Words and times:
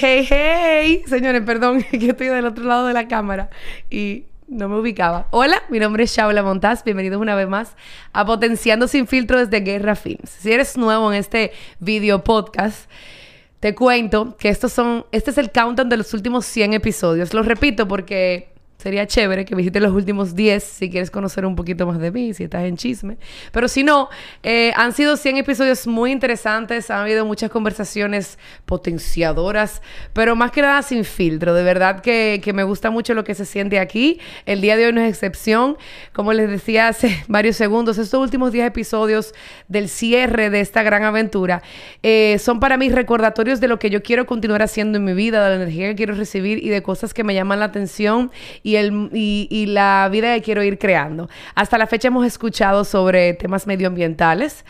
hey, 0.00 0.26
hey. 0.28 1.02
Señores, 1.06 1.42
perdón, 1.42 1.82
que 1.90 2.10
estoy 2.10 2.28
del 2.28 2.46
otro 2.46 2.64
lado 2.64 2.86
de 2.86 2.94
la 2.94 3.06
cámara 3.06 3.50
y 3.90 4.24
no 4.48 4.68
me 4.68 4.78
ubicaba. 4.78 5.26
Hola, 5.30 5.62
mi 5.68 5.78
nombre 5.78 6.04
es 6.04 6.16
Shaula 6.16 6.42
Montaz. 6.42 6.84
Bienvenidos 6.84 7.20
una 7.20 7.34
vez 7.34 7.48
más 7.48 7.76
a 8.12 8.24
Potenciando 8.24 8.88
Sin 8.88 9.06
Filtro 9.06 9.38
desde 9.38 9.60
Guerra 9.60 9.94
Films. 9.94 10.30
Si 10.30 10.50
eres 10.50 10.76
nuevo 10.76 11.12
en 11.12 11.18
este 11.18 11.52
video 11.80 12.24
podcast, 12.24 12.90
te 13.60 13.74
cuento 13.74 14.36
que 14.38 14.48
estos 14.48 14.72
son, 14.72 15.04
este 15.12 15.32
es 15.32 15.38
el 15.38 15.50
countdown 15.50 15.90
de 15.90 15.98
los 15.98 16.14
últimos 16.14 16.46
100 16.46 16.72
episodios. 16.74 17.34
Lo 17.34 17.42
repito 17.42 17.86
porque 17.86 18.49
Sería 18.80 19.06
chévere 19.06 19.44
que 19.44 19.54
visites 19.54 19.82
los 19.82 19.92
últimos 19.92 20.34
10 20.34 20.64
si 20.64 20.88
quieres 20.88 21.10
conocer 21.10 21.44
un 21.44 21.54
poquito 21.54 21.86
más 21.86 21.98
de 21.98 22.10
mí, 22.10 22.32
si 22.32 22.44
estás 22.44 22.64
en 22.64 22.78
chisme. 22.78 23.18
Pero 23.52 23.68
si 23.68 23.84
no, 23.84 24.08
eh, 24.42 24.72
han 24.74 24.94
sido 24.94 25.18
100 25.18 25.36
episodios 25.36 25.86
muy 25.86 26.12
interesantes, 26.12 26.90
han 26.90 27.00
habido 27.00 27.26
muchas 27.26 27.50
conversaciones 27.50 28.38
potenciadoras, 28.64 29.82
pero 30.14 30.34
más 30.34 30.50
que 30.50 30.62
nada 30.62 30.80
sin 30.82 31.04
filtro. 31.04 31.52
De 31.52 31.62
verdad 31.62 32.00
que, 32.00 32.40
que, 32.42 32.54
me 32.54 32.62
gusta 32.62 32.90
mucho 32.90 33.12
lo 33.12 33.22
que 33.22 33.34
se 33.34 33.44
siente 33.44 33.78
aquí. 33.78 34.18
El 34.46 34.62
día 34.62 34.78
de 34.78 34.86
hoy 34.86 34.92
no 34.94 35.02
es 35.02 35.10
excepción. 35.10 35.76
Como 36.14 36.32
les 36.32 36.48
decía 36.48 36.88
hace 36.88 37.22
varios 37.28 37.56
segundos, 37.56 37.98
estos 37.98 38.22
últimos 38.22 38.50
10 38.50 38.66
episodios 38.66 39.34
del 39.68 39.90
cierre 39.90 40.48
de 40.48 40.60
esta 40.60 40.82
gran 40.82 41.04
aventura 41.04 41.62
eh, 42.02 42.38
son 42.38 42.60
para 42.60 42.76
mí 42.76 42.88
recordatorios 42.88 43.60
de 43.60 43.68
lo 43.68 43.78
que 43.78 43.90
yo 43.90 44.02
quiero 44.02 44.24
continuar 44.26 44.62
haciendo 44.62 44.98
en 44.98 45.04
mi 45.04 45.12
vida, 45.12 45.44
de 45.44 45.50
la 45.50 45.62
energía 45.62 45.88
que 45.88 45.96
quiero 45.96 46.14
recibir 46.14 46.64
y 46.64 46.68
de 46.70 46.82
cosas 46.82 47.12
que 47.12 47.24
me 47.24 47.34
llaman 47.34 47.60
la 47.60 47.66
atención 47.66 48.30
el, 48.76 49.10
y, 49.12 49.66
la 49.66 50.08
vida 50.10 50.34
que 50.34 50.42
quiero 50.42 50.62
ir 50.62 50.78
creando. 50.78 51.28
Hasta 51.54 51.78
la 51.78 51.86
fecha 51.86 52.08
hemos 52.08 52.26
escuchado 52.26 52.84
sobre 52.84 53.34
temas 53.34 53.66
medioambientales, 53.66 54.64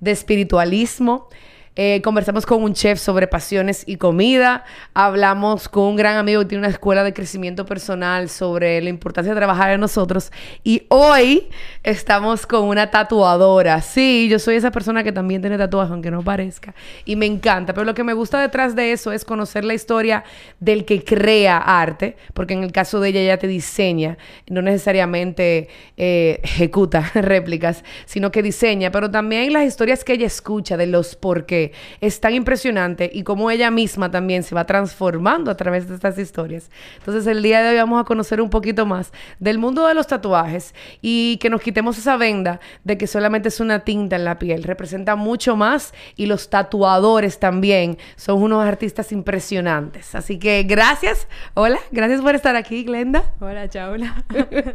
de 0.00 0.10
espiritualismo, 0.10 1.28
eh, 1.76 2.00
conversamos 2.02 2.46
con 2.46 2.62
un 2.62 2.72
chef 2.72 3.00
sobre 3.00 3.26
pasiones 3.26 3.82
y 3.88 3.96
comida. 3.96 4.64
Hablamos 4.94 5.68
con 5.68 5.82
un 5.82 5.96
gran 5.96 6.16
amigo 6.16 6.42
que 6.42 6.46
tiene 6.46 6.60
una 6.60 6.68
escuela 6.68 7.02
de 7.02 7.12
crecimiento 7.12 7.66
personal 7.66 8.28
sobre 8.28 8.80
la 8.80 8.90
importancia 8.90 9.34
de 9.34 9.36
trabajar 9.36 9.72
en 9.72 9.80
nosotros. 9.80 10.30
Y 10.62 10.84
hoy 10.88 11.48
estamos 11.82 12.46
con 12.46 12.68
una 12.68 12.92
tatuadora. 12.92 13.80
Sí, 13.80 14.28
yo 14.30 14.38
soy 14.38 14.54
esa 14.54 14.70
persona 14.70 15.02
que 15.02 15.10
también 15.10 15.40
tiene 15.40 15.58
tatuajes, 15.58 15.90
aunque 15.90 16.12
no 16.12 16.22
parezca. 16.22 16.76
Y 17.04 17.16
me 17.16 17.26
encanta. 17.26 17.74
Pero 17.74 17.84
lo 17.84 17.94
que 17.94 18.04
me 18.04 18.12
gusta 18.12 18.40
detrás 18.40 18.76
de 18.76 18.92
eso 18.92 19.10
es 19.10 19.24
conocer 19.24 19.64
la 19.64 19.74
historia 19.74 20.22
del 20.60 20.84
que 20.84 21.02
crea 21.02 21.58
arte. 21.58 22.16
Porque 22.34 22.54
en 22.54 22.62
el 22.62 22.70
caso 22.70 23.00
de 23.00 23.08
ella, 23.08 23.20
ella 23.20 23.38
te 23.38 23.48
diseña. 23.48 24.16
No 24.48 24.62
necesariamente 24.62 25.68
eh, 25.96 26.38
ejecuta 26.44 27.00
réplicas, 27.14 27.82
sino 28.06 28.30
que 28.30 28.44
diseña. 28.44 28.92
Pero 28.92 29.10
también 29.10 29.52
las 29.52 29.64
historias 29.64 30.04
que 30.04 30.12
ella 30.12 30.26
escucha 30.28 30.76
de 30.76 30.86
los 30.86 31.16
por 31.16 31.46
qué 31.46 31.63
es 32.00 32.20
tan 32.20 32.34
impresionante 32.34 33.10
y 33.12 33.22
cómo 33.22 33.50
ella 33.50 33.70
misma 33.70 34.10
también 34.10 34.42
se 34.42 34.54
va 34.54 34.64
transformando 34.64 35.50
a 35.50 35.56
través 35.56 35.88
de 35.88 35.94
estas 35.94 36.18
historias. 36.18 36.70
Entonces 36.98 37.26
el 37.26 37.42
día 37.42 37.62
de 37.62 37.70
hoy 37.70 37.76
vamos 37.76 38.00
a 38.00 38.04
conocer 38.04 38.40
un 38.40 38.50
poquito 38.50 38.86
más 38.86 39.12
del 39.38 39.58
mundo 39.58 39.86
de 39.86 39.94
los 39.94 40.06
tatuajes 40.06 40.74
y 41.00 41.38
que 41.38 41.50
nos 41.50 41.60
quitemos 41.60 41.98
esa 41.98 42.16
venda 42.16 42.60
de 42.84 42.98
que 42.98 43.06
solamente 43.06 43.48
es 43.48 43.60
una 43.60 43.80
tinta 43.80 44.16
en 44.16 44.24
la 44.24 44.38
piel. 44.38 44.64
Representa 44.64 45.16
mucho 45.16 45.56
más 45.56 45.94
y 46.16 46.26
los 46.26 46.50
tatuadores 46.50 47.38
también 47.38 47.98
son 48.16 48.42
unos 48.42 48.64
artistas 48.64 49.12
impresionantes. 49.12 50.14
Así 50.14 50.38
que 50.38 50.62
gracias. 50.64 51.28
Hola, 51.54 51.78
gracias 51.90 52.20
por 52.20 52.34
estar 52.34 52.56
aquí, 52.56 52.84
Glenda. 52.84 53.34
Hola, 53.40 53.68
Chaula. 53.68 54.24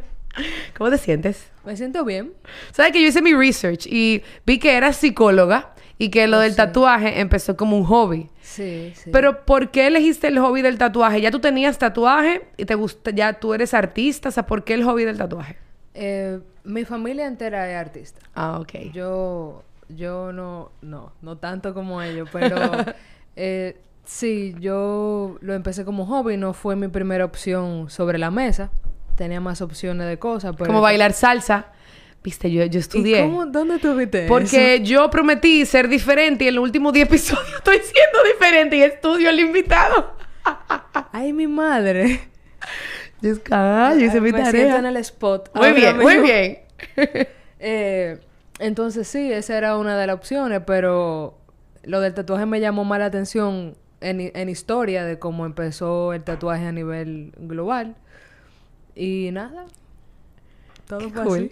¿Cómo 0.78 0.90
te 0.90 0.98
sientes? 0.98 1.50
Me 1.66 1.76
siento 1.76 2.06
bien. 2.06 2.34
Sabes 2.72 2.92
que 2.92 3.02
yo 3.02 3.08
hice 3.08 3.22
mi 3.22 3.34
research 3.34 3.86
y 3.88 4.24
vi 4.46 4.60
que 4.60 4.76
eras 4.76 4.98
psicóloga 4.98 5.74
y 6.02 6.10
que 6.10 6.28
lo 6.28 6.38
oh, 6.38 6.40
del 6.40 6.56
tatuaje 6.56 7.20
empezó 7.20 7.58
como 7.58 7.78
un 7.78 7.84
hobby. 7.84 8.30
Sí, 8.42 8.94
sí. 8.96 9.12
Pero 9.12 9.46
¿por 9.46 9.70
qué 9.70 9.86
elegiste 9.88 10.30
el 10.30 10.40
hobby 10.40 10.62
del 10.62 10.78
tatuaje? 10.78 11.20
¿Ya 11.20 11.30
tú 11.30 11.40
tenías 11.40 11.78
tatuaje 11.78 12.48
y 12.56 12.64
te 12.64 12.74
gusta, 12.74 13.12
ya 13.12 13.34
tú 13.34 13.54
eres 13.54 13.74
artista? 13.74 14.30
O 14.30 14.32
sea, 14.32 14.46
¿por 14.48 14.64
qué 14.64 14.74
el 14.76 14.86
hobby 14.86 15.04
del 15.04 15.18
tatuaje? 15.18 15.58
Eh, 15.94 16.40
mi 16.64 16.86
familia 16.86 17.28
entera 17.28 17.70
es 17.70 17.76
artista. 17.76 18.22
Ah, 18.34 18.60
ok. 18.62 18.94
Yo, 18.94 19.64
yo 19.90 20.32
no, 20.32 20.72
no, 20.82 21.12
no 21.22 21.38
tanto 21.38 21.74
como 21.74 22.02
ellos, 22.02 22.30
pero 22.32 22.56
eh, 23.36 23.78
sí, 24.06 24.56
yo 24.58 25.38
lo 25.42 25.54
empecé 25.54 25.84
como 25.84 26.06
hobby, 26.06 26.38
no 26.38 26.54
fue 26.54 26.78
mi 26.78 26.88
primera 26.88 27.26
opción 27.26 27.90
sobre 27.90 28.18
la 28.18 28.32
mesa. 28.32 28.72
Tenía 29.18 29.42
más 29.42 29.62
opciones 29.62 30.08
de 30.08 30.18
cosas. 30.18 30.56
Pero 30.56 30.68
como 30.68 30.80
bailar 30.80 31.12
salsa. 31.12 31.74
Viste, 32.24 32.52
yo, 32.52 32.66
yo 32.66 32.80
estudié. 32.80 33.20
¿Y 33.20 33.22
cómo, 33.24 33.46
¿Dónde 33.46 33.80
tuviste 33.80 34.28
Porque 34.28 34.82
yo 34.84 35.10
prometí 35.10 35.66
ser 35.66 35.88
diferente 35.88 36.44
y 36.44 36.48
en 36.50 36.56
los 36.56 36.64
últimos 36.64 36.92
10 36.92 37.08
episodios 37.08 37.54
estoy 37.58 37.78
siendo 37.78 38.24
diferente 38.34 38.78
y 38.78 38.82
estudio 38.84 39.30
al 39.30 39.40
invitado. 39.40 40.14
Ay, 41.12 41.32
mi 41.34 41.48
madre. 41.48 42.20
Jessica, 43.22 43.96
yo 43.96 44.06
hice 44.06 44.22
mi 44.22 44.32
me 44.32 44.42
tarea. 44.42 44.78
en 44.78 44.86
el 44.86 44.98
spot. 44.98 45.52
Muy 45.56 45.74
bien, 45.74 45.98
muy 45.98 46.18
bien. 46.18 46.60
eh, 47.60 48.20
entonces 48.60 49.08
sí, 49.08 49.32
esa 49.32 49.58
era 49.58 49.78
una 49.78 49.98
de 49.98 50.08
las 50.08 50.16
opciones, 50.16 50.62
pero 50.66 51.38
lo 51.84 52.02
del 52.02 52.14
tatuaje 52.14 52.46
me 52.46 52.60
llamó 52.60 52.84
más 52.86 53.00
la 53.00 53.06
atención 53.06 53.76
en, 54.02 54.32
en 54.34 54.50
historia 54.50 55.06
de 55.06 55.20
cómo 55.20 55.46
empezó 55.46 56.14
el 56.14 56.24
tatuaje 56.24 56.66
a 56.66 56.72
nivel 56.72 57.34
global. 57.38 57.96
Y 58.96 59.30
nada, 59.32 59.66
todo 60.90 61.10
fue 61.12 61.22
así. 61.22 61.52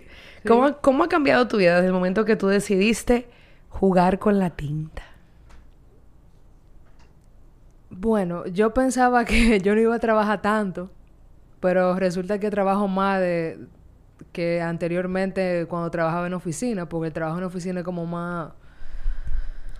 ¿Cómo, 0.81 1.03
ha 1.03 1.09
cambiado 1.09 1.47
tu 1.47 1.57
vida 1.57 1.75
desde 1.75 1.87
el 1.87 1.93
momento 1.93 2.25
que 2.25 2.35
tú 2.35 2.47
decidiste 2.47 3.27
jugar 3.69 4.17
con 4.17 4.39
la 4.39 4.49
tinta? 4.49 5.03
Bueno, 7.91 8.47
yo 8.47 8.73
pensaba 8.73 9.25
que 9.25 9.59
yo 9.63 9.75
no 9.75 9.81
iba 9.81 9.95
a 9.95 9.99
trabajar 9.99 10.41
tanto, 10.41 10.89
pero 11.59 11.95
resulta 11.95 12.39
que 12.39 12.49
trabajo 12.49 12.87
más 12.87 13.21
de 13.21 13.59
que 14.31 14.59
anteriormente 14.59 15.67
cuando 15.69 15.91
trabajaba 15.91 16.25
en 16.25 16.33
oficina, 16.33 16.89
porque 16.89 17.07
el 17.07 17.13
trabajo 17.13 17.37
en 17.37 17.43
oficina 17.43 17.81
es 17.81 17.85
como 17.85 18.07
más... 18.07 18.53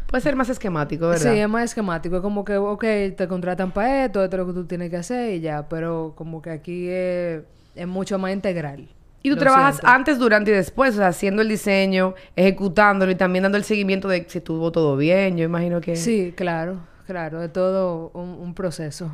Puede 0.07 0.21
ser 0.21 0.35
más 0.35 0.49
esquemático, 0.49 1.07
¿verdad? 1.07 1.33
Sí, 1.33 1.39
es 1.39 1.49
más 1.49 1.63
esquemático. 1.63 2.15
Es 2.15 2.21
como 2.21 2.45
que, 2.45 2.55
ok, 2.57 2.85
te 3.17 3.27
contratan 3.27 3.71
para 3.71 4.05
esto, 4.05 4.23
esto 4.23 4.35
es 4.37 4.39
lo 4.39 4.47
que 4.47 4.53
tú 4.53 4.65
tienes 4.65 4.89
que 4.89 4.97
hacer 4.97 5.33
y 5.33 5.41
ya. 5.41 5.67
Pero 5.67 6.13
como 6.15 6.41
que 6.41 6.51
aquí 6.51 6.87
es, 6.87 7.43
es 7.75 7.87
mucho 7.87 8.17
más 8.17 8.31
integral. 8.31 8.87
Y 9.27 9.29
tú 9.29 9.35
trabajas 9.35 9.81
antes, 9.83 10.19
durante 10.19 10.51
y 10.51 10.53
después, 10.53 10.93
o 10.93 10.97
sea, 10.97 11.07
haciendo 11.07 11.41
el 11.41 11.49
diseño, 11.49 12.15
ejecutándolo 12.35 13.11
y 13.11 13.15
también 13.15 13.43
dando 13.43 13.57
el 13.57 13.65
seguimiento 13.65 14.07
de 14.07 14.25
si 14.29 14.37
estuvo 14.37 14.71
todo 14.71 14.95
bien, 14.95 15.37
yo 15.37 15.43
imagino 15.43 15.81
que... 15.81 15.97
Sí, 15.97 16.33
claro, 16.35 16.79
claro, 17.05 17.43
es 17.43 17.51
todo 17.51 18.11
un, 18.13 18.53
proceso. 18.53 19.11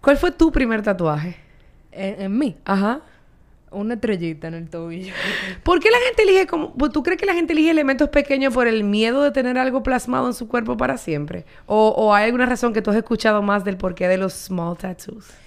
¿Cuál 0.00 0.16
fue 0.16 0.30
tu 0.30 0.50
primer 0.50 0.82
tatuaje? 0.82 1.36
En, 1.92 2.36
mí. 2.36 2.56
Ajá. 2.64 3.02
Una 3.70 3.94
estrellita 3.94 4.48
en 4.48 4.54
el 4.54 4.70
tobillo. 4.70 5.12
¿Por 5.62 5.80
qué 5.80 5.90
la 5.90 5.98
gente 5.98 6.22
elige 6.22 6.46
como... 6.46 6.72
Pues, 6.72 6.90
¿Tú 6.92 7.02
crees 7.02 7.20
que 7.20 7.26
la 7.26 7.34
gente 7.34 7.52
elige 7.52 7.70
elementos 7.70 8.08
pequeños 8.08 8.54
por 8.54 8.66
el 8.68 8.84
miedo 8.84 9.22
de 9.22 9.32
tener 9.32 9.58
algo 9.58 9.82
plasmado 9.82 10.28
en 10.28 10.34
su 10.34 10.48
cuerpo 10.48 10.78
para 10.78 10.96
siempre? 10.96 11.44
¿O, 11.66 11.88
o 11.88 12.14
hay 12.14 12.24
alguna 12.24 12.46
razón 12.46 12.72
que 12.72 12.80
tú 12.80 12.90
has 12.90 12.96
escuchado 12.96 13.42
más 13.42 13.64
del 13.64 13.76
porqué 13.76 14.08
de 14.08 14.16
los 14.16 14.32
small 14.32 14.78
tattoos? 14.78 15.43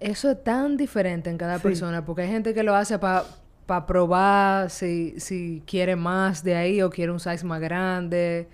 Eso 0.00 0.30
es 0.30 0.44
tan 0.44 0.76
diferente 0.76 1.30
en 1.30 1.38
cada 1.38 1.58
persona, 1.58 2.04
porque 2.04 2.22
hay 2.22 2.28
gente 2.28 2.52
que 2.52 2.62
lo 2.62 2.74
hace 2.74 2.98
para 2.98 3.86
probar 3.86 4.70
si, 4.70 5.18
si 5.18 5.62
quiere 5.66 5.96
más 5.96 6.44
de 6.44 6.54
ahí 6.54 6.82
o 6.82 6.90
quiere 6.90 7.12
un 7.12 7.20
size 7.20 7.44
más 7.44 7.60
grande. 7.60 8.48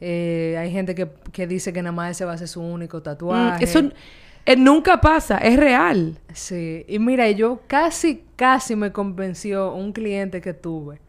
Eh, 0.00 0.56
hay 0.58 0.70
gente 0.70 0.94
que, 0.94 1.08
que, 1.32 1.46
dice 1.46 1.72
que 1.72 1.80
nada 1.80 1.92
más 1.92 2.10
ese 2.10 2.24
va 2.24 2.32
a 2.32 2.38
ser 2.38 2.48
su 2.48 2.60
único 2.60 2.98
mm, 2.98 3.02
tatuaje. 3.02 3.64
eso 3.64 3.80
eh, 4.44 4.56
nunca 4.56 5.00
pasa, 5.00 5.38
es 5.38 5.56
real. 5.56 6.18
Sí, 6.34 6.84
y 6.88 6.98
mira, 6.98 7.30
yo 7.30 7.60
casi, 7.66 8.24
casi 8.36 8.76
me 8.76 8.92
convenció 8.92 9.72
un 9.72 9.92
cliente 9.92 10.40
que 10.40 10.52
tuve 10.52 11.00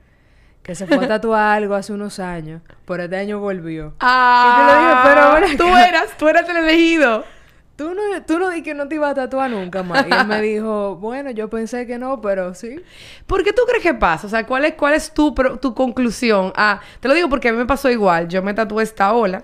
que 0.63 0.75
se 0.75 0.87
fue 0.87 1.03
a 1.03 1.07
tatuar 1.07 1.57
algo 1.57 1.75
hace 1.75 1.91
unos 1.91 2.19
años, 2.19 2.61
por 2.85 3.01
este 3.01 3.17
año 3.17 3.39
volvió. 3.39 3.93
Ah, 3.99 5.03
y 5.43 5.43
dije, 5.43 5.57
pero 5.57 5.57
tú 5.57 5.77
eras, 5.77 6.17
tú 6.17 6.29
eras 6.29 6.47
el 6.47 6.57
elegido 6.57 7.25
tú 7.75 7.93
no, 7.93 8.01
tú 8.25 8.39
no 8.39 8.49
di 8.49 8.61
que 8.61 8.73
no 8.73 8.87
te 8.87 8.95
iba 8.95 9.09
a 9.09 9.13
tatuar 9.13 9.49
nunca 9.51 9.83
más. 9.83 10.05
Y 10.07 10.13
él 10.13 10.27
me 10.27 10.41
dijo, 10.43 10.95
bueno, 10.97 11.31
yo 11.31 11.49
pensé 11.49 11.85
que 11.87 11.97
no, 11.97 12.21
pero 12.21 12.53
sí. 12.53 12.81
¿Por 13.27 13.43
qué 13.43 13.53
tú 13.53 13.63
crees 13.67 13.83
que 13.83 13.93
pasa? 13.93 14.27
O 14.27 14.29
sea, 14.29 14.45
¿cuál 14.45 14.65
es, 14.65 14.75
cuál 14.75 14.93
es 14.93 15.13
tu, 15.13 15.33
tu 15.61 15.73
conclusión? 15.73 16.53
Ah, 16.55 16.79
te 16.99 17.07
lo 17.07 17.13
digo 17.13 17.29
porque 17.29 17.49
a 17.49 17.51
mí 17.51 17.57
me 17.57 17.65
pasó 17.65 17.89
igual. 17.89 18.27
Yo 18.27 18.41
me 18.43 18.53
tatué 18.53 18.83
esta 18.83 19.13
ola. 19.13 19.43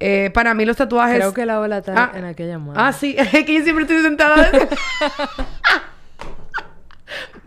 Eh, 0.00 0.30
para 0.32 0.54
mí 0.54 0.64
los 0.64 0.76
tatuajes... 0.76 1.16
Creo 1.16 1.34
que 1.34 1.44
la 1.44 1.60
ola 1.60 1.78
está 1.78 1.94
ah, 1.96 2.12
en 2.14 2.24
aquella 2.24 2.58
mano. 2.58 2.74
Ah, 2.76 2.92
sí. 2.92 3.16
Es 3.32 3.44
que 3.44 3.54
yo 3.54 3.62
siempre 3.62 3.84
estoy 3.84 4.02
sentada... 4.02 4.50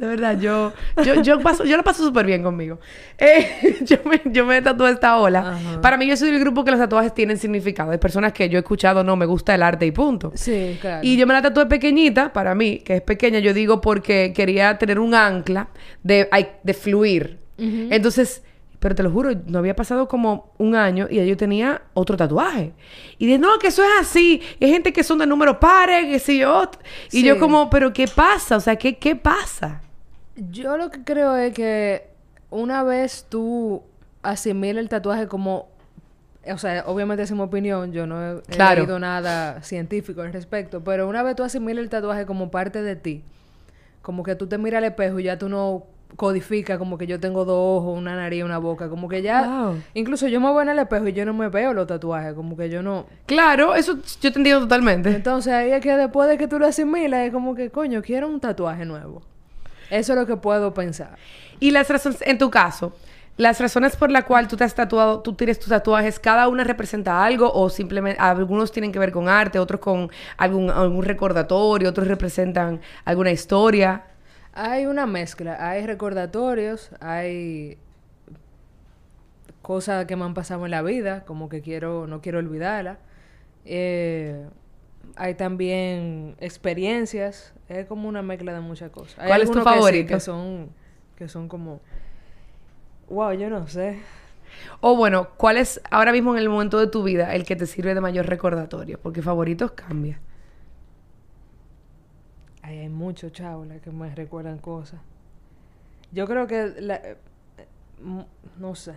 De 0.02 0.08
verdad, 0.08 0.38
yo, 0.40 0.74
yo, 1.06 1.22
yo, 1.22 1.40
paso, 1.40 1.64
yo 1.64 1.78
lo 1.78 1.84
paso 1.84 2.04
súper 2.04 2.26
bien 2.26 2.42
conmigo. 2.44 2.80
Eh, 3.24 3.78
yo, 3.82 3.98
me, 4.04 4.20
yo 4.26 4.46
me 4.48 4.60
tatué 4.64 4.90
esta 4.90 5.18
ola. 5.20 5.60
Para 5.80 5.96
mí, 5.96 6.08
yo 6.08 6.18
soy 6.18 6.32
del 6.32 6.40
grupo 6.40 6.64
que 6.64 6.72
los 6.72 6.80
tatuajes 6.80 7.14
tienen 7.14 7.38
significado. 7.38 7.92
Hay 7.92 8.00
personas 8.00 8.34
que 8.34 8.50
yo 8.50 8.58
he 8.58 8.62
escuchado, 8.62 9.04
no, 9.04 9.16
me 9.16 9.28
gusta 9.28 9.54
el 9.54 9.62
arte 9.62 9.86
y 9.86 9.92
punto. 9.92 10.32
Sí, 10.34 10.78
claro. 10.82 11.02
Y 11.04 11.18
yo 11.18 11.28
me 11.28 11.34
la 11.36 11.42
tatué 11.44 11.68
pequeñita, 11.68 12.34
para 12.34 12.56
mí, 12.56 12.80
que 12.80 12.96
es 12.96 13.02
pequeña, 13.04 13.38
yo 13.38 13.54
digo 13.54 13.80
porque 13.80 14.34
quería 14.36 14.80
tener 14.80 14.98
un 15.00 15.14
ancla 15.14 15.68
de, 16.02 16.28
de 16.64 16.74
fluir. 16.74 17.38
Entonces, 17.60 18.42
Pero 18.80 18.96
te 18.96 19.04
lo 19.04 19.12
juro, 19.12 19.30
no 19.46 19.60
había 19.60 19.76
pasado 19.76 20.08
como 20.08 20.54
un 20.58 20.74
año 20.76 21.06
y 21.08 21.24
yo 21.24 21.38
tenía 21.38 21.84
otro 21.94 22.18
tatuaje. 22.18 22.74
Y 23.20 23.28
de 23.28 23.38
no, 23.38 23.60
que 23.60 23.68
eso 23.68 23.84
es 23.84 23.90
así. 24.00 24.42
Y 24.60 24.66
hay 24.66 24.72
gente 24.72 24.92
que 24.92 25.04
son 25.04 25.20
de 25.20 25.28
números 25.28 25.58
pares, 25.62 26.08
que 26.08 26.18
si 26.18 26.40
yo. 26.40 26.68
Y 27.12 27.22
yo 27.22 27.36
Sí. 27.36 27.40
como, 27.40 27.70
pero 27.70 27.94
¿qué 27.94 28.08
pasa? 28.08 28.56
O 28.58 28.60
sea, 28.60 28.76
¿qué, 28.78 28.98
qué 28.98 29.16
pasa? 29.16 29.82
Yo 30.50 30.78
lo 30.78 30.90
que 30.90 31.04
creo 31.04 31.36
es 31.36 31.54
que 31.54 32.08
una 32.50 32.84
vez 32.84 33.26
tú 33.30 33.84
asimilas 34.24 34.82
el 34.82 34.90
tatuaje 34.90 35.28
como... 35.28 35.68
O 36.52 36.58
sea, 36.58 36.84
obviamente 36.88 37.22
es 37.22 37.32
mi 37.32 37.42
opinión, 37.42 37.92
yo 37.92 38.08
no 38.08 38.40
he, 38.40 38.42
Claro. 38.42 38.82
leído 38.82 38.98
nada 38.98 39.62
científico 39.62 40.22
al 40.22 40.34
respecto, 40.34 40.84
pero 40.84 41.08
una 41.08 41.22
vez 41.22 41.36
tú 41.36 41.44
asimilas 41.44 41.84
el 41.84 41.90
tatuaje 41.90 42.26
como 42.26 42.50
parte 42.50 42.82
de 42.82 42.96
ti, 42.96 43.24
como 44.02 44.24
que 44.24 44.36
tú 44.36 44.48
te 44.48 44.58
miras 44.58 44.80
al 44.80 44.86
espejo 44.86 45.20
y 45.20 45.24
ya 45.24 45.38
tú 45.38 45.50
no 45.50 45.84
codificas 46.16 46.80
como 46.80 46.98
que 46.98 47.06
yo 47.06 47.20
tengo 47.20 47.46
dos 47.46 47.82
ojos, 47.84 47.98
una 47.98 48.16
nariz, 48.16 48.44
una 48.44 48.58
boca, 48.58 48.90
como 48.90 49.08
que 49.08 49.22
ya... 49.22 49.44
Wow. 49.48 49.76
Incluso 49.94 50.28
yo 50.28 50.42
me 50.42 50.48
veo 50.48 50.64
en 50.64 50.70
el 50.70 50.80
espejo 50.80 51.08
y 51.08 51.14
yo 51.14 51.26
no 51.26 51.34
me 51.36 51.48
veo 51.50 51.74
los 51.74 51.86
tatuajes, 51.86 52.34
como 52.34 52.58
que 52.58 52.70
yo 52.72 52.82
no... 52.82 53.06
Claro, 53.28 53.76
eso 53.76 53.98
yo 54.20 54.32
te 54.32 54.40
entiendo 54.40 54.62
totalmente. 54.62 55.12
Entonces 55.16 55.54
ahí 55.54 55.72
es 55.72 55.82
que 55.82 55.96
después 55.96 56.28
de 56.28 56.40
que 56.40 56.48
tú 56.48 56.58
lo 56.58 56.66
asimilas 56.66 57.28
es 57.28 57.32
como 57.32 57.54
que, 57.54 57.70
coño, 57.70 58.02
quiero 58.02 58.28
un 58.28 58.40
tatuaje 58.40 58.84
nuevo. 58.84 59.22
Eso 59.92 60.14
es 60.14 60.20
lo 60.20 60.26
que 60.26 60.38
puedo 60.38 60.74
pensar. 60.74 61.18
Y 61.60 61.72
las 61.72 61.90
razones, 61.90 62.24
en 62.26 62.38
tu 62.38 62.50
caso, 62.50 62.94
las 63.36 63.60
razones 63.60 63.98
por 63.98 64.10
la 64.10 64.24
cual 64.24 64.48
tú 64.48 64.56
te 64.56 64.64
has 64.64 64.74
tatuado, 64.74 65.20
tú 65.20 65.34
tienes 65.34 65.60
tus 65.60 65.68
tatuajes, 65.68 66.18
cada 66.18 66.48
una 66.48 66.64
representa 66.64 67.24
algo 67.24 67.52
o 67.52 67.70
simplemente 67.70 68.20
algunos 68.22 68.72
tienen 68.72 68.94
que 68.94 69.00
ver 69.00 69.12
con 69.12 69.28
arte, 69.28 69.60
otros 69.60 69.82
con 69.82 70.10
algún, 70.38 70.70
algún 70.70 71.04
recordatorio, 71.04 71.90
otros 71.90 72.08
representan 72.08 72.80
alguna 73.04 73.32
historia. 73.32 74.06
Hay 74.54 74.86
una 74.86 75.06
mezcla, 75.06 75.58
hay 75.60 75.86
recordatorios, 75.86 76.90
hay 77.02 77.78
cosas 79.62 80.06
que 80.06 80.16
me 80.16 80.24
han 80.24 80.34
pasado 80.34 80.64
en 80.64 80.72
la 80.72 80.82
vida, 80.82 81.26
como 81.26 81.50
que 81.50 81.62
quiero, 81.62 82.08
no 82.08 82.22
quiero 82.22 82.40
olvidarla. 82.40 82.98
Eh, 83.66 84.46
hay 85.16 85.36
también 85.36 86.36
experiencias, 86.40 87.54
es 87.70 87.86
como 87.88 88.08
una 88.10 88.22
mezcla 88.22 88.54
de 88.54 88.62
muchas 88.62 88.92
cosas. 88.92 89.18
Hay 89.20 89.28
¿Cuál 89.28 89.42
es 89.42 89.52
tu 89.52 89.60
algunos 89.60 89.66
que 89.66 89.70
sí, 89.70 89.76
favorito? 89.80 90.08
Que 90.16 90.20
son, 90.20 90.70
que 91.18 91.28
son 91.28 91.48
como, 91.48 91.82
wow, 93.10 93.34
yo 93.34 93.50
no 93.50 93.68
sé. 93.68 94.00
O 94.82 94.96
bueno, 94.96 95.30
¿cuál 95.38 95.58
es 95.58 95.82
ahora 95.92 96.12
mismo 96.12 96.34
en 96.36 96.42
el 96.42 96.50
momento 96.50 96.78
de 96.80 96.88
tu 96.88 97.04
vida 97.04 97.34
el 97.36 97.46
que 97.46 97.56
te 97.56 97.66
sirve 97.68 97.94
de 97.96 98.02
mayor 98.02 98.28
recordatorio? 98.28 99.00
Porque 99.02 99.22
favoritos 99.22 99.72
cambia. 99.72 100.20
Ay, 102.62 102.80
hay 102.80 102.90
muchos 102.90 103.32
chavos 103.32 103.68
que 103.84 103.92
me 103.92 104.14
recuerdan 104.16 104.58
cosas. 104.60 105.00
Yo 106.12 106.28
creo 106.28 106.48
que, 106.48 106.74
la- 106.80 106.96
eh, 106.98 107.18
no 108.60 108.76
sé. 108.76 108.94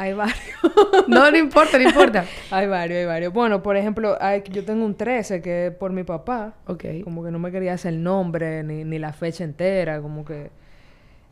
Hay 0.00 0.12
varios. 0.12 0.38
No, 1.08 1.30
no 1.30 1.36
importa, 1.36 1.78
no 1.78 1.84
importa. 1.84 2.24
hay 2.50 2.66
varios, 2.66 2.98
hay 2.98 3.06
varios. 3.06 3.32
Bueno, 3.32 3.62
por 3.62 3.76
ejemplo, 3.76 4.16
hay, 4.20 4.42
yo 4.50 4.64
tengo 4.64 4.84
un 4.84 4.94
13 4.94 5.40
que 5.42 5.66
es 5.68 5.72
por 5.74 5.92
mi 5.92 6.04
papá. 6.04 6.54
Ok. 6.66 6.84
Como 7.02 7.24
que 7.24 7.30
no 7.30 7.38
me 7.38 7.50
quería 7.50 7.74
hacer 7.74 7.94
el 7.94 8.02
nombre 8.02 8.62
ni, 8.62 8.84
ni 8.84 8.98
la 8.98 9.12
fecha 9.12 9.44
entera. 9.44 10.00
Como 10.00 10.24
que... 10.24 10.50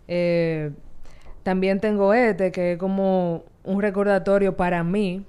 eh, 0.08 0.70
también 1.42 1.78
tengo 1.80 2.12
este 2.14 2.50
que 2.52 2.72
es 2.72 2.78
como 2.78 3.44
un 3.64 3.82
recordatorio 3.82 4.56
para 4.56 4.82
mí. 4.82 5.24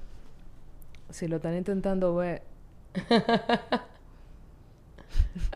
Si 1.09 1.27
lo 1.27 1.37
están 1.37 1.55
intentando 1.55 2.15
ver. 2.15 2.41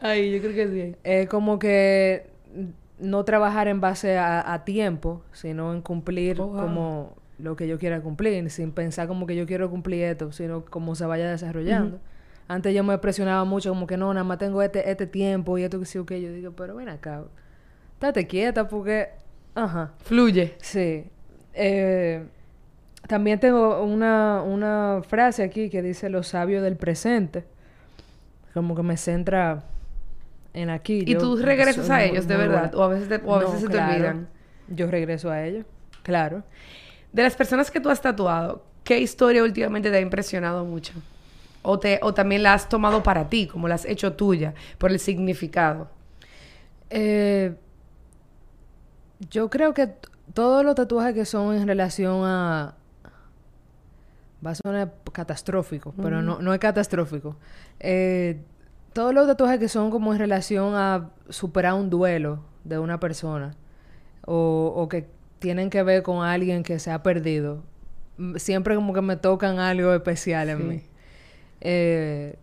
Ay, 0.01 0.31
yo 0.31 0.39
creo 0.42 0.54
que 0.54 0.68
sí. 0.69 0.95
Es 1.04 1.27
como 1.30 1.60
que 1.60 2.27
no 3.00 3.24
trabajar 3.25 3.68
en 3.68 3.81
base 3.81 4.18
a, 4.18 4.54
a 4.54 4.63
tiempo, 4.66 5.24
sino 5.31 5.74
en 5.74 5.81
cumplir 5.81 6.39
Oh, 6.39 6.48
wow. 6.48 6.62
como 6.62 7.16
lo 7.42 7.56
que 7.56 7.68
yo 7.68 7.78
quiera 7.80 8.02
cumplir, 8.02 8.50
sin 8.50 8.72
pensar 8.72 9.08
como 9.08 9.26
que 9.28 9.36
yo 9.36 9.46
quiero 9.46 9.70
cumplir 9.70 10.04
esto, 10.04 10.32
sino 10.32 10.64
como 10.66 10.96
se 10.96 11.06
vaya 11.06 11.30
desarrollando. 11.30 12.00
Antes 12.48 12.74
yo 12.76 12.84
me 12.84 12.98
presionaba 12.98 13.44
mucho, 13.46 13.70
como 13.70 13.88
que 13.88 13.98
no, 13.98 14.14
nada 14.14 14.24
más 14.24 14.38
tengo 14.38 14.62
este, 14.62 14.90
este 14.90 15.08
tiempo 15.08 15.58
y 15.58 15.64
esto 15.64 15.80
que 15.80 15.86
sí 15.86 15.98
o 15.98 16.06
que 16.06 16.22
yo 16.22 16.32
digo, 16.32 16.52
pero 16.52 16.76
ven 16.76 16.90
acá, 16.90 17.24
estate 17.94 18.28
quieta 18.28 18.68
porque, 18.68 19.10
ajá, 19.56 19.94
Fluye. 20.00 20.56
sí. 20.60 21.06
Eh, 21.54 22.26
también 23.08 23.40
tengo 23.40 23.84
una, 23.84 24.42
una 24.44 25.02
frase 25.08 25.44
aquí 25.44 25.70
que 25.70 25.82
dice 25.82 26.10
los 26.10 26.28
sabios 26.28 26.62
del 26.64 26.76
presente, 26.78 27.46
como 28.54 28.76
que 28.76 28.84
me 28.84 28.98
centra 28.98 29.64
en 30.54 30.70
aquí. 30.70 31.04
¿Y 31.08 31.14
Yo 31.14 31.20
tú 31.20 31.38
regresas 31.38 31.90
a 31.90 31.96
muy- 31.96 32.04
ellos 32.04 32.28
de 32.28 32.38
verdad? 32.38 32.76
¿O 32.76 32.84
a 32.84 32.88
veces, 32.90 33.08
te- 33.08 33.22
o 33.26 33.36
a 33.36 33.40
No, 33.40 33.46
veces 33.46 33.62
se 33.62 33.68
te 33.68 33.72
claro. 33.74 33.94
olvidan? 33.94 34.28
Yo 34.68 34.90
regreso 34.92 35.30
a 35.32 35.44
ellos, 35.46 35.66
claro. 36.04 36.44
De 37.12 37.24
las 37.24 37.36
personas 37.36 37.69
que 37.72 37.80
tú 37.80 37.90
has 37.90 38.02
tatuado, 38.02 38.63
¿qué 38.84 39.00
historia 39.00 39.44
últimamente 39.44 39.90
te 39.92 39.98
ha 39.98 40.02
impresionado 40.02 40.66
mucho? 40.66 40.94
O, 41.62 41.78
te, 41.78 42.00
o 42.02 42.13
también 42.13 42.44
la 42.44 42.54
has 42.54 42.69
tomado 42.69 43.04
para 43.04 43.30
ti, 43.30 43.48
como 43.48 43.68
la 43.68 43.75
has 43.75 43.86
hecho 43.86 44.13
tuya, 44.13 44.54
por 44.78 44.92
el 44.92 45.00
significado. 45.00 45.90
Eh, 46.90 47.56
yo 49.30 49.50
creo 49.50 49.74
que 49.74 49.90
todos 50.34 50.63
los 50.66 50.75
tatuajes 50.75 51.13
que 51.13 51.25
son 51.25 51.56
en 51.56 51.68
relación 51.68 52.24
a... 52.25 52.75
Va 54.44 54.52
a 54.52 54.56
sonar 54.56 54.94
catastrófico, 55.12 55.94
pero 56.02 56.24
no, 56.24 56.42
no 56.42 56.52
es 56.52 56.60
catastrófico. 56.60 57.36
Eh, 57.80 58.42
todos 58.94 59.13
los 59.13 59.28
tatuajes 59.28 59.60
que 59.60 59.69
son 59.69 59.92
como 59.92 60.13
en 60.13 60.19
relación 60.19 60.74
a 60.74 61.12
superar 61.30 61.75
un 61.75 61.91
duelo 61.91 62.39
de 62.63 62.80
una 62.80 63.00
persona 63.00 63.56
o, 64.25 64.74
o 64.75 64.89
que 64.89 65.08
tienen 65.41 65.69
que 65.71 65.81
ver 65.81 66.03
con 66.03 66.24
alguien 66.24 66.62
que 66.63 66.77
se 66.79 66.91
ha 66.91 67.01
perdido, 67.01 67.63
siempre 68.38 68.75
como 68.75 68.93
que 68.93 69.01
me 69.01 69.17
tocan 69.17 69.57
algo 69.60 69.93
especial 69.93 70.50
en 70.50 70.57
Sí. 70.60 70.63
mí. 70.63 70.81
Eh, 71.62 72.36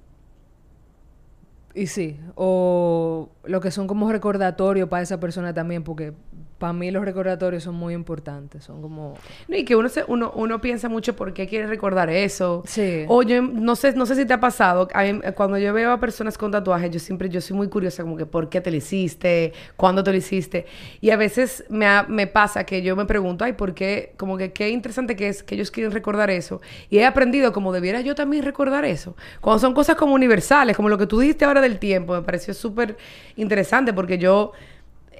y 1.75 1.87
sí, 1.87 2.19
o 2.35 3.31
lo 3.45 3.61
que 3.61 3.71
son 3.71 3.87
como 3.87 4.11
recordatorios 4.11 4.89
para 4.89 5.03
esa 5.03 5.21
persona 5.21 5.55
también, 5.55 5.85
porque 5.85 6.13
para 6.59 6.73
mí 6.73 6.91
los 6.91 7.05
recordatorios 7.05 7.63
son 7.63 7.77
muy 7.77 7.95
importantes, 7.95 8.65
son 8.65 8.83
como... 8.83 9.15
No, 9.47 9.57
y 9.57 9.65
que 9.65 9.77
uno, 9.77 9.89
se, 9.89 10.05
uno, 10.09 10.33
uno 10.35 10.61
piensa 10.61 10.89
mucho 10.89 11.15
por 11.15 11.33
qué 11.33 11.47
quiere 11.47 11.69
recordar 11.69 12.11
eso. 12.11 12.63
Sí. 12.67 13.05
O 13.07 13.23
yo 13.23 13.41
no 13.43 13.77
sé, 13.77 13.93
no 13.93 14.07
sé 14.07 14.17
si 14.17 14.27
te 14.27 14.33
ha 14.35 14.41
pasado, 14.41 14.89
a 14.93 15.03
mí, 15.05 15.21
cuando 15.37 15.57
yo 15.59 15.73
veo 15.73 15.93
a 15.93 16.01
personas 16.01 16.37
con 16.37 16.51
tatuajes, 16.51 16.91
yo 16.91 16.99
siempre, 16.99 17.29
yo 17.29 17.41
soy 17.41 17.57
muy 17.57 17.69
curiosa 17.69 18.03
como 18.03 18.17
que 18.17 18.27
por 18.27 18.49
qué 18.49 18.61
te 18.61 18.71
lo 18.73 18.77
hiciste, 18.77 19.53
cuándo 19.77 20.03
te 20.03 20.11
lo 20.11 20.17
hiciste. 20.17 20.67
Y 21.01 21.11
a 21.11 21.17
veces 21.17 21.65
me, 21.69 21.87
ha- 21.87 22.07
me 22.09 22.27
pasa 22.27 22.65
que 22.65 22.83
yo 22.83 22.97
me 22.97 23.05
pregunto, 23.07 23.45
ay, 23.45 23.53
¿por 23.53 23.73
qué? 23.73 24.13
Como 24.17 24.37
que 24.37 24.53
qué 24.53 24.69
interesante 24.71 25.15
que 25.15 25.29
es 25.29 25.43
que 25.45 25.55
ellos 25.55 25.71
quieren 25.71 25.93
recordar 25.93 26.29
eso. 26.31 26.61
Y 26.91 26.99
he 26.99 27.07
aprendido 27.07 27.53
como 27.53 27.73
debiera 27.73 28.01
yo 28.01 28.15
también 28.17 28.43
recordar 28.45 28.85
eso. 28.85 29.15
Cuando 29.41 29.61
son 29.61 29.75
cosas 29.75 29.95
como 29.97 30.15
universales, 30.15 30.77
como 30.77 30.89
lo 30.89 30.99
que 30.99 31.07
tú 31.07 31.21
dijiste 31.21 31.45
ahora 31.45 31.61
del 31.61 31.79
tiempo, 31.79 32.15
me 32.15 32.23
pareció 32.23 32.53
súper 32.53 32.97
interesante 33.37 33.93
porque 33.93 34.19
yo 34.19 34.53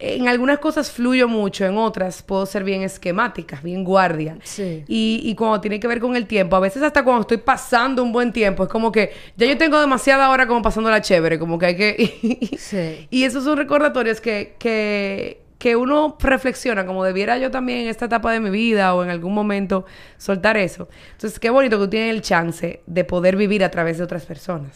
en 0.01 0.29
algunas 0.29 0.59
cosas 0.59 0.91
fluyo 0.91 1.29
mucho, 1.29 1.65
en 1.65 1.77
otras 1.77 2.23
puedo 2.23 2.47
ser 2.47 2.65
bien 2.65 2.83
esquemática, 2.83 3.61
bien 3.63 3.85
guardia. 3.85 4.39
Sí. 4.45 4.85
Y, 4.87 5.21
y 5.25 5.35
cuando 5.35 5.61
tiene 5.61 5.81
que 5.81 5.89
ver 5.89 6.01
con 6.01 6.15
el 6.17 6.27
tiempo, 6.27 6.57
a 6.57 6.61
veces 6.61 6.83
hasta 6.83 7.03
cuando 7.03 7.23
estoy 7.23 7.39
pasando 7.39 8.03
un 8.03 8.13
buen 8.13 8.33
tiempo, 8.33 8.65
es 8.65 8.69
como 8.69 8.93
que 8.93 9.13
ya 9.37 9.47
yo 9.47 9.59
tengo 9.59 9.81
demasiada 9.81 10.31
hora 10.31 10.47
como 10.47 10.63
pasando 10.63 10.91
la 10.91 11.01
chévere, 11.01 11.39
como 11.39 11.59
que 11.59 11.67
hay 11.67 11.77
que... 11.77 12.49
Sí. 12.59 13.07
y 13.11 13.25
esos 13.25 13.45
son 13.45 13.57
recordatorios 13.57 14.21
que, 14.21 14.55
que, 14.59 15.43
que 15.59 15.77
uno 15.77 16.17
reflexiona, 16.21 16.87
como 16.87 17.05
debiera 17.05 17.39
yo 17.39 17.51
también 17.51 17.81
en 17.81 17.89
esta 17.89 18.05
etapa 18.07 18.33
de 18.33 18.41
mi 18.41 18.51
vida 18.51 18.95
o 18.95 19.03
en 19.03 19.11
algún 19.11 19.35
momento 19.35 19.85
soltar 20.17 20.57
eso. 20.57 20.89
Entonces, 21.13 21.39
qué 21.39 21.51
bonito 21.51 21.79
que 21.79 21.85
tú 21.85 21.91
tienes 21.91 22.15
el 22.15 22.23
chance 22.23 22.83
de 22.87 23.05
poder 23.05 23.37
vivir 23.37 23.65
a 23.65 23.71
través 23.71 23.99
de 23.99 24.05
otras 24.05 24.25
personas. 24.25 24.73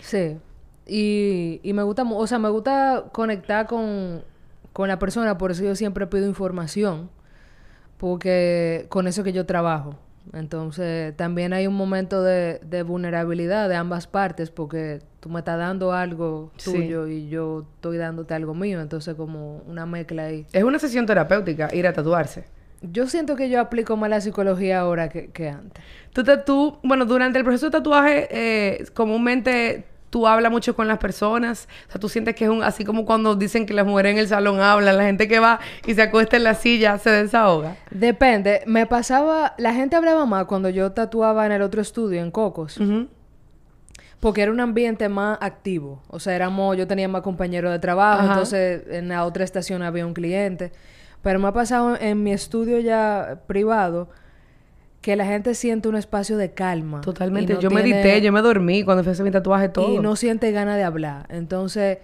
Sí. 0.00 0.36
Y, 0.86 1.60
y 1.62 1.72
me 1.72 1.82
gusta, 1.82 2.04
o 2.04 2.26
sea, 2.26 2.38
me 2.38 2.48
gusta 2.48 3.04
conectar 3.12 3.66
con, 3.66 4.22
con 4.72 4.88
la 4.88 4.98
persona, 4.98 5.36
por 5.38 5.50
eso 5.50 5.64
yo 5.64 5.74
siempre 5.74 6.06
pido 6.06 6.26
información, 6.26 7.10
porque 7.98 8.86
con 8.88 9.06
eso 9.06 9.22
que 9.24 9.32
yo 9.32 9.46
trabajo. 9.46 9.94
Entonces, 10.32 11.16
también 11.16 11.52
hay 11.52 11.66
un 11.68 11.74
momento 11.74 12.22
de, 12.22 12.60
de 12.68 12.82
vulnerabilidad 12.82 13.68
de 13.68 13.76
ambas 13.76 14.06
partes, 14.08 14.50
porque 14.50 15.00
tú 15.20 15.28
me 15.28 15.38
estás 15.38 15.56
dando 15.58 15.92
algo 15.92 16.50
Sí. 16.56 16.72
tuyo 16.72 17.06
y 17.06 17.28
yo 17.28 17.64
estoy 17.76 17.96
dándote 17.96 18.34
algo 18.34 18.52
mío, 18.54 18.80
entonces 18.80 19.14
como 19.14 19.58
una 19.68 19.86
mezcla 19.86 20.24
ahí. 20.24 20.44
Es 20.52 20.64
una 20.64 20.78
sesión 20.80 21.06
terapéutica 21.06 21.72
ir 21.74 21.86
a 21.86 21.92
tatuarse. 21.92 22.44
Yo 22.82 23.06
siento 23.06 23.36
que 23.36 23.48
yo 23.48 23.60
aplico 23.60 23.96
más 23.96 24.10
la 24.10 24.20
psicología 24.20 24.80
ahora 24.80 25.08
que, 25.08 25.28
que 25.28 25.48
antes. 25.48 25.82
Tú, 26.12 26.24
te- 26.24 26.36
tú, 26.38 26.78
bueno, 26.82 27.04
durante 27.06 27.38
el 27.38 27.44
proceso 27.44 27.66
de 27.66 27.72
tatuaje, 27.72 28.28
eh, 28.30 28.84
comúnmente 28.94 29.84
tú 30.16 30.26
hablas 30.26 30.50
mucho 30.50 30.74
con 30.74 30.88
las 30.88 30.96
personas. 30.96 31.68
O 31.88 31.92
sea, 31.92 32.00
tú 32.00 32.08
sientes 32.08 32.34
que 32.34 32.44
es 32.44 32.50
un, 32.50 32.62
así 32.62 32.86
como 32.86 33.04
cuando 33.04 33.36
dicen 33.36 33.66
que 33.66 33.74
las 33.74 33.84
mujeres 33.84 34.12
en 34.12 34.18
el 34.18 34.26
salón 34.26 34.60
hablan, 34.60 34.96
la 34.96 35.04
gente 35.04 35.28
que 35.28 35.40
va 35.40 35.60
y 35.86 35.92
se 35.92 36.00
acuesta 36.00 36.38
en 36.38 36.44
la 36.44 36.54
silla 36.54 36.96
se 36.96 37.10
desahoga. 37.10 37.76
Depende, 37.90 38.62
me 38.64 38.86
pasaba, 38.86 39.52
la 39.58 39.74
gente 39.74 39.94
hablaba 39.94 40.24
más 40.24 40.46
cuando 40.46 40.70
yo 40.70 40.92
tatuaba 40.92 41.44
en 41.44 41.52
el 41.52 41.60
otro 41.60 41.82
estudio, 41.82 42.22
en 42.22 42.30
Cocos. 42.30 42.80
Porque 44.18 44.40
era 44.40 44.50
un 44.50 44.60
ambiente 44.60 45.06
más 45.10 45.36
activo. 45.42 46.02
O 46.08 46.18
sea, 46.18 46.34
éramos, 46.34 46.78
yo 46.78 46.86
tenía 46.86 47.08
más 47.08 47.20
compañeros 47.20 47.70
de 47.70 47.78
trabajo, 47.78 48.22
Ajá. 48.22 48.32
entonces 48.32 48.84
en 48.88 49.08
la 49.08 49.26
otra 49.26 49.44
estación 49.44 49.82
había 49.82 50.06
un 50.06 50.14
cliente. 50.14 50.72
Pero 51.20 51.38
me 51.38 51.48
ha 51.48 51.52
pasado 51.52 51.94
en 52.00 52.22
mi 52.22 52.32
estudio 52.32 52.78
ya 52.78 53.42
privado 53.46 54.08
que 55.06 55.14
la 55.14 55.24
gente 55.24 55.54
siente 55.54 55.88
un 55.88 55.94
espacio 55.94 56.36
de 56.36 56.50
calma. 56.50 57.00
Totalmente. 57.00 57.54
no 57.54 57.60
yo 57.60 57.68
tiene- 57.68 57.84
medité, 57.84 58.20
yo 58.20 58.32
me 58.32 58.42
dormí 58.42 58.82
cuando 58.82 59.04
fui 59.04 59.10
a 59.10 59.12
hacer 59.12 59.24
mi 59.24 59.30
tatuaje 59.30 59.68
todo. 59.68 59.94
Y 59.94 60.00
no 60.00 60.16
siente 60.16 60.50
ganas 60.50 60.74
de 60.78 60.82
hablar. 60.82 61.26
Entonces, 61.28 61.98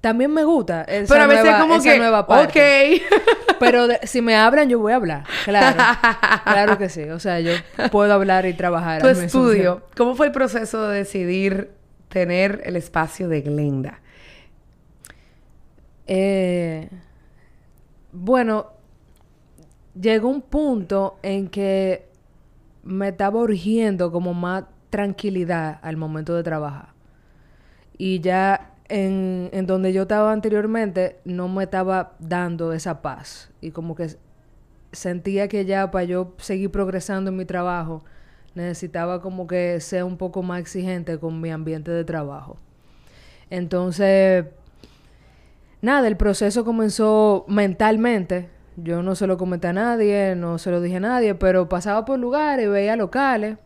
también 0.00 0.32
me 0.34 0.42
gusta 0.42 0.82
esa 0.82 1.14
Pero 1.14 1.22
a 1.22 1.26
veces 1.28 1.44
nueva, 1.44 1.60
como 1.60 1.74
esa 1.76 1.92
que, 1.92 1.98
nueva 1.98 2.26
parte. 2.26 3.00
ok. 3.06 3.56
Pero 3.60 3.86
de- 3.86 4.00
si 4.04 4.20
me 4.20 4.34
hablan, 4.34 4.68
yo 4.68 4.80
voy 4.80 4.92
a 4.92 4.96
hablar. 4.96 5.24
Claro. 5.44 5.76
claro 6.42 6.76
que 6.76 6.88
sí. 6.88 7.04
O 7.04 7.20
sea, 7.20 7.38
yo 7.38 7.52
puedo 7.92 8.12
hablar 8.12 8.44
y 8.46 8.52
trabajar. 8.54 9.00
tu 9.00 9.06
estudio. 9.06 9.82
¿cómo 9.96 10.16
fue 10.16 10.26
el 10.26 10.32
proceso 10.32 10.88
de 10.88 10.96
decidir 10.98 11.70
tener 12.08 12.62
el 12.64 12.74
espacio 12.74 13.28
de 13.28 13.42
Glenda? 13.42 14.00
Eh, 16.08 16.88
bueno, 18.10 18.72
llegó 19.94 20.28
un 20.28 20.42
punto 20.42 21.18
en 21.22 21.46
que 21.48 22.09
me 22.82 23.08
estaba 23.08 23.40
urgiendo 23.40 24.10
como 24.12 24.34
más 24.34 24.64
tranquilidad 24.90 25.78
al 25.82 25.96
momento 25.96 26.34
de 26.34 26.42
trabajar. 26.42 26.88
Y 27.96 28.20
ya 28.20 28.74
en, 28.88 29.50
en 29.52 29.66
donde 29.66 29.92
yo 29.92 30.02
estaba 30.02 30.32
anteriormente 30.32 31.18
no 31.24 31.48
me 31.48 31.64
estaba 31.64 32.16
dando 32.18 32.72
esa 32.72 33.02
paz. 33.02 33.50
Y 33.60 33.70
como 33.70 33.94
que 33.94 34.16
sentía 34.92 35.48
que 35.48 35.64
ya 35.64 35.90
para 35.90 36.04
yo 36.04 36.34
seguir 36.38 36.70
progresando 36.70 37.30
en 37.30 37.36
mi 37.36 37.44
trabajo 37.44 38.02
necesitaba 38.54 39.20
como 39.20 39.46
que 39.46 39.80
ser 39.80 40.04
un 40.04 40.16
poco 40.16 40.42
más 40.42 40.60
exigente 40.60 41.18
con 41.18 41.40
mi 41.40 41.50
ambiente 41.50 41.90
de 41.90 42.04
trabajo. 42.04 42.58
Entonces, 43.48 44.46
nada, 45.82 46.08
el 46.08 46.16
proceso 46.16 46.64
comenzó 46.64 47.44
mentalmente. 47.48 48.48
Yo 48.82 49.02
no 49.02 49.14
se 49.14 49.26
lo 49.26 49.36
comenté 49.36 49.68
a 49.68 49.72
nadie, 49.72 50.34
no 50.36 50.58
se 50.58 50.70
lo 50.70 50.80
dije 50.80 50.96
a 50.96 51.00
nadie, 51.00 51.34
pero 51.34 51.68
pasaba 51.68 52.04
por 52.04 52.18
lugares, 52.18 52.68
veía 52.70 52.96
locales 52.96 53.58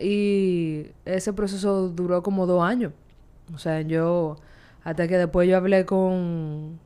y 0.00 0.86
ese 1.04 1.32
proceso 1.32 1.88
duró 1.88 2.22
como 2.22 2.46
dos 2.46 2.62
años. 2.64 2.92
O 3.54 3.58
sea, 3.58 3.82
yo, 3.82 4.36
hasta 4.84 5.06
que 5.06 5.18
después 5.18 5.48
yo 5.48 5.56
hablé 5.56 5.84
con, 5.84 6.78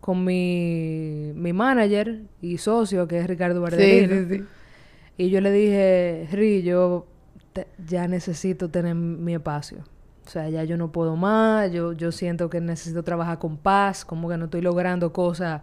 con 0.00 0.24
mi, 0.24 1.32
mi 1.34 1.52
manager 1.52 2.22
y 2.42 2.58
socio, 2.58 3.06
que 3.06 3.18
es 3.20 3.26
Ricardo 3.26 3.60
Bardelino. 3.60 4.28
sí. 4.28 4.44
Y 5.16 5.30
yo 5.30 5.40
le 5.40 5.52
dije, 5.52 6.28
Ri, 6.32 6.62
yo 6.64 7.06
te- 7.52 7.68
ya 7.86 8.08
necesito 8.08 8.68
tener 8.68 8.96
mi 8.96 9.34
espacio. 9.34 9.78
O 10.26 10.28
sea, 10.28 10.48
ya 10.48 10.64
yo 10.64 10.76
no 10.76 10.90
puedo 10.90 11.14
más, 11.16 11.70
yo, 11.70 11.92
yo 11.92 12.10
siento 12.10 12.50
que 12.50 12.60
necesito 12.60 13.04
trabajar 13.04 13.38
con 13.38 13.56
paz, 13.58 14.04
como 14.04 14.28
que 14.28 14.36
no 14.38 14.46
estoy 14.46 14.62
logrando 14.62 15.12
cosas 15.12 15.62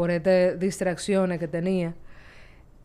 por 0.00 0.10
estas 0.10 0.58
distracciones 0.58 1.38
que 1.38 1.46
tenía. 1.46 1.92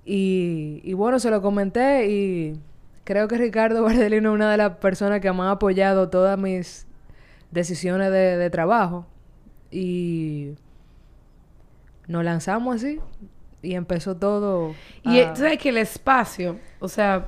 Y, 0.03 0.81
y 0.84 0.91
bueno, 0.95 1.17
se 1.17 1.29
lo 1.31 1.41
comenté 1.41 2.10
y 2.12 2.60
creo 3.05 3.29
que 3.29 3.38
Ricardo 3.38 3.84
Bardelino 3.88 4.31
es 4.31 4.36
una 4.36 4.51
de 4.51 4.57
las 4.57 4.72
personas 4.79 5.22
que 5.22 5.31
me 5.31 5.43
ha 5.43 5.51
apoyado 5.51 6.10
todas 6.10 6.38
mis 6.38 6.86
decisiones 7.51 8.12
de, 8.12 8.36
de 8.36 8.50
trabajo. 8.50 9.07
Y 9.72 10.55
nos 12.10 12.25
lanzamos 12.25 12.75
así 12.75 13.00
y 13.62 13.75
empezó 13.75 14.17
todo. 14.17 14.75
Y 15.03 15.22
a- 15.22 15.34
sabes 15.38 15.57
que 15.57 15.69
el 15.69 15.77
espacio, 15.77 16.57
o 16.81 16.89
sea, 16.89 17.27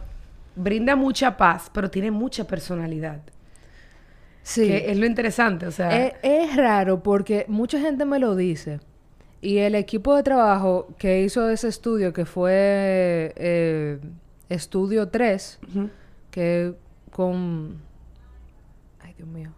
brinda 0.54 0.98
mucha 0.98 1.38
paz, 1.38 1.72
pero 1.74 1.90
tiene 1.90 2.12
mucha 2.12 2.44
personalidad. 2.46 3.22
Sí. 4.44 4.68
Que 4.68 4.92
es 4.92 4.98
lo 4.98 5.06
interesante, 5.06 5.66
o 5.66 5.72
sea... 5.72 6.08
Es, 6.08 6.14
es 6.24 6.56
raro 6.58 7.02
porque 7.02 7.46
mucha 7.48 7.80
gente 7.80 8.04
me 8.04 8.20
lo 8.20 8.36
dice. 8.36 8.82
Y 9.48 9.60
el 9.60 9.76
equipo 9.76 10.14
de 10.14 10.24
trabajo 10.24 10.90
que 10.98 11.22
hizo 11.22 11.50
ese 11.50 11.70
estudio, 11.70 12.12
que 12.12 12.26
fue 12.26 13.32
eh, 13.38 13.98
Estudio 14.50 15.08
3, 15.08 15.60
ujú. 15.70 15.90
que 16.30 16.74
con... 17.12 17.78
Ay, 19.00 19.14
Dios 19.16 19.30
mío. 19.30 19.52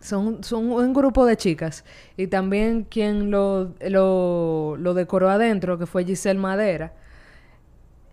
Son, 0.00 0.42
son 0.42 0.72
un 0.72 0.94
grupo 0.94 1.26
de 1.26 1.36
chicas. 1.36 1.84
Y 2.16 2.28
también 2.28 2.84
quien 2.84 3.30
lo, 3.30 3.74
lo, 3.86 4.78
lo 4.78 4.94
decoró 4.94 5.28
adentro, 5.28 5.78
que 5.78 5.84
fue 5.84 6.06
Giselle 6.06 6.40
Madera. 6.40 6.94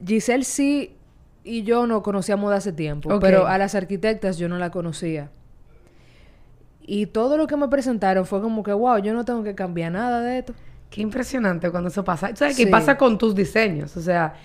Giselle 0.05 0.43
sí 0.43 0.97
y 1.45 1.63
yo 1.63 1.87
no 1.87 2.03
conocíamos 2.03 2.49
de 2.49 2.57
hace 2.57 2.73
tiempo, 2.73 3.21
pero 3.21 3.47
a 3.47 3.57
las 3.57 3.73
arquitectas 3.73 4.37
yo 4.37 4.49
no 4.49 4.57
la 4.57 4.69
conocía. 4.69 5.31
Y 6.81 7.05
todo 7.05 7.37
lo 7.37 7.47
que 7.47 7.55
me 7.55 7.69
presentaron 7.69 8.25
fue 8.25 8.41
como 8.41 8.63
que, 8.63 8.73
wow, 8.73 8.97
yo 8.97 9.13
no 9.13 9.23
tengo 9.23 9.43
que 9.43 9.55
cambiar 9.55 9.93
nada 9.93 10.19
de 10.19 10.39
esto. 10.39 10.53
Qué 10.91 11.01
impresionante 11.01 11.71
cuando 11.71 11.89
eso 11.89 12.03
pasa. 12.03 12.31
Que 12.33 12.53
Sí. 12.53 12.65
pasa 12.67 12.97
con 12.97 13.17
tus 13.17 13.33
diseños. 13.33 13.97
O 13.97 14.01
sea, 14.01 14.35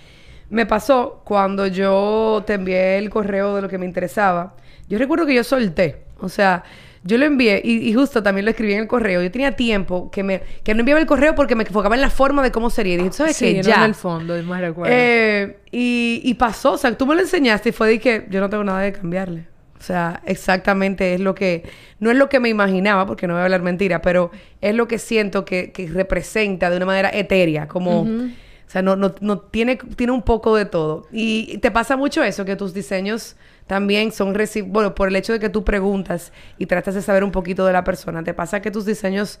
me 0.49 0.65
pasó 0.65 1.21
cuando 1.23 1.67
yo 1.67 2.43
te 2.47 2.53
envié 2.53 2.97
el 2.97 3.09
correo 3.11 3.55
de 3.57 3.61
lo 3.61 3.69
que 3.69 3.77
me 3.77 3.85
interesaba. 3.85 4.55
Yo 4.89 4.97
recuerdo 4.97 5.25
que 5.27 5.35
yo 5.35 5.43
solté. 5.43 6.03
O 6.19 6.29
sea, 6.29 6.63
yo 7.03 7.17
lo 7.17 7.25
envié 7.25 7.61
y, 7.63 7.89
y 7.89 7.93
justo 7.93 8.23
también 8.23 8.45
lo 8.45 8.51
escribí 8.51 8.73
en 8.73 8.79
el 8.79 8.87
correo. 8.87 9.21
Yo 9.21 9.29
tenía 9.29 9.55
tiempo 9.57 10.09
que 10.09 10.23
me 10.23 10.41
que 10.63 10.73
no 10.73 10.79
enviaba 10.79 10.99
el 11.01 11.05
correo 11.05 11.35
porque 11.35 11.53
me 11.55 11.63
enfocaba 11.63 11.95
en 11.95 12.01
la 12.01 12.09
forma 12.09 12.41
de 12.41 12.51
cómo 12.51 12.69
sería. 12.69 12.93
Y 12.93 12.97
dije, 12.97 13.09
¿tú 13.09 13.15
¿sabes 13.17 13.35
sí, 13.35 13.53
qué? 13.55 13.61
Ya. 13.63 13.75
en 13.75 13.81
el 13.83 13.95
fondo, 13.95 14.33
me 14.41 14.59
recuerdo. 14.61 14.93
Eh, 14.97 15.59
y, 15.71 16.21
y 16.23 16.33
pasó, 16.35 16.71
o 16.73 16.77
sea, 16.77 16.97
tú 16.97 17.05
me 17.05 17.13
lo 17.13 17.21
enseñaste 17.21 17.69
y 17.69 17.71
fue 17.73 17.89
de 17.89 17.99
que 17.99 18.25
yo 18.29 18.39
no 18.39 18.49
tengo 18.49 18.63
nada 18.63 18.79
de 18.79 18.93
cambiarle. 18.93 19.47
O 19.79 19.83
sea, 19.83 20.21
exactamente 20.25 21.13
es 21.13 21.19
lo 21.19 21.35
que, 21.35 21.63
no 21.99 22.09
es 22.09 22.17
lo 22.17 22.29
que 22.29 22.39
me 22.39 22.49
imaginaba, 22.49 23.05
porque 23.05 23.27
no 23.27 23.33
voy 23.33 23.41
a 23.41 23.43
hablar 23.45 23.61
mentira, 23.61 24.01
pero 24.01 24.31
es 24.59 24.73
lo 24.73 24.87
que 24.87 24.97
siento 24.97 25.45
que, 25.45 25.71
que 25.71 25.87
representa 25.87 26.69
de 26.69 26.77
una 26.77 26.85
manera 26.87 27.11
etérea, 27.13 27.67
como, 27.67 28.01
o 28.01 28.69
sea, 28.69 28.81
no, 28.81 28.95
no, 28.95 29.13
no 29.21 29.37
tiene, 29.39 29.77
tiene 29.95 30.11
un 30.13 30.23
poco 30.23 30.55
de 30.55 30.65
todo. 30.65 31.07
Y 31.11 31.59
te 31.59 31.69
pasa 31.71 31.95
mucho 31.95 32.23
eso, 32.23 32.43
que 32.43 32.55
tus 32.55 32.73
diseños 32.73 33.35
también 33.67 34.11
son, 34.11 34.33
reci- 34.33 34.65
bueno, 34.67 34.95
por 34.95 35.09
el 35.09 35.15
hecho 35.15 35.31
de 35.33 35.39
que 35.39 35.49
tú 35.49 35.63
preguntas 35.63 36.33
y 36.57 36.65
tratas 36.65 36.95
de 36.95 37.01
saber 37.03 37.23
un 37.23 37.31
poquito 37.31 37.65
de 37.65 37.73
la 37.73 37.83
persona, 37.83 38.23
te 38.23 38.33
pasa 38.33 38.61
que 38.61 38.71
tus 38.71 38.85
diseños 38.85 39.39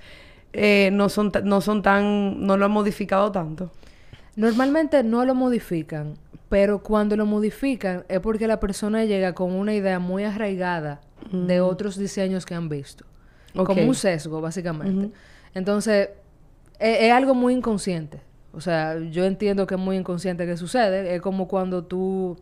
eh, 0.53 0.89
no, 0.93 1.09
son, 1.09 1.31
no 1.43 1.61
son 1.61 1.81
tan, 1.81 2.45
no 2.45 2.57
lo 2.57 2.65
han 2.65 2.71
modificado 2.71 3.31
tanto. 3.31 3.71
Normalmente 4.35 5.01
no 5.03 5.25
lo 5.25 5.33
modifican, 5.33 6.13
pero 6.49 6.81
cuando 6.81 7.15
lo 7.15 7.25
modifican 7.25 8.05
es 8.07 8.19
porque 8.19 8.47
la 8.47 8.59
persona 8.59 9.05
llega 9.05 9.33
con 9.33 9.53
una 9.53 9.73
idea 9.73 9.99
muy 9.99 10.23
arraigada 10.23 11.01
de 11.31 11.61
otros 11.61 11.97
diseños 11.97 12.45
que 12.45 12.55
han 12.55 12.69
visto. 12.69 13.05
Como 13.53 13.83
un 13.83 13.95
sesgo, 13.95 14.39
básicamente. 14.39 15.11
Entonces, 15.53 16.09
es, 16.79 16.99
es 17.01 17.11
algo 17.11 17.33
muy 17.33 17.53
inconsciente. 17.53 18.21
O 18.53 18.61
sea, 18.61 18.99
yo 18.99 19.25
entiendo 19.25 19.67
que 19.67 19.75
es 19.75 19.81
muy 19.81 19.97
inconsciente 19.97 20.45
que 20.45 20.57
sucede. 20.57 21.15
Es 21.15 21.21
como 21.21 21.47
cuando 21.47 21.83
tú 21.83 22.37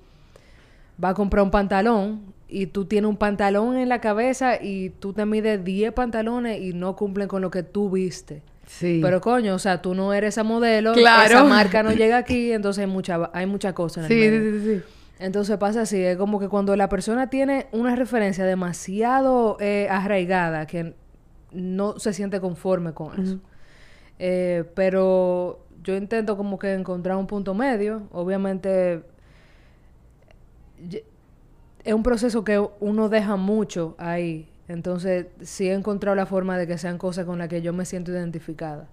vas 0.98 1.12
a 1.12 1.14
comprar 1.14 1.44
un 1.44 1.52
pantalón 1.52 2.34
y 2.48 2.68
tú 2.68 2.86
tienes 2.86 3.10
un 3.10 3.18
pantalón 3.18 3.78
en 3.78 3.90
la 3.90 4.00
cabeza 4.02 4.62
y 4.62 4.92
tú 4.92 5.14
te 5.14 5.26
mides 5.26 5.64
10 5.64 5.94
pantalones 5.94 6.62
y 6.62 6.74
no 6.74 6.96
cumplen 6.96 7.28
con 7.28 7.42
lo 7.42 7.50
que 7.50 7.64
tú 7.64 7.90
viste. 7.90 8.44
Sí. 8.68 9.00
Pero 9.02 9.22
coño, 9.22 9.56
o 9.56 9.60
sea, 9.60 9.82
tú 9.82 9.94
no 9.96 10.14
eres 10.14 10.30
esa 10.36 10.44
modelo, 10.44 10.94
Claro. 10.94 11.26
esa 11.26 11.44
marca 11.44 11.84
no 11.84 11.92
llega 11.92 12.18
aquí, 12.18 12.52
entonces 12.52 12.82
hay 12.86 12.88
mucha, 12.92 13.30
hay 13.34 13.46
mucha 13.46 13.74
cosa 13.74 14.00
en 14.02 14.06
el 14.06 14.10
Sí, 14.12 14.16
medio. 14.30 14.42
sí, 14.42 14.60
sí, 14.60 14.76
sí. 14.78 14.84
Entonces 15.20 15.58
pasa 15.58 15.82
así, 15.82 16.02
es 16.02 16.18
como 16.18 16.40
que 16.40 16.50
cuando 16.50 16.76
la 16.76 16.90
persona 16.90 17.30
tiene 17.30 17.68
una 17.72 17.96
referencia 17.96 18.44
demasiado 18.44 19.56
eh, 19.62 19.88
arraigada 19.90 20.66
que 20.68 20.94
no 21.52 22.00
se 22.00 22.12
siente 22.12 22.42
conforme 22.42 22.94
con 22.94 23.22
eso. 23.22 23.40
Eh, 24.20 24.66
pero 24.76 25.66
yo 25.84 25.96
intento 25.96 26.36
como 26.36 26.60
que 26.60 26.74
encontrar 26.74 27.16
un 27.16 27.28
punto 27.28 27.54
medio. 27.54 28.10
Obviamente 28.12 29.04
es 31.84 31.94
un 31.94 32.04
proceso 32.04 32.44
que 32.44 32.60
uno 32.80 33.10
deja 33.10 33.36
mucho 33.36 33.96
ahí. 33.98 34.50
Entonces 34.68 35.28
sí 35.42 35.70
he 35.70 35.74
encontrado 35.74 36.16
la 36.16 36.26
forma 36.26 36.58
de 36.58 36.66
que 36.68 36.78
sean 36.78 36.98
cosas 36.98 37.26
con 37.26 37.38
las 37.38 37.48
que 37.50 37.62
yo 37.62 37.72
me 37.74 37.86
siento 37.86 38.12
identificada. 38.12 38.88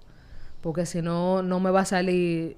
Porque 0.61 0.85
si 0.87 1.02
no, 1.02 1.43
no 1.43 1.61
me 1.61 1.71
va 1.71 1.81
a 1.81 1.85
salir 1.85 2.57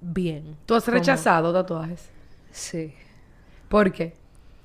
bien. 0.00 0.56
¿Tú 0.66 0.74
has 0.74 0.84
Como- 0.84 0.96
rechazado 0.98 1.52
tatuajes? 1.52 2.08
Sí. 2.50 2.92
¿Por 3.68 3.92
qué? 3.92 4.14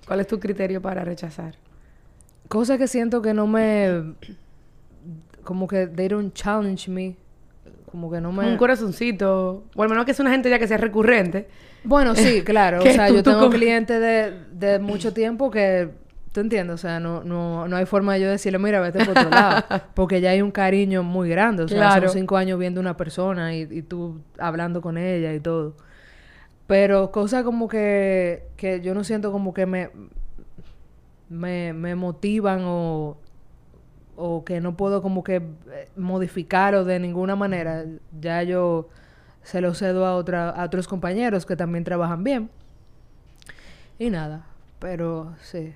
¿Cuál 0.05 0.19
es 0.19 0.27
tu 0.27 0.39
criterio 0.39 0.81
para 0.81 1.03
rechazar? 1.03 1.55
Cosas 2.49 2.77
que 2.77 2.87
siento 2.87 3.21
que 3.21 3.33
no 3.33 3.47
me... 3.47 4.13
Como 5.43 5.67
que 5.67 5.87
they 5.87 6.07
don't 6.09 6.33
challenge 6.33 6.89
me. 6.91 7.15
Como 7.91 8.11
que 8.11 8.19
no 8.19 8.31
me... 8.33 8.45
Un 8.51 8.57
corazoncito. 8.57 9.63
O 9.75 9.83
al 9.83 9.89
menos 9.89 10.03
que 10.05 10.11
es 10.11 10.19
una 10.19 10.31
gente 10.31 10.49
ya 10.49 10.59
que 10.59 10.67
sea 10.67 10.77
recurrente. 10.77 11.47
Bueno, 11.83 12.15
sí, 12.15 12.41
claro. 12.45 12.79
O 12.79 12.83
sea, 12.83 13.07
tú- 13.07 13.15
yo 13.15 13.23
tú 13.23 13.31
tengo 13.31 13.49
clientes 13.49 13.99
de, 14.01 14.33
de 14.51 14.79
mucho 14.79 15.13
tiempo 15.13 15.49
que... 15.49 15.89
¿Tú 16.31 16.41
entiendes? 16.41 16.75
O 16.75 16.77
sea, 16.77 16.99
no, 16.99 17.23
no, 17.23 17.67
no 17.67 17.75
hay 17.77 17.85
forma 17.85 18.13
de 18.13 18.21
yo 18.21 18.29
decirle, 18.29 18.59
mira, 18.59 18.79
vete 18.79 18.99
por 19.05 19.17
otro 19.17 19.29
lado. 19.29 19.63
Porque 19.95 20.21
ya 20.21 20.31
hay 20.31 20.41
un 20.41 20.51
cariño 20.51 21.01
muy 21.03 21.29
grande. 21.29 21.63
O 21.63 21.67
sea, 21.67 21.77
Claro. 21.77 22.07
son 22.09 22.17
cinco 22.19 22.37
años 22.37 22.59
viendo 22.59 22.79
una 22.79 22.95
persona 22.97 23.55
y, 23.55 23.61
y 23.71 23.81
tú 23.81 24.21
hablando 24.37 24.81
con 24.81 24.97
ella 24.97 25.33
y 25.33 25.39
todo. 25.39 25.75
Pero 26.67 27.11
cosas 27.11 27.43
como 27.43 27.67
que... 27.67 28.43
Que 28.57 28.81
yo 28.81 28.93
no 28.93 29.03
siento 29.03 29.31
como 29.31 29.53
que 29.53 29.65
me... 29.65 29.89
me, 31.29 31.73
me 31.73 31.95
motivan 31.95 32.61
o, 32.65 33.17
o 34.15 34.43
que 34.43 34.61
no 34.61 34.75
puedo 34.77 35.01
como 35.01 35.23
que 35.23 35.35
eh, 35.37 35.89
modificarlo 35.95 36.83
de 36.85 36.99
ninguna 36.99 37.35
manera, 37.35 37.85
ya 38.19 38.43
yo 38.43 38.89
se 39.43 39.61
lo 39.61 39.73
cedo 39.73 40.05
a, 40.05 40.15
otra, 40.15 40.49
a 40.49 40.65
otros 40.65 40.87
compañeros 40.87 41.45
que 41.45 41.55
también 41.55 41.83
trabajan 41.83 42.23
bien. 42.23 42.49
Y 43.99 44.09
nada, 44.09 44.45
pero 44.79 45.33
sí. 45.41 45.73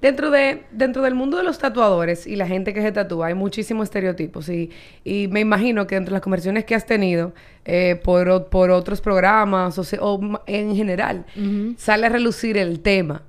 Dentro, 0.00 0.30
de, 0.30 0.64
dentro 0.72 1.00
del 1.02 1.14
mundo 1.14 1.38
de 1.38 1.42
los 1.42 1.58
tatuadores 1.58 2.26
y 2.26 2.36
la 2.36 2.46
gente 2.46 2.74
que 2.74 2.82
se 2.82 2.92
tatúa 2.92 3.28
hay 3.28 3.34
muchísimos 3.34 3.84
estereotipos 3.84 4.48
y, 4.50 4.70
y 5.04 5.26
me 5.28 5.40
imagino 5.40 5.86
que 5.86 5.96
entre 5.96 6.12
las 6.12 6.20
conversaciones 6.20 6.66
que 6.66 6.74
has 6.74 6.84
tenido 6.84 7.32
eh, 7.64 7.98
por, 8.04 8.46
por 8.48 8.70
otros 8.70 9.00
programas 9.00 9.78
o, 9.78 9.84
se- 9.84 9.98
o 9.98 10.18
ma- 10.18 10.42
en 10.46 10.76
general 10.76 11.24
sale 11.78 12.06
a 12.06 12.08
relucir 12.10 12.58
el 12.58 12.80
tema. 12.80 13.22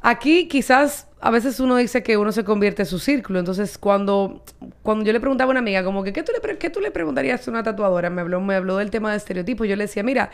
Aquí 0.00 0.48
quizás 0.48 1.08
a 1.20 1.30
veces 1.30 1.60
uno 1.60 1.76
dice 1.76 2.02
que 2.02 2.16
uno 2.16 2.32
se 2.32 2.44
convierte 2.44 2.82
en 2.82 2.86
su 2.86 2.98
círculo. 2.98 3.38
Entonces, 3.38 3.78
cuando, 3.78 4.42
cuando 4.82 5.04
yo 5.04 5.12
le 5.12 5.20
preguntaba 5.20 5.50
a 5.50 5.52
una 5.52 5.60
amiga, 5.60 5.84
como 5.84 6.02
que, 6.02 6.12
¿qué 6.12 6.22
tú 6.24 6.32
le, 6.32 6.58
qué 6.58 6.70
tú 6.70 6.80
le 6.80 6.90
preguntarías 6.90 7.46
a 7.46 7.50
una 7.50 7.62
tatuadora? 7.62 8.10
Me 8.10 8.20
habló, 8.20 8.40
me 8.40 8.54
habló 8.56 8.76
del 8.78 8.90
tema 8.90 9.12
de 9.12 9.16
estereotipos. 9.18 9.68
Yo 9.68 9.76
le 9.76 9.84
decía, 9.84 10.02
mira, 10.02 10.30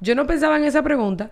yo 0.00 0.14
no 0.16 0.26
pensaba 0.26 0.56
en 0.56 0.64
esa 0.64 0.82
pregunta 0.82 1.30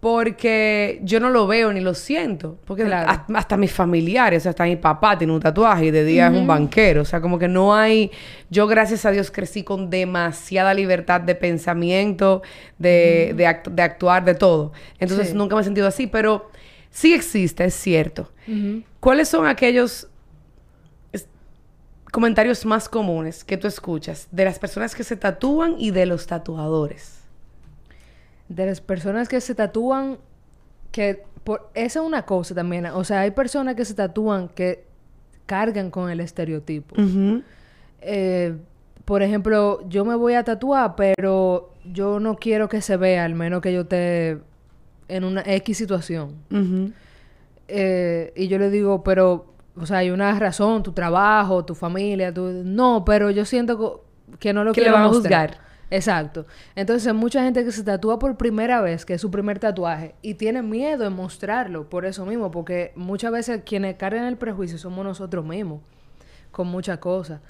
porque 0.00 0.98
yo 1.02 1.20
no 1.20 1.28
lo 1.28 1.46
veo 1.46 1.72
ni 1.74 1.80
lo 1.80 1.92
siento. 1.94 2.58
Porque 2.64 2.84
Claro. 2.84 3.10
hasta, 3.10 3.38
hasta 3.38 3.56
mis 3.58 3.70
familiares, 3.70 4.46
hasta 4.46 4.64
mi 4.64 4.76
papá 4.76 5.18
tiene 5.18 5.32
un 5.34 5.40
tatuaje 5.40 5.86
y 5.86 5.90
de 5.90 6.04
día 6.04 6.28
es 6.28 6.32
un 6.32 6.46
banquero. 6.46 7.02
O 7.02 7.04
sea, 7.04 7.20
como 7.20 7.38
que 7.38 7.48
no 7.48 7.74
hay... 7.74 8.10
Yo, 8.48 8.66
gracias 8.66 9.04
a 9.04 9.10
Dios, 9.10 9.30
crecí 9.30 9.62
con 9.62 9.90
demasiada 9.90 10.72
libertad 10.72 11.20
de 11.20 11.34
pensamiento, 11.34 12.40
de, 12.78 13.34
de, 13.36 13.44
act- 13.46 13.68
de 13.70 13.82
actuar, 13.82 14.24
de 14.24 14.34
todo. 14.34 14.72
Entonces, 14.98 15.28
Sí. 15.28 15.34
nunca 15.34 15.54
me 15.54 15.60
he 15.60 15.64
sentido 15.64 15.86
así, 15.86 16.06
pero 16.06 16.50
sí 16.90 17.12
existe, 17.12 17.64
es 17.66 17.74
cierto. 17.74 18.32
¿Cuáles 19.00 19.28
son 19.28 19.46
aquellos 19.46 20.08
comentarios 22.10 22.64
más 22.66 22.88
comunes 22.88 23.44
que 23.44 23.56
tú 23.56 23.68
escuchas 23.68 24.26
de 24.32 24.44
las 24.44 24.58
personas 24.58 24.94
que 24.94 25.04
se 25.04 25.16
tatúan 25.16 25.74
y 25.78 25.90
de 25.92 26.06
los 26.06 26.26
tatuadores? 26.26 27.19
De 28.50 28.66
las 28.66 28.80
personas 28.80 29.28
que 29.28 29.40
se 29.40 29.54
tatúan, 29.54 30.18
que 30.90 31.22
por, 31.44 31.70
esa 31.74 32.00
es 32.00 32.04
una 32.04 32.26
cosa 32.26 32.54
también. 32.54 32.86
O 32.86 33.04
sea, 33.04 33.20
hay 33.20 33.30
personas 33.30 33.76
que 33.76 33.84
se 33.84 33.94
tatúan 33.94 34.48
que 34.48 34.84
cargan 35.46 35.90
con 35.90 36.10
el 36.10 36.20
estereotipo. 36.20 36.96
Eh, 38.00 38.56
por 39.04 39.22
ejemplo, 39.22 39.80
yo 39.88 40.04
me 40.04 40.14
voy 40.14 40.34
a 40.34 40.44
tatuar, 40.44 40.94
pero 40.96 41.72
yo 41.84 42.20
no 42.20 42.36
quiero 42.36 42.68
que 42.68 42.82
se 42.82 42.96
vea, 42.96 43.24
al 43.24 43.34
menos 43.34 43.60
que 43.60 43.72
yo 43.72 43.82
esté 43.82 44.38
en 45.08 45.24
una 45.24 45.42
X 45.44 45.78
situación. 45.78 46.34
Eh, 47.68 48.32
y 48.36 48.48
yo 48.48 48.58
le 48.58 48.70
digo, 48.70 49.02
pero, 49.04 49.54
o 49.76 49.86
sea, 49.86 49.98
hay 49.98 50.10
una 50.10 50.36
razón, 50.38 50.82
tu 50.82 50.92
trabajo, 50.92 51.64
tu 51.64 51.74
familia, 51.74 52.34
tu... 52.34 52.62
No, 52.64 53.04
pero 53.04 53.30
yo 53.30 53.44
siento 53.44 54.04
que 54.38 54.52
no 54.52 54.64
lo 54.64 54.72
Que 54.72 54.80
le 54.80 54.86
quiero 54.86 54.98
van 54.98 55.06
a 55.06 55.08
juzgar. 55.08 55.69
Exacto. 55.90 56.46
Entonces, 56.76 57.12
mucha 57.12 57.42
gente 57.42 57.64
que 57.64 57.72
se 57.72 57.82
tatúa 57.82 58.18
por 58.18 58.36
primera 58.36 58.80
vez, 58.80 59.04
que 59.04 59.14
es 59.14 59.20
su 59.20 59.30
primer 59.30 59.58
tatuaje, 59.58 60.14
y 60.22 60.34
tiene 60.34 60.62
miedo 60.62 61.02
de 61.04 61.10
mostrarlo 61.10 61.88
por 61.88 62.04
eso 62.06 62.24
mismo, 62.24 62.50
porque 62.50 62.92
muchas 62.94 63.32
veces 63.32 63.62
quienes 63.66 63.96
cargan 63.96 64.24
el 64.24 64.36
prejuicio 64.36 64.78
somos 64.78 65.04
nosotros 65.04 65.44
mismos, 65.44 65.80
con 66.52 66.68
muchas 66.68 66.98
cosas. 66.98 67.40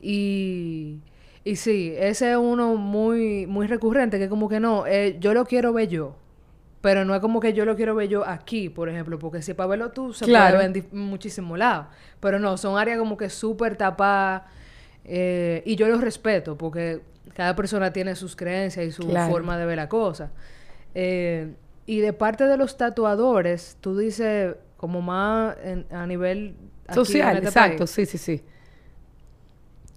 Y, 0.00 1.00
y 1.44 1.56
sí, 1.56 1.92
ese 1.98 2.30
es 2.32 2.36
uno 2.36 2.76
muy, 2.76 3.46
muy 3.46 3.66
recurrente, 3.66 4.18
que 4.18 4.28
como 4.28 4.48
que 4.48 4.60
no, 4.60 4.86
eh, 4.86 5.16
yo 5.20 5.34
lo 5.34 5.44
quiero 5.44 5.72
ver 5.72 5.88
yo. 5.88 6.16
Pero 6.80 7.04
no 7.04 7.14
es 7.14 7.20
como 7.20 7.40
que 7.40 7.52
yo 7.52 7.66
lo 7.66 7.76
quiero 7.76 7.94
ver 7.94 8.08
yo 8.08 8.26
aquí, 8.26 8.70
por 8.70 8.88
ejemplo, 8.88 9.18
porque 9.18 9.42
si 9.42 9.52
para 9.52 9.66
verlo 9.68 9.90
tú 9.90 10.14
se 10.14 10.24
Claro. 10.24 10.56
puede 10.56 10.68
ver 10.70 10.84
en 10.92 10.98
muchísimos 10.98 11.58
lados. 11.58 11.88
Pero 12.20 12.38
no, 12.38 12.56
son 12.56 12.78
áreas 12.78 12.98
como 12.98 13.16
que 13.16 13.28
súper 13.28 13.76
tapadas. 13.76 14.44
eh, 15.04 15.62
y 15.66 15.76
yo 15.76 15.88
los 15.88 16.00
respeto, 16.00 16.56
porque 16.56 17.00
cada 17.34 17.54
persona 17.56 17.92
tiene 17.92 18.14
sus 18.16 18.36
creencias 18.36 18.86
y 18.86 18.92
su 18.92 19.06
Claro. 19.08 19.30
forma 19.32 19.56
de 19.58 19.66
ver 19.66 19.76
la 19.76 19.88
cosa. 19.88 20.30
Eh, 20.94 21.54
y 21.86 22.00
de 22.00 22.12
parte 22.12 22.44
de 22.44 22.56
los 22.56 22.76
tatuadores, 22.76 23.76
tú 23.80 23.96
dices 23.96 24.54
como 24.76 25.00
más 25.02 25.56
en- 25.64 25.86
a 25.90 26.06
nivel 26.06 26.54
Social, 26.92 27.36
este 27.36 27.48
exacto, 27.48 27.78
país. 27.78 27.90
sí, 27.90 28.06
sí, 28.06 28.18
sí. 28.18 28.42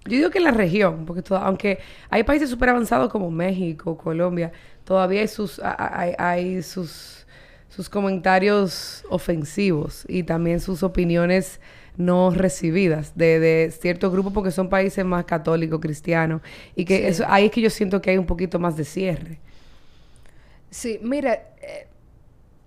Yo 0.06 0.17
digo 0.17 0.30
que 0.30 0.38
en 0.39 0.43
la 0.43 0.52
región, 0.52 1.06
porque 1.06 1.22
toda- 1.22 1.41
aunque 1.46 1.80
hay 2.10 2.24
países 2.24 2.50
súper 2.50 2.69
avanzados 2.69 3.10
como 3.10 3.32
México, 3.32 3.98
Colombia, 3.98 4.52
todavía 4.84 5.22
hay 5.22 5.28
sus, 5.30 5.62
hay 5.63 6.62
sus, 6.62 7.26
sus 7.69 7.89
comentarios 7.89 9.06
ofensivos 9.10 10.04
y 10.10 10.24
también 10.24 10.60
sus 10.60 10.84
opiniones 10.84 11.62
no 11.97 12.32
recibidas 12.32 13.15
de, 13.17 13.39
de 13.39 13.71
ciertos 13.71 14.12
grupos 14.12 14.34
porque 14.34 14.51
son 14.51 14.69
países 14.69 15.06
más 15.06 15.25
católicos, 15.25 15.79
cristianos, 15.82 16.41
y 16.75 16.86
que 16.86 17.08
Sí. 17.08 17.08
eso, 17.08 17.25
ahí 17.27 17.45
es 17.45 17.51
que 17.51 17.62
yo 17.62 17.69
siento 17.69 18.01
que 18.01 18.12
hay 18.12 18.17
un 18.17 18.25
poquito 18.25 18.60
más 18.60 18.75
de 18.77 18.86
cierre. 18.86 19.39
Sí, 20.69 20.99
mira, 21.03 21.34
eh, 21.62 21.88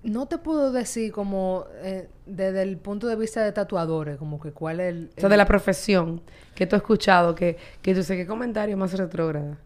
no 0.03 0.27
te 0.27 0.39
puedo 0.39 0.73
decir 0.73 1.13
como 1.13 1.67
eh, 1.83 2.09
desde 2.27 2.63
el 2.63 2.79
punto 2.79 3.07
de 3.09 3.17
vista 3.17 3.43
de 3.45 3.53
tatuadores, 3.53 4.17
como 4.19 4.41
que 4.41 4.53
cuál 4.53 4.81
es 4.81 4.89
el... 4.91 5.13
O 5.17 5.21
sea, 5.21 5.29
de 5.29 5.37
la 5.37 5.47
profesión 5.47 6.23
que 6.55 6.67
tú 6.67 6.77
has 6.77 6.83
escuchado, 6.83 7.35
que, 7.35 7.57
que 7.83 7.95
tú 7.95 8.03
sé 8.03 8.17
qué 8.17 8.27
comentario 8.27 8.77
más 8.77 8.93
retrógrado. 8.95 9.57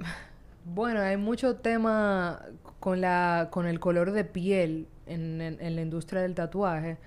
Bueno, 0.64 1.00
hay 1.00 1.16
mucho 1.16 1.56
tema 1.56 2.42
con 2.80 3.00
la 3.00 3.48
con 3.50 3.66
el 3.66 3.78
color 3.80 4.10
de 4.12 4.24
piel 4.24 4.88
en, 5.06 5.40
en- 5.40 5.58
en 5.60 5.76
la 5.76 5.82
industria 5.82 6.22
del 6.22 6.34
tatuaje 6.34 6.98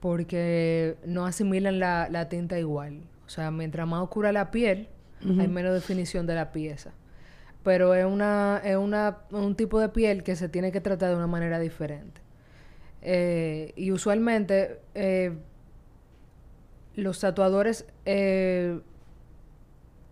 porque 0.00 0.96
no 1.04 1.26
asimilan 1.26 1.78
la, 1.80 2.08
la 2.10 2.28
tinta 2.28 2.58
igual. 2.58 3.00
O 3.26 3.30
sea, 3.30 3.50
mientras 3.50 3.86
más 3.86 4.02
oscura 4.02 4.32
la 4.32 4.50
piel, 4.50 4.88
hay 5.40 5.48
menos 5.48 5.74
definición 5.74 6.26
de 6.26 6.34
la 6.36 6.52
pieza. 6.52 6.92
Pero 7.64 7.92
es 7.94 8.06
una 8.06 8.60
es 8.64 8.76
una 8.76 9.18
un 9.32 9.56
tipo 9.56 9.80
de 9.80 9.88
piel 9.88 10.22
que 10.22 10.36
se 10.36 10.48
tiene 10.48 10.70
que 10.72 10.80
tratar 10.80 11.10
de 11.10 11.16
una 11.16 11.26
manera 11.26 11.58
diferente. 11.58 12.20
Eh, 13.02 13.72
y 13.76 13.90
usualmente 13.90 14.80
eh, 14.94 15.32
los 16.94 17.18
tatuadores 17.20 17.84
eh, 18.06 18.80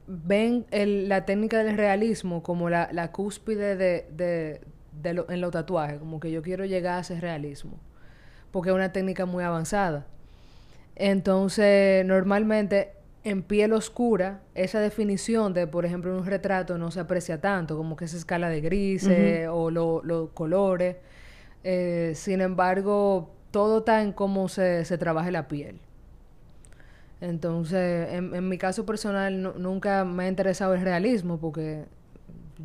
ven 0.06 0.66
el- 0.70 1.08
la 1.08 1.24
técnica 1.24 1.62
del 1.64 1.76
realismo 1.76 2.42
como 2.42 2.70
la, 2.70 2.88
la 2.92 3.12
cúspide 3.12 3.76
de, 3.76 4.06
de- 4.10 4.60
de 5.02 5.14
lo- 5.14 5.30
en 5.30 5.40
los 5.40 5.50
tatuajes, 5.52 5.98
como 5.98 6.20
que 6.20 6.30
yo 6.30 6.42
quiero 6.42 6.64
llegar 6.64 6.98
a 6.98 7.00
ese 7.00 7.20
realismo, 7.20 7.78
porque 8.50 8.70
es 8.70 8.74
una 8.74 8.92
técnica 8.92 9.26
muy 9.26 9.44
avanzada. 9.44 10.06
Entonces, 10.94 12.04
normalmente 12.06 12.92
en 13.24 13.42
piel 13.42 13.72
oscura, 13.72 14.40
esa 14.54 14.80
definición 14.80 15.52
de, 15.52 15.66
por 15.66 15.84
ejemplo, 15.84 16.16
un 16.16 16.24
retrato 16.24 16.78
no 16.78 16.90
se 16.90 17.00
aprecia 17.00 17.40
tanto, 17.40 17.76
como 17.76 17.96
que 17.96 18.04
esa 18.04 18.16
escala 18.16 18.48
de 18.48 18.60
grises 18.60 19.48
o 19.50 19.70
lo- 19.70 20.00
los 20.04 20.30
colores. 20.30 20.96
Eh, 21.64 22.12
sin 22.14 22.40
embargo, 22.40 23.30
todo 23.50 23.78
está 23.78 24.02
en 24.02 24.12
cómo 24.12 24.48
se, 24.48 24.84
se 24.84 24.96
trabaja 24.96 25.30
la 25.32 25.48
piel. 25.48 25.80
Entonces, 27.20 28.12
en, 28.12 28.34
en 28.34 28.48
mi 28.48 28.58
caso 28.58 28.84
personal, 28.86 29.42
nu- 29.42 29.54
nunca 29.58 30.04
me 30.04 30.24
ha 30.24 30.28
interesado 30.28 30.74
el 30.74 30.82
realismo 30.82 31.38
porque 31.38 31.84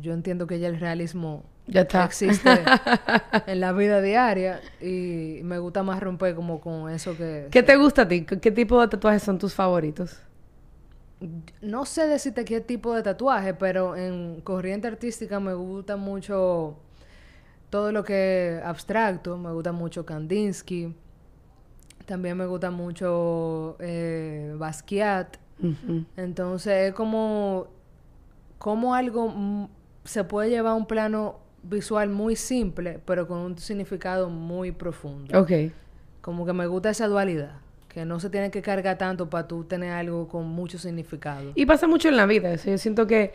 yo 0.00 0.12
entiendo 0.12 0.46
que 0.46 0.58
ya 0.58 0.68
el 0.68 0.78
realismo 0.78 1.42
Ya 1.66 1.82
está. 1.82 2.04
existe 2.04 2.50
en 3.46 3.60
la 3.60 3.72
vida 3.72 4.00
diaria 4.00 4.60
y 4.80 5.40
me 5.44 5.58
gusta 5.58 5.82
más 5.82 6.00
romper 6.00 6.34
como 6.34 6.60
con 6.60 6.90
eso 6.90 7.16
que... 7.16 7.48
¿Qué 7.50 7.62
te 7.62 7.76
gusta 7.76 8.02
a 8.02 8.08
ti? 8.08 8.24
¿Qué 8.24 8.50
tipo 8.50 8.80
de 8.80 8.88
tatuajes 8.88 9.22
son 9.22 9.38
tus 9.38 9.54
favoritos? 9.54 10.20
No 11.60 11.84
sé 11.84 12.08
decirte 12.08 12.44
qué 12.44 12.60
tipo 12.60 12.94
de 12.94 13.02
tatuaje, 13.02 13.54
pero 13.54 13.94
en 13.94 14.40
corriente 14.40 14.88
artística 14.88 15.38
me 15.38 15.54
gusta 15.54 15.96
mucho 15.96 16.78
todo 17.70 17.92
lo 17.92 18.02
que 18.02 18.58
es 18.58 18.64
abstracto. 18.64 19.38
Me 19.38 19.52
gusta 19.52 19.70
mucho 19.72 20.04
Kandinsky. 20.04 20.94
También 22.06 22.36
me 22.36 22.46
gusta 22.46 22.70
mucho 22.70 23.76
eh, 23.78 24.54
Basquiat. 24.58 25.36
Entonces 26.16 26.88
es 26.88 26.94
como, 26.94 27.68
como 28.58 28.96
algo 28.96 29.68
se 30.02 30.24
puede 30.24 30.50
llevar 30.50 30.72
a 30.72 30.74
un 30.74 30.86
plano 30.86 31.41
visual 31.62 32.08
muy 32.08 32.36
simple, 32.36 32.98
pero 33.04 33.26
con 33.26 33.38
un 33.38 33.58
significado 33.58 34.28
muy 34.28 34.72
profundo. 34.72 35.40
Ok. 35.40 35.50
Como 36.20 36.46
que 36.46 36.52
me 36.52 36.66
gusta 36.66 36.90
esa 36.90 37.08
dualidad, 37.08 37.56
que 37.88 38.04
no 38.04 38.20
se 38.20 38.30
tiene 38.30 38.50
que 38.50 38.62
cargar 38.62 38.98
tanto 38.98 39.28
para 39.28 39.46
tú 39.46 39.64
tener 39.64 39.92
algo 39.92 40.28
con 40.28 40.46
mucho 40.46 40.78
significado. 40.78 41.52
Y 41.54 41.66
pasa 41.66 41.86
mucho 41.86 42.08
en 42.08 42.16
la 42.16 42.26
vida. 42.26 42.52
eso. 42.52 42.70
Yo 42.70 42.78
siento 42.78 43.06
que, 43.06 43.32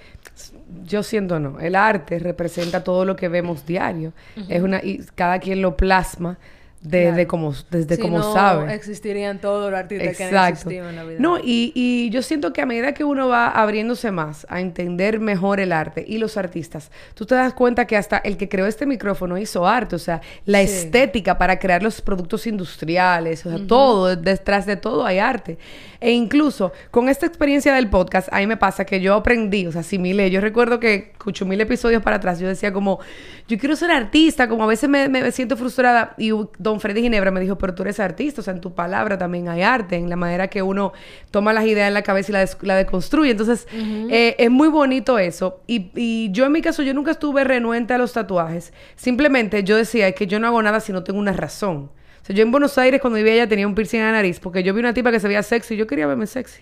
yo 0.84 1.04
siento 1.04 1.40
no, 1.40 1.60
el 1.60 1.76
arte 1.76 2.20
representa 2.20 2.84
todo 2.84 3.06
lo 3.06 3.16
que 3.16 3.28
vemos 3.28 3.66
diario. 3.66 4.14
Es 4.48 4.62
una, 4.62 4.84
y 4.84 5.00
cada 5.16 5.40
quien 5.40 5.62
lo 5.62 5.76
plasma 5.76 6.38
de, 6.82 7.02
Claro. 7.04 7.16
de 7.18 7.28
como, 7.28 7.54
desde 7.72 7.96
Si 7.96 8.02
como 8.02 8.20
no, 8.20 8.34
sabe. 8.34 8.74
existirían 8.74 9.40
todos 9.42 9.72
los 9.72 9.80
artistas 9.80 10.16
que 10.16 10.24
han 10.24 10.30
Exacto. 10.30 10.54
existido 10.70 10.90
en 10.90 10.96
la 10.96 11.04
vida. 11.04 11.18
No, 11.20 11.38
y, 11.40 11.72
y 11.76 12.10
yo 12.12 12.22
siento 12.22 12.54
que 12.54 12.62
a 12.62 12.66
medida 12.66 12.94
que 12.94 13.04
uno 13.04 13.28
va 13.28 13.48
abriéndose 13.50 14.12
más 14.12 14.46
a 14.50 14.62
entender 14.62 15.20
mejor 15.20 15.60
el 15.60 15.72
arte 15.72 16.06
y 16.08 16.18
los 16.20 16.38
artistas, 16.38 16.92
tú 17.16 17.26
te 17.26 17.36
das 17.36 17.54
cuenta 17.54 17.86
que 17.88 17.98
hasta 17.98 18.18
el 18.18 18.38
que 18.38 18.48
creó 18.48 18.68
este 18.68 18.86
micrófono 18.86 19.38
hizo 19.38 19.68
arte, 19.68 19.96
o 19.96 20.00
sea, 20.00 20.22
la 20.46 20.60
Sí. 20.60 20.66
estética 20.74 21.38
para 21.38 21.58
crear 21.60 21.82
los 21.84 22.00
productos 22.02 22.46
industriales, 22.48 23.46
o 23.46 23.50
sea, 23.50 23.60
todo, 23.68 24.16
detrás 24.16 24.66
de 24.66 24.76
todo 24.76 25.06
hay 25.06 25.20
arte. 25.20 25.58
E 26.00 26.12
incluso 26.12 26.72
con 26.92 27.10
esta 27.10 27.26
experiencia 27.26 27.74
del 27.74 27.90
podcast, 27.90 28.30
a 28.32 28.38
mí 28.38 28.46
me 28.48 28.56
pasa 28.58 28.86
que 28.86 29.02
yo 29.02 29.16
aprendí, 29.16 29.66
o 29.66 29.72
sea, 29.72 29.82
asimilé. 29.82 30.30
Yo 30.30 30.42
recuerdo 30.42 30.80
que 30.80 31.14
ocho 31.26 31.46
mil 31.46 31.60
episodios 31.60 32.04
para 32.04 32.18
atrás, 32.18 32.40
yo 32.40 32.48
decía 32.48 32.72
como, 32.72 33.00
yo 33.48 33.58
quiero 33.58 33.76
ser 33.76 33.90
artista, 33.92 34.48
como 34.48 34.64
a 34.64 34.68
veces 34.68 34.88
me, 34.90 35.10
me 35.10 35.32
siento 35.32 35.58
frustrada. 35.58 36.14
Y 36.18 36.32
don 36.70 36.80
Freddy 36.80 37.02
Ginebra 37.02 37.32
me 37.32 37.40
dijo, 37.40 37.58
pero 37.58 37.74
tú 37.74 37.84
eres 37.84 38.00
artista, 38.00 38.42
o 38.42 38.44
sea, 38.44 38.54
en 38.54 38.62
tu 38.62 38.74
palabra 38.74 39.18
también 39.18 39.50
hay 39.50 39.62
arte, 39.62 39.96
en 39.96 40.10
la 40.10 40.16
manera 40.16 40.48
que 40.48 40.62
uno 40.62 40.94
toma 41.32 41.54
las 41.54 41.66
ideas 41.66 41.88
en 41.88 41.94
la 41.94 42.02
cabeza 42.04 42.32
y 42.32 42.34
la, 42.34 42.40
des- 42.40 42.58
la 42.62 42.76
deconstruye. 42.76 43.32
Entonces, 43.32 43.68
eh, 43.72 44.36
es 44.38 44.50
muy 44.52 44.68
bonito 44.68 45.20
eso. 45.20 45.62
Y, 45.68 45.92
y 45.96 46.32
yo 46.32 46.46
en 46.46 46.52
mi 46.52 46.62
caso, 46.62 46.84
yo 46.84 46.94
nunca 46.94 47.12
estuve 47.12 47.44
renuente 47.44 47.94
a 47.94 47.98
los 47.98 48.14
tatuajes. 48.14 48.74
Simplemente 48.96 49.64
yo 49.64 49.76
decía, 49.78 50.08
es 50.08 50.16
que 50.16 50.28
yo 50.28 50.40
no 50.40 50.48
hago 50.48 50.62
nada 50.62 50.80
si 50.80 50.92
no 50.92 51.04
tengo 51.04 51.20
una 51.20 51.34
razón. 51.34 51.90
O 52.22 52.26
sea, 52.28 52.36
yo 52.36 52.44
en 52.44 52.52
Buenos 52.52 52.78
Aires, 52.78 53.00
cuando 53.00 53.18
vivía 53.18 53.34
allá, 53.34 53.48
tenía 53.48 53.66
un 53.68 53.74
piercing 53.76 54.00
en 54.00 54.06
la 54.08 54.12
nariz, 54.12 54.40
porque 54.40 54.62
yo 54.64 54.74
vi 54.74 54.80
una 54.82 54.94
tipa 54.94 55.12
que 55.12 55.20
se 55.20 55.28
veía 55.28 55.44
sexy 55.44 55.76
y 55.76 55.78
yo 55.78 55.88
quería 55.88 56.08
verme 56.08 56.28
sexy. 56.28 56.62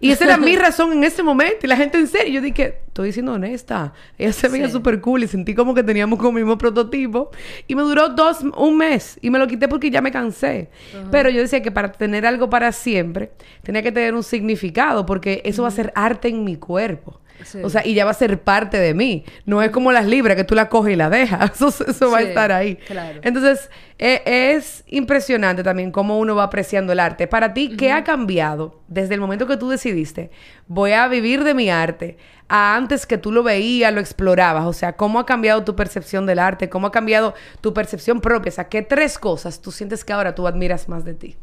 Y 0.00 0.10
esa 0.10 0.24
era 0.24 0.36
mi 0.36 0.56
razón 0.56 0.92
en 0.92 1.04
ese 1.04 1.22
momento. 1.22 1.58
Y 1.62 1.66
la 1.68 1.76
gente 1.76 1.98
en 1.98 2.06
serio, 2.06 2.34
yo 2.34 2.40
dije, 2.40 2.78
estoy 2.86 3.12
siendo 3.12 3.32
honesta. 3.32 3.92
Ella 4.18 4.32
se 4.32 4.48
veía 4.48 4.66
Sí. 4.66 4.72
súper 4.72 5.00
cool 5.00 5.22
y 5.24 5.28
sentí 5.28 5.54
como 5.54 5.74
que 5.74 5.82
teníamos 5.82 6.18
como 6.18 6.38
el 6.38 6.44
mismo 6.44 6.58
prototipo. 6.58 7.30
Y 7.66 7.74
me 7.74 7.82
duró 7.82 8.08
dos, 8.10 8.38
un 8.56 8.76
mes. 8.76 9.18
Y 9.22 9.30
me 9.30 9.38
lo 9.38 9.46
quité 9.46 9.68
porque 9.68 9.90
ya 9.90 10.00
me 10.02 10.10
cansé. 10.12 10.70
Pero 11.10 11.30
yo 11.30 11.40
decía 11.40 11.62
que 11.62 11.70
para 11.70 11.92
tener 11.92 12.26
algo 12.26 12.50
para 12.50 12.72
siempre, 12.72 13.30
tenía 13.62 13.82
que 13.82 13.92
tener 13.92 14.14
un 14.14 14.22
significado, 14.22 15.06
porque 15.06 15.42
eso 15.44 15.62
va 15.62 15.68
a 15.68 15.72
ser 15.72 15.92
arte 15.94 16.28
en 16.28 16.44
mi 16.44 16.56
cuerpo. 16.56 17.20
Sí. 17.44 17.60
O 17.62 17.68
sea, 17.70 17.86
y 17.86 17.94
ya 17.94 18.04
va 18.04 18.10
a 18.10 18.14
ser 18.14 18.40
parte 18.42 18.78
de 18.78 18.94
mí. 18.94 19.24
No 19.44 19.62
es 19.62 19.70
como 19.70 19.92
las 19.92 20.06
libras 20.06 20.36
que 20.36 20.44
tú 20.44 20.54
la 20.54 20.68
coges 20.68 20.94
y 20.94 20.96
la 20.96 21.10
dejas. 21.10 21.50
Eso, 21.60 21.68
eso 21.86 22.10
va 22.10 22.18
a 22.18 22.22
estar 22.22 22.52
ahí. 22.52 22.76
claro. 22.76 23.20
Entonces, 23.22 23.70
e- 23.98 24.22
es 24.54 24.84
impresionante 24.88 25.62
también 25.62 25.90
cómo 25.90 26.18
uno 26.18 26.34
va 26.34 26.44
apreciando 26.44 26.92
el 26.92 27.00
arte. 27.00 27.26
Para 27.26 27.54
ti, 27.54 27.76
¿qué 27.76 27.92
ha 27.92 28.04
cambiado 28.04 28.80
desde 28.88 29.14
el 29.14 29.20
momento 29.20 29.46
que 29.46 29.56
tú 29.56 29.68
decidiste, 29.68 30.30
voy 30.66 30.92
a 30.92 31.06
vivir 31.08 31.44
de 31.44 31.54
mi 31.54 31.70
arte, 31.70 32.16
a 32.48 32.76
antes 32.76 33.06
que 33.06 33.18
tú 33.18 33.32
lo 33.32 33.42
veías, 33.42 33.92
lo 33.92 34.00
explorabas? 34.00 34.64
O 34.66 34.72
sea, 34.72 34.94
¿cómo 34.94 35.18
ha 35.18 35.26
cambiado 35.26 35.64
tu 35.64 35.74
percepción 35.76 36.26
del 36.26 36.38
arte? 36.38 36.68
¿Cómo 36.68 36.86
ha 36.88 36.92
cambiado 36.92 37.34
tu 37.60 37.72
percepción 37.74 38.20
propia? 38.20 38.50
O 38.50 38.54
sea, 38.54 38.68
¿qué 38.68 38.82
tres 38.82 39.18
cosas 39.18 39.60
tú 39.60 39.72
sientes 39.72 40.04
que 40.04 40.12
ahora 40.12 40.34
tú 40.34 40.46
admiras 40.46 40.88
más 40.88 41.04
de 41.04 41.14
ti? 41.14 41.36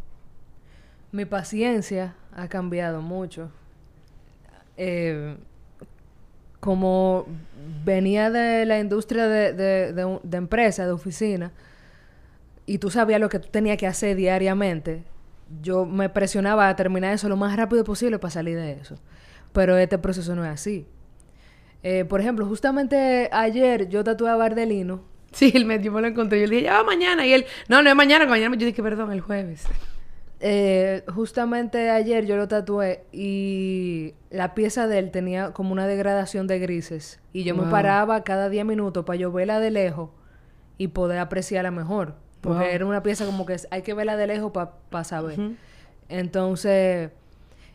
Mi 1.11 1.25
paciencia 1.25 2.15
ha 2.35 2.47
cambiado 2.47 3.01
mucho. 3.01 3.51
Eh, 4.77 5.35
como 6.63 7.25
venía 7.83 8.31
de 8.31 8.65
la 8.65 8.79
industria 8.79 9.27
de, 9.27 9.51
de, 9.51 10.19
de 10.23 10.37
empresa, 10.37 10.85
de 10.85 10.93
oficina, 10.93 11.51
y 12.65 12.77
tú 12.77 12.89
sabías 12.89 13.19
lo 13.19 13.27
que 13.27 13.39
tú 13.39 13.49
tenías 13.51 13.75
que 13.75 13.85
hacer 13.85 14.15
diariamente, 14.15 15.03
yo 15.61 15.85
me 15.85 16.07
presionaba 16.07 16.69
a 16.69 16.75
terminar 16.77 17.13
eso 17.13 17.27
lo 17.27 17.35
más 17.35 17.57
rápido 17.57 17.83
posible 17.83 18.17
para 18.17 18.31
salir 18.31 18.55
de 18.55 18.71
eso. 18.79 18.95
Pero 19.51 19.77
este 19.77 19.97
proceso 19.97 20.37
no 20.37 20.45
es 20.45 20.51
así. 20.51 20.87
Eh, 21.83 22.05
por 22.05 22.21
ejemplo, 22.21 22.45
justamente 22.45 23.27
ayer 23.33 23.89
yo 23.89 24.01
tatué 24.05 24.29
a 24.29 24.37
Bardelino. 24.37 25.03
Sí, 25.33 25.51
él 25.53 25.65
me, 25.65 25.83
yo 25.83 25.91
me 25.91 25.99
lo 25.99 26.07
encontré. 26.07 26.39
Yo 26.39 26.47
le 26.47 26.55
dije, 26.55 26.67
ya 26.67 26.77
va 26.77 26.85
mañana. 26.85 27.27
Y 27.27 27.33
él, 27.33 27.45
no, 27.67 27.81
no 27.83 27.89
es 27.89 27.95
mañana, 27.95 28.25
mañana. 28.25 28.55
Yo 28.55 28.65
dije, 28.65 28.81
perdón, 28.81 29.11
el 29.11 29.19
jueves. 29.19 29.65
Eh, 30.45 31.05
justamente 31.15 31.89
ayer 31.89 32.25
yo 32.25 32.35
lo 32.35 32.49
tatué 32.49 33.05
y 33.13 34.13
la 34.29 34.53
pieza 34.53 34.87
de 34.87 34.99
él 34.99 35.09
tenía 35.09 35.51
como 35.53 35.71
una 35.71 35.87
degradación 35.87 36.47
de 36.47 36.59
grises. 36.59 37.21
Y 37.31 37.45
yo 37.45 37.55
me 37.55 37.63
paraba 37.71 38.23
cada 38.25 38.49
10 38.49 38.65
minutos 38.65 39.05
para 39.05 39.15
yo 39.15 39.31
verla 39.31 39.61
de 39.61 39.71
lejos 39.71 40.09
y 40.77 40.89
poder 40.89 41.19
apreciarla 41.19 41.71
mejor. 41.71 42.15
Porque 42.41 42.59
Wow. 42.59 42.67
era 42.67 42.85
una 42.85 43.01
pieza 43.03 43.25
como 43.25 43.45
que 43.45 43.55
hay 43.71 43.83
que 43.83 43.93
verla 43.93 44.17
de 44.17 44.27
lejos 44.27 44.51
para 44.51 45.03
saber. 45.05 45.39
Ujú. 45.39 45.53
Entonces, 46.09 47.11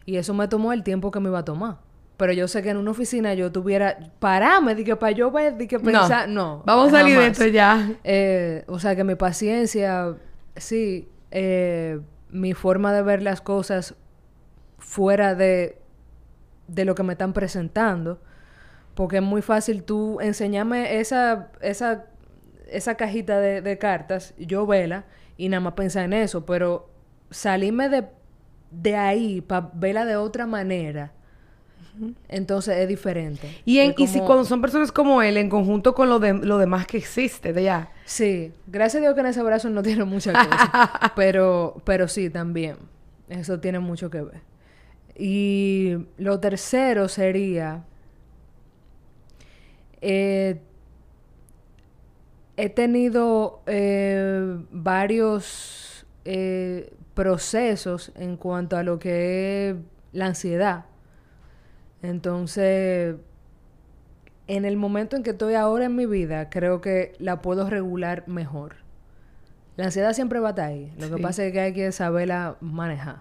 y 0.04 0.16
eso 0.16 0.34
me 0.34 0.46
tomó 0.46 0.74
el 0.74 0.82
tiempo 0.82 1.10
que 1.10 1.20
me 1.20 1.30
iba 1.30 1.38
a 1.38 1.44
tomar. 1.46 1.78
Pero 2.18 2.32
yo 2.34 2.48
sé 2.48 2.62
que 2.62 2.68
en 2.68 2.76
una 2.76 2.90
oficina 2.90 3.32
yo 3.32 3.50
tuviera... 3.50 3.96
Parame, 4.18 4.74
di 4.74 4.84
que 4.84 4.94
para 4.96 5.12
yo 5.12 5.30
ver, 5.30 5.56
di 5.56 5.66
que 5.68 5.78
pensar... 5.80 6.28
No. 6.28 6.62
Vamos 6.66 6.88
a 6.92 6.98
salir 6.98 7.18
de 7.18 7.28
esto 7.28 7.46
ya. 7.46 7.92
Eh, 8.04 8.64
o 8.66 8.78
sea 8.78 8.94
que 8.94 9.04
mi 9.04 9.14
paciencia, 9.14 10.16
sí, 10.56 11.08
eh, 11.30 12.00
mi 12.30 12.54
forma 12.54 12.92
de 12.92 13.02
ver 13.02 13.22
las 13.22 13.40
cosas 13.40 13.94
fuera 14.78 15.34
de, 15.34 15.80
de 16.66 16.84
lo 16.84 16.94
que 16.94 17.02
me 17.02 17.12
están 17.12 17.32
presentando, 17.32 18.20
porque 18.94 19.16
es 19.16 19.22
muy 19.22 19.42
fácil 19.42 19.84
tú 19.84 20.20
enseñarme 20.20 20.98
esa, 21.00 21.50
esa, 21.60 22.06
esa 22.68 22.96
cajita 22.96 23.40
de, 23.40 23.62
de 23.62 23.78
cartas, 23.78 24.34
yo 24.38 24.66
vela 24.66 25.04
y 25.36 25.48
nada 25.48 25.60
más 25.60 25.74
pensar 25.74 26.04
en 26.04 26.12
eso, 26.12 26.44
pero 26.44 26.90
salirme 27.30 27.88
de, 27.88 28.08
de 28.70 28.96
ahí 28.96 29.40
para 29.40 29.70
verla 29.74 30.04
de 30.04 30.16
otra 30.16 30.46
manera, 30.46 31.12
entonces 32.28 32.76
es 32.78 32.88
diferente. 32.88 33.48
Y, 33.64 33.78
en, 33.78 33.94
y 33.96 34.06
si 34.06 34.20
cuando 34.20 34.44
son 34.44 34.60
personas 34.60 34.92
como 34.92 35.22
él, 35.22 35.36
en 35.36 35.48
conjunto 35.48 35.94
con 35.94 36.08
lo, 36.08 36.18
de, 36.18 36.32
lo 36.34 36.58
demás 36.58 36.86
que 36.86 36.98
existe 36.98 37.52
de 37.52 37.64
ya. 37.64 37.92
Sí, 38.04 38.52
gracias 38.66 39.00
a 39.00 39.04
Dios 39.04 39.14
que 39.14 39.20
en 39.20 39.26
ese 39.26 39.42
brazo 39.42 39.68
no 39.70 39.82
tiene 39.82 40.04
muchas 40.04 40.34
cosas. 40.46 40.70
pero, 41.16 41.80
pero 41.84 42.08
sí, 42.08 42.30
también. 42.30 42.76
Eso 43.28 43.60
tiene 43.60 43.78
mucho 43.78 44.10
que 44.10 44.22
ver. 44.22 44.40
Y 45.16 45.96
lo 46.16 46.40
tercero 46.40 47.08
sería. 47.08 47.84
eh, 50.00 50.60
he 52.56 52.68
tenido 52.70 53.62
eh, 53.66 54.56
varios 54.72 56.06
eh, 56.24 56.92
procesos 57.14 58.10
en 58.16 58.36
cuanto 58.36 58.76
a 58.76 58.82
lo 58.82 58.98
que 58.98 59.70
es 59.70 59.76
la 60.12 60.26
ansiedad. 60.26 60.84
Entonces, 62.02 63.16
en 64.46 64.64
el 64.64 64.76
momento 64.76 65.16
en 65.16 65.22
que 65.22 65.30
estoy 65.30 65.54
ahora 65.54 65.86
en 65.86 65.96
mi 65.96 66.06
vida, 66.06 66.48
creo 66.50 66.80
que 66.80 67.12
la 67.18 67.42
puedo 67.42 67.68
regular 67.68 68.24
mejor. 68.26 68.76
La 69.76 69.86
ansiedad 69.86 70.12
siempre 70.12 70.40
va 70.40 70.48
a 70.48 70.50
estar 70.50 70.66
ahí. 70.66 70.92
Lo 70.98 71.06
Sí. 71.08 71.14
que 71.14 71.22
pasa 71.22 71.44
es 71.44 71.52
que 71.52 71.60
hay 71.60 71.72
que 71.72 71.92
saberla 71.92 72.56
manejar. 72.60 73.20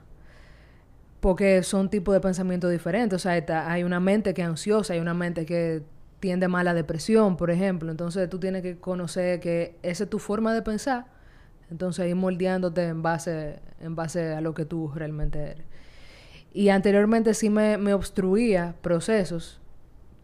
Porque 1.19 1.63
son 1.63 1.89
tipos 1.89 2.13
de 2.13 2.21
pensamientos 2.21 2.71
diferentes. 2.71 3.15
O 3.17 3.19
sea, 3.19 3.35
está- 3.37 3.71
hay 3.71 3.83
una 3.83 3.99
mente 3.99 4.33
que 4.33 4.41
es 4.43 4.47
ansiosa, 4.47 4.93
hay 4.93 4.99
una 4.99 5.13
mente 5.13 5.45
que 5.45 5.83
tiende 6.19 6.47
más 6.47 6.61
a 6.61 6.63
la 6.65 6.73
depresión, 6.73 7.37
por 7.37 7.51
ejemplo. 7.51 7.91
Entonces 7.91 8.29
tú 8.29 8.39
tienes 8.39 8.61
que 8.61 8.77
conocer 8.79 9.39
que 9.39 9.77
esa 9.83 10.03
es 10.05 10.09
tu 10.09 10.19
forma 10.19 10.53
de 10.53 10.61
pensar. 10.61 11.05
Entonces 11.69 12.07
ir 12.07 12.15
moldeándote 12.15 12.85
en 12.87 13.01
base, 13.01 13.59
en 13.81 13.95
base 13.95 14.33
a 14.33 14.41
lo 14.41 14.53
que 14.53 14.65
tú 14.65 14.91
realmente 14.95 15.39
eres. 15.51 15.65
Y 16.57 16.69
anteriormente 16.69 17.35
sí 17.35 17.51
me, 17.51 17.77
me 17.77 17.93
obstruía 17.93 18.73
procesos, 18.81 19.59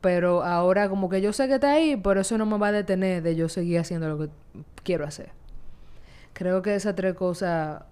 pero 0.01 0.41
ahora 0.41 0.89
como 0.89 1.07
que 1.07 1.21
yo 1.21 1.31
sé 1.31 1.47
que 1.47 1.53
está 1.53 1.73
ahí, 1.73 1.95
pero 1.95 2.21
eso 2.21 2.39
no 2.39 2.47
me 2.47 2.57
va 2.57 2.69
a 2.69 2.71
detener 2.71 3.21
de 3.21 3.35
yo 3.35 3.49
seguir 3.49 3.77
haciendo 3.77 4.09
lo 4.09 4.17
que 4.17 4.29
quiero 4.81 5.05
hacer. 5.05 5.29
Creo 6.33 6.63
que 6.63 6.73
esas 6.73 6.95
tres 6.95 7.13
cosas 7.13 7.83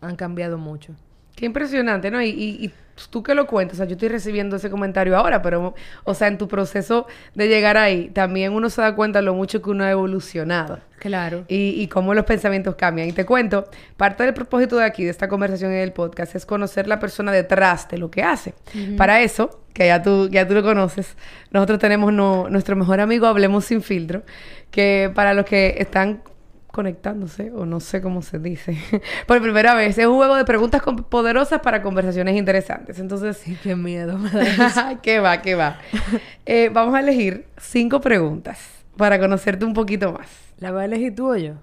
han 0.00 0.16
cambiado 0.16 0.56
mucho. 0.56 0.94
Qué 1.34 1.46
impresionante, 1.46 2.10
¿no? 2.10 2.20
Y, 2.22 2.28
y- 2.30 2.64
y 2.66 2.70
tú 3.10 3.22
que 3.22 3.34
lo 3.34 3.46
cuentas, 3.46 3.74
o 3.74 3.78
sea, 3.78 3.86
yo 3.86 3.92
estoy 3.92 4.10
recibiendo 4.10 4.56
ese 4.56 4.68
comentario 4.70 5.16
ahora, 5.16 5.40
pero, 5.40 5.74
o 6.04 6.14
sea, 6.14 6.28
en 6.28 6.36
tu 6.38 6.46
proceso 6.46 7.06
de 7.34 7.48
llegar 7.48 7.76
ahí, 7.78 8.10
también 8.10 8.52
uno 8.52 8.68
se 8.68 8.82
da 8.82 8.94
cuenta 8.94 9.22
lo 9.22 9.34
mucho 9.34 9.62
que 9.62 9.70
uno 9.70 9.82
ha 9.84 9.90
evolucionado. 9.90 10.78
Claro. 10.98 11.44
Y, 11.48 11.70
y 11.82 11.88
cómo 11.88 12.14
los 12.14 12.24
pensamientos 12.26 12.76
cambian. 12.76 13.08
Y 13.08 13.12
te 13.12 13.24
cuento, 13.24 13.64
parte 13.96 14.22
del 14.24 14.34
propósito 14.34 14.76
de 14.76 14.84
aquí, 14.84 15.02
de 15.04 15.10
esta 15.10 15.26
conversación 15.26 15.72
en 15.72 15.78
el 15.78 15.92
podcast, 15.92 16.36
es 16.36 16.46
conocer 16.46 16.86
la 16.86 17.00
persona 17.00 17.32
detrás 17.32 17.88
de 17.88 17.98
lo 17.98 18.10
que 18.10 18.22
hace. 18.22 18.54
Para 18.96 19.20
eso, 19.22 19.62
que 19.72 19.86
ya 19.86 20.00
tú, 20.02 20.28
ya 20.28 20.46
tú 20.46 20.54
lo 20.54 20.62
conoces, 20.62 21.16
nosotros 21.50 21.78
tenemos 21.80 22.12
no- 22.12 22.48
nuestro 22.50 22.76
mejor 22.76 23.00
amigo 23.00 23.26
Hablemos 23.26 23.64
Sin 23.64 23.82
Filtro, 23.82 24.22
que 24.70 25.10
para 25.14 25.34
los 25.34 25.44
que 25.46 25.74
están 25.78 26.22
conectándose, 26.72 27.52
o 27.52 27.64
no 27.66 27.78
sé 27.80 28.00
cómo 28.02 28.22
se 28.22 28.38
dice, 28.40 28.76
por 29.26 29.40
primera 29.40 29.74
vez, 29.74 29.96
es 29.98 30.06
un 30.06 30.16
juego 30.16 30.34
de 30.36 30.44
preguntas 30.44 30.82
poderosas 31.08 31.60
para 31.60 31.82
conversaciones 31.82 32.34
interesantes. 32.36 32.98
Entonces, 32.98 33.36
Sí, 33.36 33.56
qué 33.62 33.76
miedo. 33.76 34.18
¿Qué 35.02 35.20
va? 35.20 35.40
¿Qué 35.42 35.54
va? 35.54 35.78
Eh, 36.46 36.70
vamos 36.72 36.94
a 36.94 37.00
elegir 37.00 37.46
cinco 37.58 38.00
preguntas 38.00 38.58
para 38.96 39.20
conocerte 39.20 39.64
un 39.64 39.74
poquito 39.74 40.12
más. 40.12 40.28
¿La 40.58 40.70
vas 40.70 40.82
a 40.82 40.84
elegir 40.86 41.14
tú 41.14 41.30
o 41.32 41.36
yo? 41.36 41.54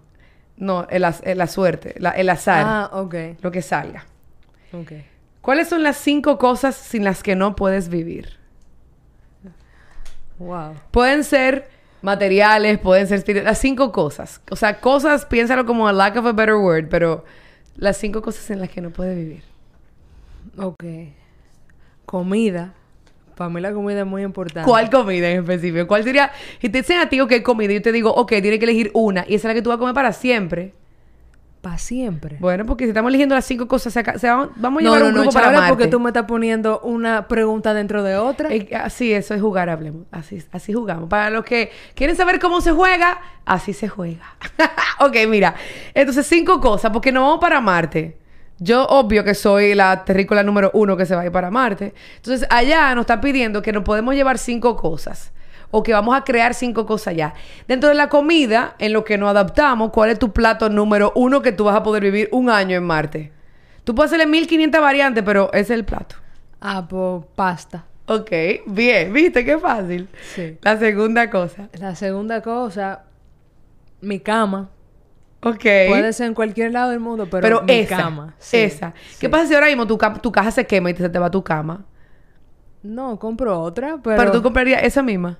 No, 0.57 0.87
el 0.89 1.03
az- 1.05 1.23
la 1.35 1.47
suerte, 1.47 1.95
la- 1.97 2.11
el 2.11 2.29
azar, 2.29 2.63
Ah, 2.67 2.89
ok. 2.93 3.15
lo 3.41 3.49
que 3.51 3.61
salga. 3.61 4.05
Ok. 4.73 4.91
¿Cuáles 5.41 5.69
son 5.69 5.83
las 5.83 5.97
cinco 5.97 6.37
cosas 6.37 6.75
sin 6.75 7.03
las 7.03 7.23
que 7.23 7.35
no 7.35 7.55
puedes 7.55 7.89
vivir? 7.89 8.37
Wow. 10.37 10.75
Pueden 10.91 11.23
ser 11.23 11.69
materiales, 12.01 12.79
pueden 12.79 13.07
ser 13.07 13.43
las 13.43 13.57
cinco 13.57 13.91
cosas. 13.91 14.41
O 14.49 14.55
sea, 14.55 14.79
cosas, 14.79 15.25
piénsalo 15.25 15.65
como 15.65 15.87
a 15.87 15.93
lack 15.93 16.17
of 16.17 16.25
a 16.25 16.31
better 16.31 16.55
word, 16.55 16.87
pero 16.89 17.25
las 17.75 17.97
cinco 17.97 18.21
cosas 18.21 18.49
en 18.51 18.59
las 18.59 18.69
que 18.69 18.81
no 18.81 18.89
puedes 18.91 19.17
vivir. 19.17 19.43
Ok. 20.57 20.83
Comida. 22.05 22.73
Para 23.35 23.49
mí 23.49 23.61
la 23.61 23.71
comida 23.71 24.01
es 24.01 24.05
muy 24.05 24.23
importante. 24.23 24.69
¿Cuál 24.69 24.89
comida 24.89 25.29
en 25.29 25.39
específico? 25.39 25.87
¿Cuál 25.87 26.03
sería? 26.03 26.31
Si 26.59 26.67
te 26.67 26.79
dicen 26.79 26.99
a 26.99 27.07
ti, 27.07 27.21
ok, 27.21 27.41
comida, 27.41 27.71
y 27.71 27.75
yo 27.75 27.81
te 27.81 27.93
digo, 27.93 28.13
ok, 28.13 28.27
tienes 28.27 28.59
que 28.59 28.65
elegir 28.65 28.91
una, 28.93 29.23
y 29.27 29.35
esa 29.35 29.47
es 29.47 29.51
la 29.51 29.53
que 29.53 29.61
tú 29.61 29.69
vas 29.69 29.77
a 29.77 29.79
comer 29.79 29.95
para 29.95 30.11
siempre. 30.11 30.73
Para 31.61 31.77
siempre. 31.77 32.37
Bueno, 32.39 32.65
porque 32.65 32.85
si 32.85 32.89
estamos 32.91 33.09
eligiendo 33.09 33.35
las 33.35 33.43
cinco 33.43 33.67
cosas, 33.67 33.91
se 33.91 34.01
se 34.17 34.29
va- 34.29 34.49
vamos 34.55 34.81
a 34.81 34.83
no, 34.85 34.93
llevar 34.95 34.99
no, 35.01 35.07
un 35.09 35.13
no, 35.15 35.21
grupo 35.23 35.33
para 35.33 35.51
Marte. 35.51 35.69
porque 35.69 35.87
tú 35.87 35.99
me 35.99 36.09
estás 36.11 36.23
poniendo 36.25 36.79
una 36.81 37.27
pregunta 37.27 37.73
dentro 37.73 38.01
de 38.01 38.15
otra. 38.15 38.47
Eh, 38.53 38.69
así, 38.81 39.11
eso 39.11 39.33
es 39.33 39.41
jugar, 39.41 39.69
hablemos. 39.69 40.05
Así, 40.11 40.41
así 40.53 40.71
jugamos. 40.71 41.09
Para 41.09 41.29
los 41.29 41.43
que 41.43 41.69
quieren 41.95 42.15
saber 42.15 42.39
cómo 42.39 42.61
se 42.61 42.71
juega, 42.71 43.19
así 43.45 43.73
se 43.73 43.89
juega. 43.89 44.23
ok, 45.01 45.15
mira. 45.27 45.53
Entonces, 45.93 46.25
cinco 46.27 46.61
cosas, 46.61 46.91
porque 46.91 47.11
nos 47.11 47.23
vamos 47.23 47.39
para 47.41 47.59
Marte. 47.59 48.17
Yo, 48.57 48.85
obvio 48.87 49.23
que 49.25 49.35
soy 49.35 49.75
la 49.75 50.05
terrícola 50.05 50.43
número 50.43 50.71
uno 50.73 50.95
que 50.95 51.05
se 51.05 51.13
va 51.15 51.21
a 51.23 51.25
ir 51.25 51.31
para 51.31 51.51
Marte. 51.51 51.93
Entonces, 52.17 52.47
allá 52.49 52.95
nos 52.95 53.03
está 53.03 53.19
pidiendo 53.19 53.61
que 53.61 53.73
nos 53.73 53.83
podemos 53.83 54.15
llevar 54.15 54.37
cinco 54.37 54.77
cosas. 54.77 55.33
O 55.71 55.83
que 55.83 55.93
vamos 55.93 56.15
a 56.15 56.23
crear 56.23 56.53
cinco 56.53 56.85
cosas 56.85 57.09
allá. 57.09 57.33
Dentro 57.67 57.89
de 57.89 57.95
la 57.95 58.09
comida, 58.09 58.75
en 58.79 58.91
lo 58.93 59.03
que 59.03 59.17
nos 59.17 59.29
adaptamos, 59.29 59.91
¿cuál 59.91 60.09
es 60.09 60.17
tu 60.19 60.31
plato 60.33 60.69
número 60.69 61.11
uno 61.15 61.41
que 61.41 61.51
tú 61.51 61.65
vas 61.65 61.75
a 61.75 61.83
poder 61.83 62.03
vivir 62.03 62.27
un 62.31 62.49
año 62.49 62.75
en 62.75 62.83
Marte? 62.83 63.31
Tú 63.83 63.93
puedes 63.95 64.09
hacerle 64.11 64.25
1500 64.25 64.81
variantes, 64.81 65.23
pero 65.23 65.49
ese 65.53 65.61
es 65.61 65.69
el 65.79 65.85
plato. 65.85 66.15
Ah, 66.59 66.85
pues 66.89 67.23
pasta. 67.35 67.85
Ok, 68.07 68.31
bien, 68.65 69.13
¿viste? 69.13 69.45
Qué 69.45 69.59
fácil. 69.59 70.09
Sí. 70.33 70.57
La 70.61 70.77
segunda 70.77 71.29
cosa. 71.29 71.69
La 71.79 71.93
segunda 71.95 72.41
cosa, 72.41 73.03
mi 74.01 74.19
cama. 74.19 74.69
Ok. 75.43 75.61
Puede 75.87 76.11
ser 76.13 76.27
en 76.27 76.33
cualquier 76.33 76.71
lado 76.73 76.89
del 76.89 76.99
mundo, 76.99 77.27
pero, 77.29 77.41
pero 77.41 77.61
mi 77.61 77.73
esa. 77.73 77.97
cama. 77.97 78.33
sí, 78.39 78.57
esa. 78.57 78.93
sí. 79.11 79.17
¿Qué 79.21 79.29
pasa 79.29 79.45
si 79.45 79.53
ahora 79.53 79.67
mismo 79.67 79.85
tu, 79.85 79.97
tu 80.21 80.31
caja 80.31 80.49
se 80.51 80.65
quema 80.65 80.89
y 80.89 80.93
te- 80.95 81.03
se 81.03 81.09
te 81.09 81.19
va 81.19 81.29
tu 81.29 81.43
cama? 81.43 81.85
No, 82.81 83.19
compro 83.19 83.59
otra, 83.61 83.99
pero... 84.03 84.17
Pero, 84.17 84.31
tú 84.31 84.41
comprarías 84.41 84.83
esa 84.83 85.03
misma. 85.03 85.37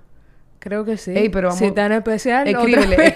Creo 0.60 0.84
que 0.84 0.98
sí. 0.98 1.12
Ey, 1.16 1.30
pero 1.30 1.48
vamos- 1.48 1.60
Si 1.60 1.72
tan 1.72 1.92
especial, 1.94 2.48
Escríbele. 2.48 3.16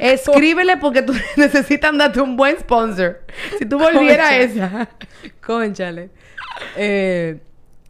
Escríbele 0.00 0.76
porque 0.76 1.02
tú 1.02 1.14
necesitas 1.36 1.96
darte 1.96 2.20
un 2.20 2.36
buen 2.36 2.58
sponsor. 2.58 3.20
Si 3.58 3.64
tú 3.66 3.78
volvieras 3.78 4.30
a 4.30 4.38
esa. 4.38 4.88
Cónchale. 5.44 6.10
Eh, 6.76 7.40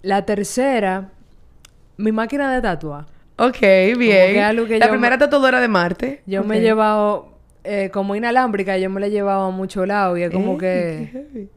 la 0.02 0.24
tercera, 0.24 1.10
mi 1.96 2.12
máquina 2.12 2.54
de 2.54 2.62
tatuar. 2.62 3.06
Ok, 3.38 3.58
bien. 3.98 4.34
que 4.68 4.78
la 4.78 4.88
primera 4.88 5.18
tatuadora 5.18 5.60
de 5.60 5.68
Marte. 5.68 6.22
Yo 6.26 6.44
me 6.44 6.58
he 6.58 6.60
llevado, 6.60 7.38
eh, 7.64 7.90
como 7.92 8.14
inalámbrica, 8.14 8.78
yo 8.78 8.88
me 8.88 9.00
la 9.00 9.06
he 9.06 9.10
llevado 9.10 9.46
a 9.46 9.50
mucho 9.50 9.84
lado 9.84 10.16
y 10.16 10.22
es 10.22 10.30
como 10.30 10.56
que. 10.58 11.48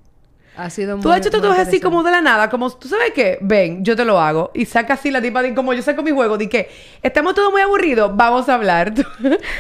Ha 0.58 0.70
sido 0.70 0.98
Tú 1.00 1.12
has 1.12 1.20
hecho 1.20 1.30
tatuajes 1.30 1.68
así 1.68 1.80
como 1.80 2.04
de 2.04 2.12
la 2.12 2.22
nada, 2.22 2.50
como 2.50 2.70
tú 2.72 2.88
sabes 2.88 3.12
qué, 3.14 3.38
ven, 3.42 3.84
yo 3.84 3.96
te 3.96 4.06
lo 4.06 4.20
hago. 4.20 4.52
Y 4.54 4.66
saca 4.66 4.94
así 4.94 5.12
la 5.12 5.22
tipa 5.22 5.42
de 5.42 5.54
como 5.54 5.74
yo 5.74 5.82
saco 5.82 6.04
mi 6.04 6.12
juego, 6.12 6.38
de 6.38 6.50
que 6.50 6.70
estamos 7.02 7.34
todos 7.36 7.52
muy 7.52 7.62
aburridos, 7.62 8.16
vamos 8.16 8.50
a 8.50 8.56
hablar. 8.56 8.94
Tú, 8.96 9.04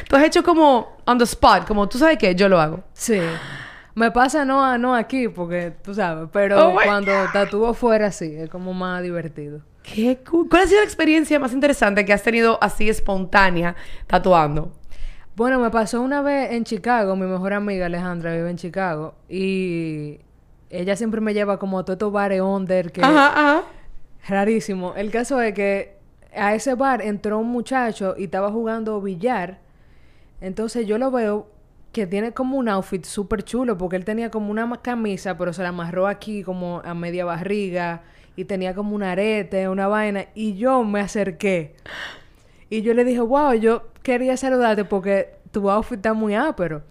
tú 0.08 0.16
has 0.16 0.24
hecho 0.24 0.44
como 0.44 0.98
on 1.06 1.18
the 1.18 1.24
spot, 1.24 1.68
como 1.68 1.88
tú 1.88 1.98
sabes 1.98 2.18
qué, 2.18 2.36
yo 2.36 2.50
lo 2.50 2.60
hago. 2.60 2.84
Sí. 2.94 3.20
Me 3.96 4.12
pasa 4.12 4.44
no, 4.44 4.78
no 4.78 4.94
aquí, 4.94 5.30
porque 5.30 5.72
tú 5.82 5.94
sabes, 5.94 6.28
pero 6.34 6.70
Oh 6.70 6.74
cuando 6.74 7.14
tatúo 7.32 7.74
fuera 7.74 8.12
sí, 8.12 8.36
es 8.38 8.50
como 8.50 8.74
más 8.74 9.02
divertido. 9.02 9.62
Qué 9.84 10.20
cool. 10.30 10.50
¿Cuál 10.50 10.64
ha 10.64 10.68
sido 10.68 10.80
la 10.82 10.86
experiencia 10.86 11.40
más 11.40 11.54
interesante 11.54 12.04
que 12.04 12.12
has 12.12 12.24
tenido 12.24 12.58
así 12.62 12.90
espontánea 12.90 13.76
tatuando? 14.08 14.74
Bueno, 15.36 15.60
me 15.60 15.70
pasó 15.70 16.02
una 16.02 16.22
vez 16.22 16.52
en 16.52 16.64
Chicago, 16.64 17.16
mi 17.16 17.26
mejor 17.26 17.54
amiga 17.54 17.86
Alejandra 17.86 18.34
vive 18.34 18.50
en 18.50 18.58
Chicago 18.58 19.16
y 19.30 20.20
ella 20.80 20.96
siempre 20.96 21.22
me 21.22 21.34
lleva 21.34 21.60
como 21.60 21.80
a 21.80 21.84
todos 21.86 21.96
estos 21.96 22.12
bares 22.12 22.42
under 22.42 22.92
que 22.92 23.02
Ajá, 23.02 23.28
ajá. 23.28 23.64
rarísimo. 24.28 24.94
El 24.96 25.12
caso 25.12 25.42
es 25.42 25.54
que 25.54 25.96
a 26.36 26.54
ese 26.56 26.76
bar 26.76 27.02
entró 27.02 27.40
un 27.40 27.48
muchacho 27.50 28.16
y 28.18 28.26
estaba 28.26 28.52
jugando 28.52 29.00
billar. 29.02 29.60
Entonces 30.42 30.86
yo 30.86 30.98
lo 30.98 31.12
veo 31.12 31.48
que 31.92 32.06
tiene 32.08 32.34
como 32.34 32.58
un 32.58 32.68
outfit 32.68 33.06
súper 33.06 33.44
chulo 33.44 33.78
porque 33.78 33.96
él 33.96 34.04
tenía 34.04 34.30
como 34.30 34.52
una 34.52 34.70
camisa, 34.82 35.38
pero 35.38 35.54
se 35.54 35.64
la 35.64 35.70
amarró 35.70 36.08
aquí 36.08 36.44
como 36.44 36.82
a 36.84 36.94
media 36.94 37.24
barriga 37.24 38.04
y 38.36 38.44
tenía 38.46 38.76
como 38.76 38.96
un 38.96 39.04
arete, 39.04 39.70
una 39.70 39.88
vaina 39.88 40.26
y 40.36 40.56
yo 40.56 40.84
me 40.84 41.00
acerqué. 41.00 41.76
Y 42.70 42.82
yo 42.82 42.94
le 42.94 43.06
dije, 43.06 43.22
wow, 43.22 43.54
yo 43.54 43.84
quería 44.04 44.36
saludarte 44.36 44.84
porque 44.84 45.36
tu 45.52 45.70
outfit 45.70 45.98
está 45.98 46.14
muy 46.14 46.36
ápero. 46.36 46.82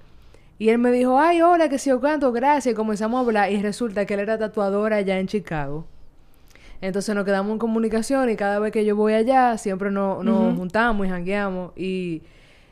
Y 0.58 0.68
él 0.68 0.78
me 0.78 0.92
dijo, 0.92 1.18
ay, 1.18 1.42
hola, 1.42 1.68
que 1.68 1.78
si 1.78 1.90
yo 1.90 2.00
canto, 2.00 2.30
gracias. 2.32 2.72
Y 2.72 2.76
comenzamos 2.76 3.18
a 3.18 3.20
hablar 3.26 3.50
y 3.52 3.60
resulta 3.60 4.06
que 4.06 4.14
él 4.14 4.20
era 4.20 4.38
tatuador 4.38 4.92
allá 4.92 5.18
en 5.18 5.26
Chicago. 5.26 5.84
Entonces 6.80 7.14
nos 7.14 7.24
quedamos 7.24 7.52
en 7.52 7.58
comunicación 7.58 8.28
y 8.30 8.36
cada 8.36 8.58
vez 8.58 8.70
que 8.72 8.84
yo 8.84 8.94
voy 8.94 9.14
allá 9.14 9.56
siempre 9.58 9.90
nos, 9.90 10.22
nos 10.24 10.56
juntamos 10.56 11.06
y 11.06 11.10
jangueamos. 11.10 11.72
Y, 11.76 12.22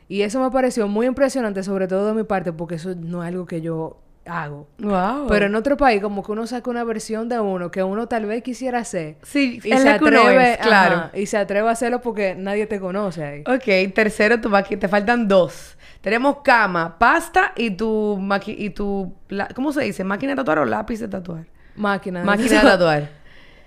y 0.07 0.21
eso 0.21 0.39
me 0.41 0.51
pareció 0.51 0.87
muy 0.87 1.07
impresionante, 1.07 1.63
sobre 1.63 1.87
todo 1.87 2.07
de 2.07 2.13
mi 2.13 2.23
parte, 2.23 2.53
porque 2.53 2.75
eso 2.75 2.93
no 2.95 3.23
es 3.23 3.29
algo 3.29 3.45
que 3.45 3.59
yo 3.61 3.97
hago. 4.25 4.67
Wow. 4.77 5.27
Pero 5.27 5.47
en 5.47 5.55
otro 5.55 5.75
país, 5.75 6.01
como 6.01 6.23
que 6.23 6.31
uno 6.31 6.45
saca 6.47 6.69
una 6.69 6.83
versión 6.83 7.27
de 7.27 7.39
uno 7.39 7.71
que 7.71 7.81
uno 7.83 8.07
tal 8.07 8.25
vez 8.25 8.43
quisiera 8.43 8.79
hacer. 8.79 9.15
Sí, 9.23 9.59
y 9.63 9.71
es 9.73 9.81
se 9.81 9.89
atreve, 9.89 10.53
es, 10.53 10.57
claro. 10.59 10.95
ajá, 10.95 11.11
y 11.17 11.25
se 11.25 11.37
atreve 11.37 11.67
a 11.67 11.71
hacerlo 11.71 11.99
porque 12.01 12.35
nadie 12.35 12.65
te 12.67 12.79
conoce 12.79 13.23
ahí. 13.23 13.41
Ok, 13.41 13.93
tercero, 13.93 14.39
tu 14.39 14.49
maqui- 14.49 14.79
te 14.79 14.87
faltan 14.87 15.27
dos. 15.27 15.75
Tenemos 16.03 16.39
cama, 16.43 16.99
pasta 16.99 17.53
y 17.55 17.71
tu 17.71 18.17
maqui- 18.19 18.55
y 18.57 18.69
tu 18.71 19.13
la- 19.29 19.47
¿cómo 19.55 19.71
se 19.71 19.81
dice? 19.83 20.03
¿Máquina 20.03 20.33
de 20.33 20.35
tatuar 20.35 20.59
o 20.59 20.65
lápiz 20.65 20.99
de 20.99 21.07
tatuar? 21.07 21.45
Máquina. 21.77 22.19
de 22.19 22.25
Máquina 22.25 22.61
de 22.61 22.67
tatuar. 22.69 23.09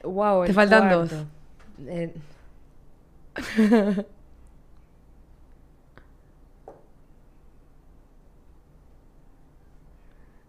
Wow, 0.05 0.45
Te 0.45 0.53
faltan 0.53 0.89
cuarto. 0.89 1.17
dos. 1.17 1.25
Eh, 1.89 2.15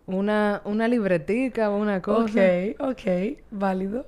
una, 0.06 0.62
una 0.66 0.88
libretica 0.88 1.70
o 1.70 1.78
una 1.78 2.02
cosa. 2.02 2.40
Ok, 2.80 2.80
ok, 2.92 3.38
válido. 3.52 4.06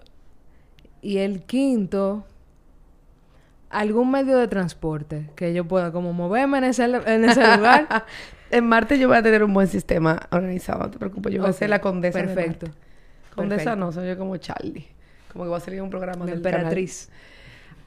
Y 1.01 1.17
el 1.17 1.43
quinto, 1.43 2.25
algún 3.69 4.11
medio 4.11 4.37
de 4.37 4.47
transporte 4.47 5.29
que 5.35 5.53
yo 5.53 5.65
pueda 5.65 5.91
como 5.91 6.13
moverme 6.13 6.57
en 6.59 6.63
ese, 6.65 6.85
en 6.85 7.25
ese 7.25 7.57
lugar. 7.57 8.05
en 8.51 8.65
Marte 8.67 8.97
yo 8.97 9.07
voy 9.07 9.17
a 9.17 9.23
tener 9.23 9.43
un 9.43 9.53
buen 9.53 9.67
sistema 9.67 10.19
organizado, 10.31 10.79
no 10.79 10.91
te 10.91 10.97
preocupes, 10.97 11.33
yo 11.33 11.41
voy 11.41 11.49
a 11.49 11.53
ser 11.53 11.69
la 11.69 11.79
condesa. 11.79 12.19
de 12.19 12.25
Perfecto. 12.25 12.65
Marte. 12.67 12.81
Condesa 13.35 13.57
perfecto. 13.57 13.85
no, 13.85 13.91
soy 13.91 14.07
yo 14.07 14.17
como 14.17 14.37
Charlie. 14.37 14.87
Como 15.31 15.45
que 15.45 15.49
voy 15.49 15.57
a 15.57 15.61
salir 15.61 15.81
un 15.81 15.89
programa 15.89 16.25
canal. 16.25 16.35
emperatriz. 16.35 17.09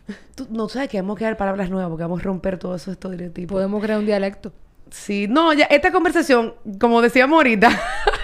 Tú 0.34 0.46
no 0.50 0.68
sabes 0.68 0.88
que 0.88 1.00
vamos 1.00 1.16
a 1.16 1.18
crear 1.18 1.36
palabras 1.36 1.70
nuevas 1.70 1.88
porque 1.90 2.02
vamos 2.02 2.20
a 2.20 2.24
romper 2.24 2.58
todos 2.58 2.82
esos 2.82 2.92
estereotipos. 2.92 3.52
Podemos 3.52 3.82
crear 3.82 3.98
un 3.98 4.06
dialecto. 4.06 4.52
Sí, 4.90 5.26
no, 5.28 5.52
ya 5.52 5.64
esta 5.64 5.90
conversación, 5.90 6.54
como 6.78 7.00
decíamos 7.00 7.36
ahorita, 7.36 7.70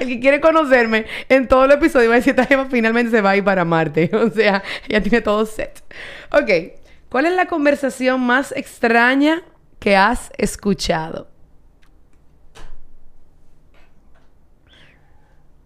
el 0.00 0.08
que 0.08 0.20
quiere 0.20 0.40
conocerme 0.40 1.06
en 1.28 1.48
todo 1.48 1.64
el 1.64 1.72
episodio 1.72 2.08
va 2.08 2.16
a 2.16 2.18
decir, 2.18 2.30
esta 2.30 2.46
jeva 2.46 2.66
finalmente 2.66 3.10
se 3.10 3.20
va 3.20 3.30
a 3.30 3.36
ir 3.36 3.44
para 3.44 3.64
Marte. 3.64 4.10
O 4.24 4.30
sea, 4.30 4.62
ya 4.88 5.00
tiene 5.00 5.20
todo 5.20 5.44
set. 5.46 5.82
Ok, 6.30 6.78
¿cuál 7.08 7.26
es 7.26 7.34
la 7.34 7.46
conversación 7.46 8.20
más 8.20 8.52
extraña 8.52 9.42
que 9.78 9.96
has 9.96 10.30
escuchado? 10.38 11.28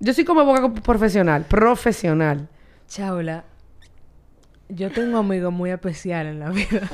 Yo 0.01 0.13
soy 0.13 0.25
como 0.25 0.41
abogado 0.41 0.73
profesional, 0.75 1.45
profesional. 1.45 2.49
Chaula, 2.87 3.45
yo 4.69 4.91
tengo 4.91 5.19
amigos 5.19 5.53
muy 5.53 5.71
especiales 5.71 6.33
en 6.33 6.41
la 6.41 6.51
vida. 6.51 6.89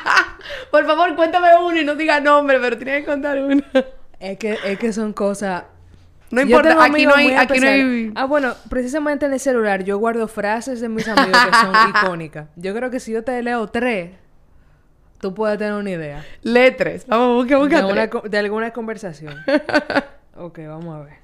Por 0.70 0.86
favor, 0.86 1.16
cuéntame 1.16 1.48
uno 1.60 1.80
y 1.80 1.84
no 1.84 1.94
diga 1.94 2.20
nombre, 2.20 2.58
pero 2.60 2.76
tienes 2.76 3.00
que 3.00 3.06
contar 3.06 3.38
uno. 3.38 3.62
Es 4.20 4.38
que, 4.38 4.58
es 4.64 4.78
que 4.78 4.92
son 4.92 5.12
cosas... 5.12 5.64
No 6.30 6.42
importa, 6.42 6.84
aquí 6.84 7.06
no 7.06 7.14
hay, 7.14 7.28
muy 7.28 7.34
aquí 7.34 7.60
no 7.60 7.68
hay... 7.68 7.80
especiales. 7.80 8.12
Ah, 8.16 8.24
bueno, 8.26 8.54
precisamente 8.68 9.26
en 9.26 9.32
el 9.32 9.40
celular 9.40 9.84
yo 9.84 9.98
guardo 9.98 10.28
frases 10.28 10.80
de 10.80 10.88
mis 10.88 11.08
amigos 11.08 11.38
que 11.46 11.54
son 11.56 11.74
icónicas. 11.90 12.48
Yo 12.56 12.74
creo 12.74 12.90
que 12.90 13.00
si 13.00 13.12
yo 13.12 13.24
te 13.24 13.42
leo 13.42 13.66
tres, 13.68 14.12
tú 15.20 15.34
puedes 15.34 15.58
tener 15.58 15.74
una 15.74 15.90
idea. 15.90 16.24
Lee 16.42 16.74
tres. 16.76 17.06
Vamos, 17.06 17.36
busca, 17.36 17.58
busca 17.58 17.82
De, 17.82 18.08
tres. 18.08 18.34
alguna 18.34 18.72
conversación. 18.72 19.34
ok, 20.36 20.58
vamos 20.66 20.96
a 20.96 21.04
ver. 21.04 21.14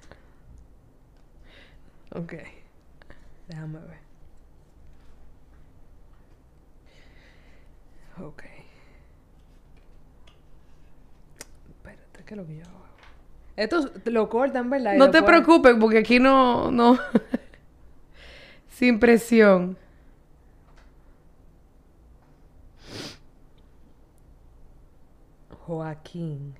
Ok. 2.14 2.32
Déjame 3.48 3.78
ver. 3.80 3.98
Ok. 8.22 8.42
Espérate, 11.68 12.24
¿qué 12.24 12.34
es 12.34 12.38
lo 12.38 12.46
que 12.46 12.56
yo 12.56 12.62
hago? 12.62 12.73
Esto 13.56 13.90
lo 14.06 14.28
cortan, 14.28 14.68
¿verdad? 14.68 14.94
Y 14.94 14.98
No 14.98 15.10
te 15.10 15.22
preocupes, 15.22 15.74
porque 15.78 15.98
aquí 15.98 16.18
no, 16.18 16.70
no. 16.70 16.98
Sin 18.68 18.98
presión. 18.98 19.76
Joaquín. 25.66 26.54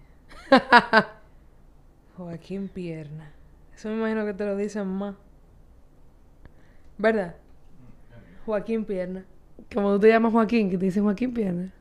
Joaquín 2.17 2.69
Pierna. 2.69 3.33
Eso 3.75 3.89
me 3.89 3.97
imagino 3.97 4.25
que 4.25 4.33
te 4.33 4.45
lo 4.45 4.57
dicen 4.57 4.87
más. 4.87 5.17
¿Verdad? 6.97 7.35
Joaquín 8.47 8.85
Pierna. 8.85 9.25
Como 9.73 9.95
tú 9.95 10.01
te 10.01 10.09
llamas 10.09 10.33
Joaquín, 10.33 10.71
que 10.71 10.79
te 10.79 10.87
dicen 10.87 11.03
Joaquín 11.03 11.35
Pierna. 11.35 11.73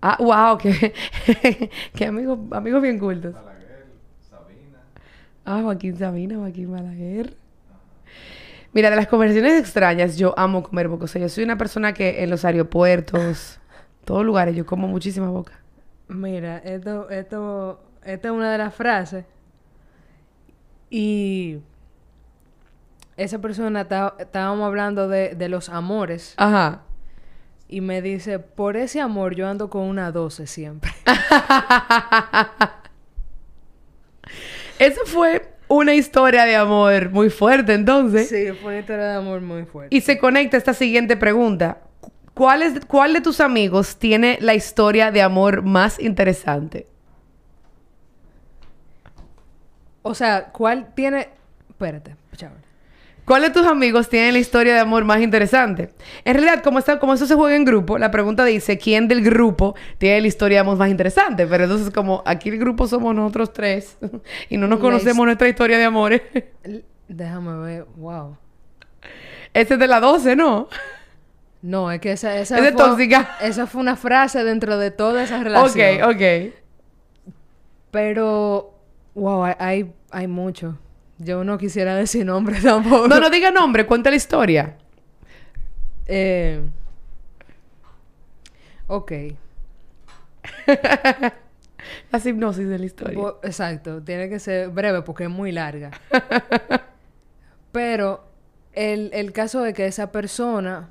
Ah, 0.00 0.16
wow, 0.18 0.58
que, 0.58 0.92
que 1.94 2.06
amigos, 2.06 2.38
amigos 2.50 2.82
bien 2.82 2.98
cultos. 2.98 3.34
Ah, 5.44 5.60
Joaquín 5.62 5.96
Sabina, 5.96 6.36
Joaquín 6.36 6.70
Balaguer. 6.72 7.36
Mira, 8.72 8.90
de 8.90 8.96
las 8.96 9.06
conversaciones 9.06 9.60
extrañas, 9.60 10.16
yo 10.16 10.34
amo 10.38 10.62
comer 10.62 10.88
boca. 10.88 11.04
O 11.04 11.06
sea, 11.08 11.20
yo 11.22 11.28
soy 11.28 11.44
una 11.44 11.56
persona 11.58 11.92
que 11.92 12.22
en 12.22 12.30
los 12.30 12.44
aeropuertos, 12.44 13.60
todos 14.04 14.24
lugares, 14.24 14.56
yo 14.56 14.66
como 14.66 14.88
muchísima 14.88 15.28
boca. 15.30 15.52
Mira, 16.08 16.58
esto, 16.58 17.08
esto, 17.10 17.80
esta 18.04 18.28
es 18.28 18.34
una 18.34 18.50
de 18.52 18.58
las 18.58 18.74
frases. 18.74 19.24
Y 20.90 21.58
esa 23.16 23.38
persona 23.40 23.82
está- 23.82 24.14
estábamos 24.18 24.66
hablando 24.66 25.08
de, 25.08 25.34
de 25.34 25.48
los 25.48 25.68
amores. 25.68 26.34
Ajá. 26.36 26.82
Y 27.68 27.80
me 27.80 28.02
dice, 28.02 28.38
por 28.38 28.76
ese 28.76 29.00
amor 29.00 29.34
yo 29.34 29.48
ando 29.48 29.70
con 29.70 29.82
una 29.82 30.10
12 30.12 30.46
siempre. 30.46 30.92
Esa 34.78 35.00
fue 35.06 35.48
una 35.68 35.94
historia 35.94 36.44
de 36.44 36.56
amor 36.56 37.10
muy 37.10 37.30
fuerte, 37.30 37.74
entonces. 37.74 38.28
Sí, 38.28 38.52
fue 38.60 38.72
una 38.72 38.78
historia 38.80 39.04
de 39.04 39.14
amor 39.16 39.40
muy 39.40 39.64
fuerte. 39.64 39.94
Y 39.94 40.00
se 40.00 40.18
conecta 40.18 40.56
esta 40.56 40.74
siguiente 40.74 41.16
pregunta. 41.16 41.78
¿Cuál, 42.34 42.62
es, 42.62 42.84
¿Cuál 42.86 43.12
de 43.12 43.20
tus 43.20 43.40
amigos 43.40 43.96
tiene 43.96 44.38
la 44.40 44.54
historia 44.54 45.12
de 45.12 45.22
amor 45.22 45.62
más 45.62 46.00
interesante? 46.00 46.88
O 50.02 50.14
sea, 50.14 50.46
¿cuál 50.46 50.92
tiene...? 50.94 51.28
Espérate, 51.70 52.16
chaval. 52.36 52.63
¿Cuál 53.24 53.42
de 53.42 53.50
tus 53.50 53.66
amigos 53.66 54.08
tiene 54.10 54.32
la 54.32 54.38
historia 54.38 54.74
de 54.74 54.80
amor 54.80 55.04
más 55.04 55.20
interesante? 55.22 55.90
En 56.24 56.34
realidad, 56.34 56.62
como, 56.62 56.78
está, 56.78 56.98
como 56.98 57.14
esto 57.14 57.24
se 57.26 57.34
juega 57.34 57.56
en 57.56 57.64
grupo, 57.64 57.96
la 57.98 58.10
pregunta 58.10 58.44
dice 58.44 58.76
quién 58.76 59.08
del 59.08 59.22
grupo 59.24 59.74
tiene 59.98 60.20
la 60.20 60.26
historia 60.26 60.56
de 60.56 60.60
amor 60.60 60.76
más 60.76 60.90
interesante. 60.90 61.46
Pero 61.46 61.64
entonces, 61.64 61.90
como 61.90 62.22
aquí 62.26 62.50
el 62.50 62.58
grupo 62.58 62.86
somos 62.86 63.14
nosotros 63.14 63.52
tres 63.52 63.96
y 64.50 64.58
no 64.58 64.66
nos 64.66 64.78
conocemos 64.78 65.18
his- 65.20 65.24
nuestra 65.26 65.48
historia 65.48 65.78
de 65.78 65.84
amores, 65.84 66.20
Déjame 67.08 67.58
ver, 67.64 67.86
wow. 67.96 68.36
este 69.52 69.74
es 69.74 69.80
de 69.80 69.86
la 69.86 70.00
12, 70.00 70.36
¿no? 70.36 70.68
No, 71.62 71.90
es 71.90 72.00
que 72.00 72.12
esa, 72.12 72.36
esa 72.38 72.56
Es 72.58 72.62
de 72.62 72.72
fue, 72.72 72.82
tóxica. 72.84 73.36
Esa 73.40 73.66
fue 73.66 73.80
una 73.80 73.96
frase 73.96 74.44
dentro 74.44 74.76
de 74.76 74.90
toda 74.90 75.22
esa 75.22 75.42
relación. 75.42 76.02
Ok, 76.04 76.14
ok. 76.14 76.52
Pero, 77.90 78.74
wow, 79.14 79.44
hay, 79.58 79.92
hay 80.10 80.26
mucho. 80.26 80.78
Yo 81.18 81.44
no 81.44 81.58
quisiera 81.58 81.94
decir 81.94 82.24
nombre 82.26 82.60
tampoco. 82.62 83.08
No, 83.08 83.20
no 83.20 83.30
diga 83.30 83.50
nombre, 83.50 83.86
cuenta 83.86 84.10
la 84.10 84.16
historia. 84.16 84.76
Eh, 86.06 86.60
ok. 88.86 89.12
La 92.10 92.18
hipnosis 92.24 92.66
de 92.68 92.78
la 92.78 92.86
historia. 92.86 93.18
Bo- 93.18 93.40
Exacto, 93.42 94.02
tiene 94.02 94.28
que 94.28 94.38
ser 94.38 94.70
breve 94.70 95.02
porque 95.02 95.24
es 95.24 95.30
muy 95.30 95.52
larga. 95.52 95.90
Pero 97.72 98.24
el, 98.72 99.10
el 99.12 99.32
caso 99.32 99.64
es 99.66 99.74
que 99.74 99.86
esa 99.86 100.10
persona 100.10 100.90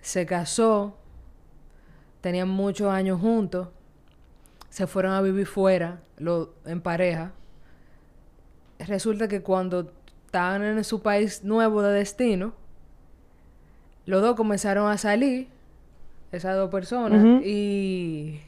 se 0.00 0.24
casó, 0.26 0.96
tenían 2.20 2.48
muchos 2.48 2.92
años 2.92 3.20
juntos, 3.20 3.68
se 4.68 4.86
fueron 4.86 5.12
a 5.14 5.20
vivir 5.20 5.46
fuera, 5.46 6.00
lo, 6.18 6.54
en 6.64 6.80
pareja. 6.80 7.32
Resulta 8.86 9.28
que 9.28 9.42
cuando 9.42 9.92
estaban 10.26 10.62
en 10.62 10.82
su 10.84 11.02
país 11.02 11.44
nuevo 11.44 11.82
de 11.82 11.92
destino, 11.92 12.54
los 14.06 14.22
dos 14.22 14.36
comenzaron 14.36 14.90
a 14.90 14.98
salir, 14.98 15.48
esas 16.32 16.56
dos 16.56 16.70
personas, 16.70 17.44
y 17.44 18.40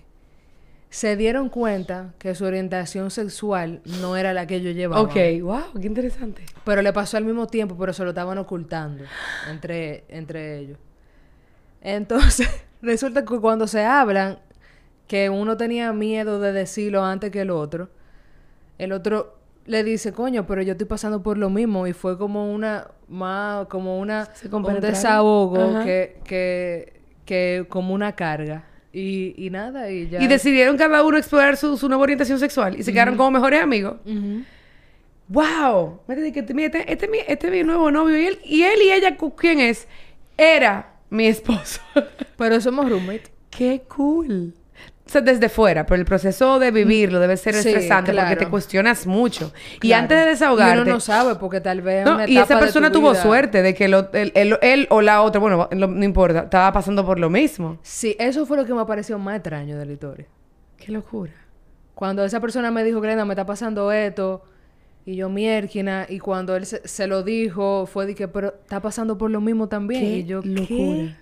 se 0.94 1.16
dieron 1.16 1.48
cuenta 1.48 2.14
que 2.18 2.34
su 2.34 2.44
orientación 2.44 3.10
sexual 3.10 3.80
no 4.00 4.16
era 4.16 4.32
la 4.32 4.46
que 4.46 4.56
ellos 4.56 4.74
llevaban. 4.74 5.04
Ok, 5.04 5.16
wow, 5.42 5.80
qué 5.80 5.86
interesante. 5.86 6.44
Pero 6.64 6.82
le 6.82 6.92
pasó 6.92 7.16
al 7.16 7.24
mismo 7.24 7.46
tiempo, 7.46 7.76
pero 7.78 7.92
se 7.92 8.02
lo 8.04 8.10
estaban 8.10 8.38
ocultando 8.38 9.04
entre, 9.50 10.04
entre 10.08 10.58
ellos. 10.58 10.78
Entonces, 11.80 12.48
resulta 12.82 13.24
que 13.24 13.38
cuando 13.40 13.66
se 13.66 13.84
hablan, 13.84 14.38
que 15.06 15.28
uno 15.30 15.56
tenía 15.56 15.92
miedo 15.92 16.40
de 16.40 16.52
decirlo 16.52 17.04
antes 17.04 17.30
que 17.30 17.42
el 17.42 17.50
otro, 17.50 17.90
el 18.78 18.92
otro 18.92 19.36
le 19.66 19.82
dice, 19.84 20.12
coño, 20.12 20.46
pero 20.46 20.62
yo 20.62 20.72
estoy 20.72 20.86
pasando 20.86 21.22
por 21.22 21.38
lo 21.38 21.50
mismo. 21.50 21.86
Y 21.86 21.92
fue 21.92 22.18
como 22.18 22.52
una, 22.52 22.88
más, 23.08 23.66
como 23.68 23.98
una, 24.00 24.28
un 24.68 24.80
desahogo 24.88 25.54
que, 25.84 26.16
que, 26.24 26.92
que 27.24 27.66
como 27.68 27.94
una 27.94 28.14
carga. 28.14 28.64
Y, 28.92 29.34
y 29.36 29.50
nada, 29.50 29.90
y 29.90 30.08
ya. 30.08 30.22
Y 30.22 30.26
decidieron 30.28 30.76
cada 30.76 31.02
uno 31.04 31.16
explorar 31.18 31.56
su, 31.56 31.76
su 31.76 31.88
nueva 31.88 32.04
orientación 32.04 32.38
sexual 32.38 32.78
y 32.78 32.82
se 32.84 32.92
quedaron 32.92 33.16
como 33.16 33.32
mejores 33.32 33.60
amigos. 33.62 33.96
¡Wow! 35.28 36.00
Dice 36.08 36.32
que 36.32 36.40
este, 36.40 36.54
mira, 36.54 36.66
este, 36.78 36.92
este, 36.92 37.06
es 37.06 37.10
mi- 37.10 37.18
este 37.26 37.46
es 37.46 37.52
mi 37.52 37.62
nuevo 37.64 37.90
novio. 37.90 38.16
Y 38.18 38.26
él 38.26 38.38
y, 38.44 38.62
él 38.62 38.78
y 38.82 38.92
ella, 38.92 39.16
¿quién 39.36 39.58
es? 39.60 39.88
Era 40.36 40.92
mi 41.10 41.26
esposo. 41.26 41.80
Pero 42.36 42.60
somos 42.60 42.88
roommates. 42.88 43.30
¡Qué 43.50 43.82
cool! 43.88 44.52
O 45.06 45.10
sea, 45.10 45.20
desde 45.20 45.50
fuera, 45.50 45.84
pero 45.84 46.00
el 46.00 46.06
proceso 46.06 46.58
de 46.58 46.70
vivirlo 46.70 47.20
debe 47.20 47.36
ser 47.36 47.54
Sí, 47.54 47.68
estresante 47.68 48.12
porque 48.14 48.36
te 48.36 48.48
cuestionas 48.48 49.06
mucho. 49.06 49.52
Y 49.82 49.92
antes 49.92 50.18
de 50.18 50.24
desahogarte... 50.24 50.78
Y 50.78 50.82
uno 50.82 50.92
no 50.94 51.00
sabe 51.00 51.34
porque 51.34 51.60
tal 51.60 51.82
vez. 51.82 52.06
No, 52.06 52.14
una 52.14 52.26
y 52.26 52.38
esa 52.38 52.58
persona 52.58 52.90
tu 52.90 53.00
tuvo 53.00 53.10
vida- 53.12 53.22
suerte 53.22 53.60
de 53.60 53.74
que 53.74 53.88
lo- 53.88 54.10
él, 54.14 54.32
él- 54.34 54.58
él 54.62 54.86
o 54.90 55.02
la 55.02 55.20
otra, 55.20 55.40
bueno, 55.42 55.68
lo- 55.70 55.86
no 55.88 56.04
importa, 56.04 56.44
estaba 56.44 56.72
pasando 56.72 57.04
por 57.04 57.18
lo 57.18 57.28
mismo. 57.28 57.78
Sí, 57.82 58.16
eso 58.18 58.46
fue 58.46 58.56
lo 58.56 58.64
que 58.64 58.72
me 58.72 58.84
pareció 58.86 59.18
más 59.18 59.36
extraño 59.36 59.78
de 59.78 59.84
la 59.84 59.92
historia. 59.92 60.26
¡Qué 60.78 60.90
locura! 60.90 61.32
Cuando 61.94 62.24
esa 62.24 62.40
persona 62.40 62.70
me 62.70 62.82
dijo, 62.82 63.00
Glenda, 63.02 63.26
me 63.26 63.34
está 63.34 63.44
pasando 63.44 63.92
esto, 63.92 64.42
y 65.04 65.16
yo 65.16 65.28
miérquina, 65.28 66.06
y 66.08 66.18
cuando 66.18 66.56
él 66.56 66.64
se, 66.64 66.80
se 66.88 67.06
lo 67.06 67.22
dijo, 67.22 67.84
fue 67.86 68.06
de 68.06 68.14
que, 68.14 68.26
pero 68.26 68.54
está 68.62 68.80
pasando 68.80 69.18
por 69.18 69.30
lo 69.30 69.42
mismo 69.42 69.68
también. 69.68 70.00
¡Qué 70.02 70.16
y 70.18 70.24
yo, 70.24 70.40
locura! 70.42 70.66
¿qué? 70.66 71.14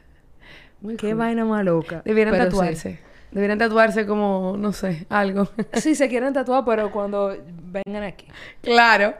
Muy 0.80 0.96
¿Qué 0.96 1.08
cool. 1.08 1.18
vaina 1.18 1.44
más 1.44 1.64
loca? 1.64 2.02
Debieran 2.04 2.32
Pero 2.32 2.74
sí. 2.76 2.96
Debieran 3.32 3.58
tatuarse 3.58 4.06
como, 4.06 4.56
no 4.58 4.72
sé, 4.72 5.06
algo. 5.08 5.48
Sí, 5.74 5.94
se 5.94 6.08
quieren 6.08 6.32
tatuar, 6.32 6.64
pero 6.64 6.90
cuando 6.92 7.36
vengan 7.64 8.02
aquí. 8.04 8.26
claro. 8.62 9.14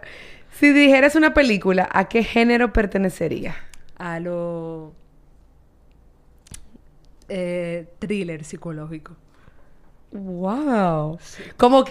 Si 0.53 0.70
dijeras 0.70 1.16
una 1.16 1.33
película, 1.33 1.88
¿a 1.90 2.09
qué 2.09 2.22
género 2.22 2.72
pertenecería? 2.75 3.57
A 3.96 4.20
lo... 4.20 4.92
Eh, 7.29 7.87
thriller 7.98 8.44
psicológico. 8.44 9.16
¡Wow! 10.12 11.18
¿Cómo 11.57 11.85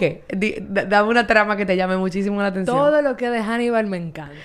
da- 0.60 0.84
dame 0.84 1.08
una 1.08 1.26
trama 1.26 1.56
que 1.56 1.66
te 1.66 1.76
llame 1.76 1.96
muchísimo 1.96 2.40
la 2.40 2.48
atención. 2.48 2.76
Todo 2.76 3.02
lo 3.02 3.16
que 3.16 3.28
de 3.30 3.42
Hannibal 3.42 3.86
me 3.88 3.96
encanta. 3.96 4.36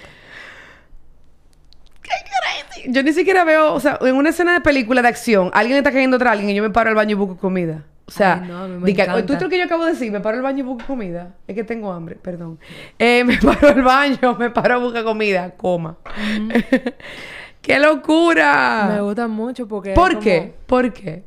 Yo 2.87 3.03
ni 3.03 3.13
siquiera 3.13 3.43
veo, 3.43 3.73
o 3.73 3.79
sea, 3.79 3.97
en 4.01 4.15
una 4.15 4.29
escena 4.29 4.53
de 4.53 4.61
película 4.61 5.01
de 5.01 5.07
acción, 5.07 5.49
alguien 5.53 5.77
está 5.77 5.91
cayendo 5.91 6.15
atrás 6.17 6.29
a 6.29 6.33
alguien 6.33 6.49
y 6.51 6.55
yo 6.55 6.63
me 6.63 6.69
paro 6.69 6.89
al 6.89 6.95
baño 6.95 7.11
y 7.11 7.15
busco 7.15 7.37
comida. 7.37 7.83
O 8.05 8.11
sea, 8.11 8.39
Ay, 8.41 8.47
no, 8.47 8.67
me 8.79 8.93
que-. 8.93 9.23
¿tú 9.23 9.33
lo 9.39 9.49
que 9.49 9.57
yo 9.57 9.65
acabo 9.65 9.83
de 9.83 9.91
decir? 9.91 10.11
Me 10.11 10.21
paro 10.21 10.37
al 10.37 10.43
baño 10.43 10.59
y 10.59 10.61
busco 10.61 10.87
comida. 10.87 11.35
Es 11.45 11.55
que 11.55 11.63
tengo 11.65 11.91
hambre, 11.91 12.15
perdón. 12.15 12.57
Eh, 12.97 13.23
me 13.25 13.37
paro 13.37 13.67
al 13.67 13.81
baño, 13.83 14.35
me 14.39 14.49
paro 14.49 14.75
a 14.75 14.77
buscar 14.77 15.03
comida, 15.03 15.51
coma. 15.51 15.97
¡Qué 17.61 17.79
locura! 17.79 18.91
Me 18.93 19.01
gusta 19.01 19.27
mucho 19.27 19.67
porque... 19.67 19.93
¿Por 19.93 20.11
como- 20.11 20.21
qué? 20.21 20.53
¿Por 20.65 20.93
qué? 20.93 21.23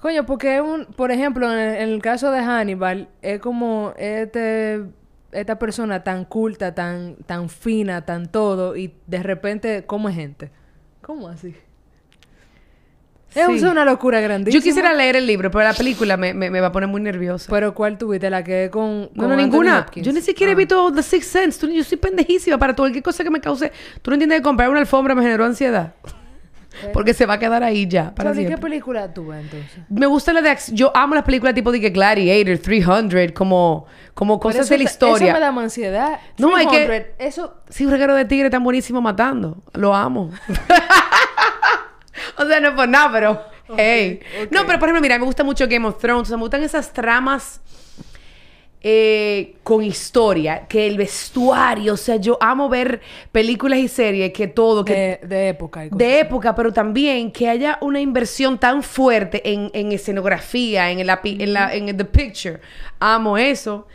Coño, 0.00 0.24
porque 0.24 0.56
es 0.56 0.62
un, 0.62 0.86
por 0.86 1.12
ejemplo, 1.12 1.52
en 1.52 1.58
el, 1.58 1.74
en 1.76 1.88
el 1.90 2.02
caso 2.02 2.30
de 2.30 2.40
Hannibal, 2.40 3.08
es 3.20 3.38
como 3.38 3.92
este, 3.98 4.82
esta 5.32 5.58
persona 5.58 6.02
tan 6.04 6.24
culta, 6.24 6.74
tan, 6.74 7.16
tan 7.26 7.48
fina, 7.48 8.04
tan 8.04 8.26
todo, 8.30 8.76
y 8.76 8.94
de 9.06 9.22
repente 9.22 9.84
come 9.86 10.12
gente. 10.12 10.50
¿Cómo 11.02 11.28
así? 11.28 11.54
Es 13.32 13.60
Sí. 13.60 13.64
una 13.64 13.84
locura 13.84 14.20
grandísima. 14.20 14.60
Yo 14.60 14.64
quisiera 14.64 14.92
leer 14.92 15.14
el 15.14 15.24
libro, 15.24 15.52
pero 15.52 15.62
la 15.62 15.72
película 15.72 16.16
me, 16.16 16.34
me- 16.34 16.50
me 16.50 16.60
va 16.60 16.66
a 16.68 16.72
poner 16.72 16.88
muy 16.88 17.00
nerviosa. 17.00 17.46
Pero 17.48 17.74
¿cuál 17.74 17.96
tuviste? 17.96 18.28
La 18.28 18.42
que 18.42 18.64
es 18.64 18.70
con, 18.70 19.02
no, 19.02 19.08
con 19.08 19.16
no, 19.28 19.34
Anthony 19.34 19.42
ninguna. 19.44 19.86
Yo 19.94 20.12
ni 20.12 20.20
siquiera 20.20 20.50
he 20.50 20.54
Ah. 20.54 20.58
visto 20.58 20.92
The 20.92 21.02
Sixth 21.02 21.30
Sense. 21.30 21.60
Tú- 21.60 21.72
yo 21.72 21.84
soy 21.84 21.96
pendejísima 21.98 22.58
para 22.58 22.74
todo. 22.74 22.84
Cualquier 22.86 23.04
cosa 23.04 23.22
que 23.22 23.30
me 23.30 23.40
cause... 23.40 23.70
Tú 24.02 24.10
no 24.10 24.14
entiendes 24.16 24.38
que 24.38 24.42
comprar 24.42 24.68
una 24.68 24.80
alfombra 24.80 25.14
me 25.14 25.22
generó 25.22 25.44
ansiedad. 25.44 25.94
Porque 26.92 27.14
se 27.14 27.26
va 27.26 27.34
a 27.34 27.38
quedar 27.38 27.62
ahí 27.62 27.86
ya, 27.86 28.14
para 28.14 28.30
¿Sobre 28.30 28.46
qué 28.46 28.58
película 28.58 29.12
tú 29.12 29.26
ves 29.26 29.40
entonces? 29.40 29.84
Me 29.88 30.06
gusta 30.06 30.32
la 30.32 30.40
de. 30.40 30.56
Yo 30.72 30.96
amo 30.96 31.14
las 31.14 31.24
películas 31.24 31.54
tipo 31.54 31.72
de 31.72 31.80
que 31.80 31.90
Gladiator, 31.90 32.58
300, 32.58 33.32
como, 33.32 33.86
como 34.14 34.38
cosas 34.38 34.68
de 34.68 34.78
la 34.78 34.84
historia. 34.84 35.26
Eso 35.28 35.34
me 35.34 35.40
da 35.40 35.52
más 35.52 35.64
ansiedad. 35.64 36.20
No, 36.38 36.54
hay 36.54 36.66
que- 36.66 36.86
300, 36.86 37.14
Eso... 37.18 37.54
Sí, 37.68 37.84
un 37.84 37.90
regalo 37.90 38.14
de 38.14 38.24
tigre 38.24 38.50
tan 38.50 38.62
buenísimo 38.62 39.00
matando. 39.00 39.62
Lo 39.74 39.94
amo. 39.94 40.30
o 42.38 42.44
sea, 42.46 42.60
no 42.60 42.68
es 42.68 42.74
por 42.74 42.88
nada, 42.88 43.10
pero 43.12 43.40
Hey. 43.76 44.20
No, 44.50 44.66
pero 44.66 44.78
por 44.78 44.88
ejemplo, 44.88 45.00
mira, 45.00 45.18
me 45.18 45.24
gusta 45.24 45.44
mucho 45.44 45.66
Game 45.68 45.86
of 45.86 45.98
Thrones. 45.98 46.22
O 46.22 46.24
sea, 46.26 46.36
me 46.36 46.42
gustan 46.42 46.62
esas 46.62 46.92
tramas 46.92 47.60
eh, 48.82 49.56
con 49.62 49.82
historia. 49.82 50.66
Que 50.68 50.86
el 50.86 50.96
vestuario. 50.96 51.94
O 51.94 51.96
sea, 51.96 52.16
yo 52.16 52.38
amo 52.40 52.68
ver 52.68 53.00
películas 53.32 53.78
y 53.78 53.88
series 53.88 54.32
que 54.32 54.46
todo. 54.48 54.84
Que, 54.84 55.18
De, 55.22 55.26
de 55.28 55.48
época. 55.48 55.84
y 55.84 55.88
cosas 55.88 55.98
de 55.98 56.18
época, 56.20 56.54
pero 56.54 56.72
también 56.72 57.30
que 57.32 57.48
haya 57.48 57.78
una 57.80 58.00
inversión 58.00 58.58
tan 58.58 58.82
fuerte 58.82 59.42
en, 59.52 59.70
en 59.74 59.92
escenografía, 59.92 60.90
en, 60.90 61.06
la, 61.06 61.20
pi- 61.22 61.38
en, 61.40 61.52
la, 61.52 61.74
en 61.74 61.96
the 61.96 62.04
picture. 62.04 62.60
Amo 62.98 63.36
eso. 63.38 63.86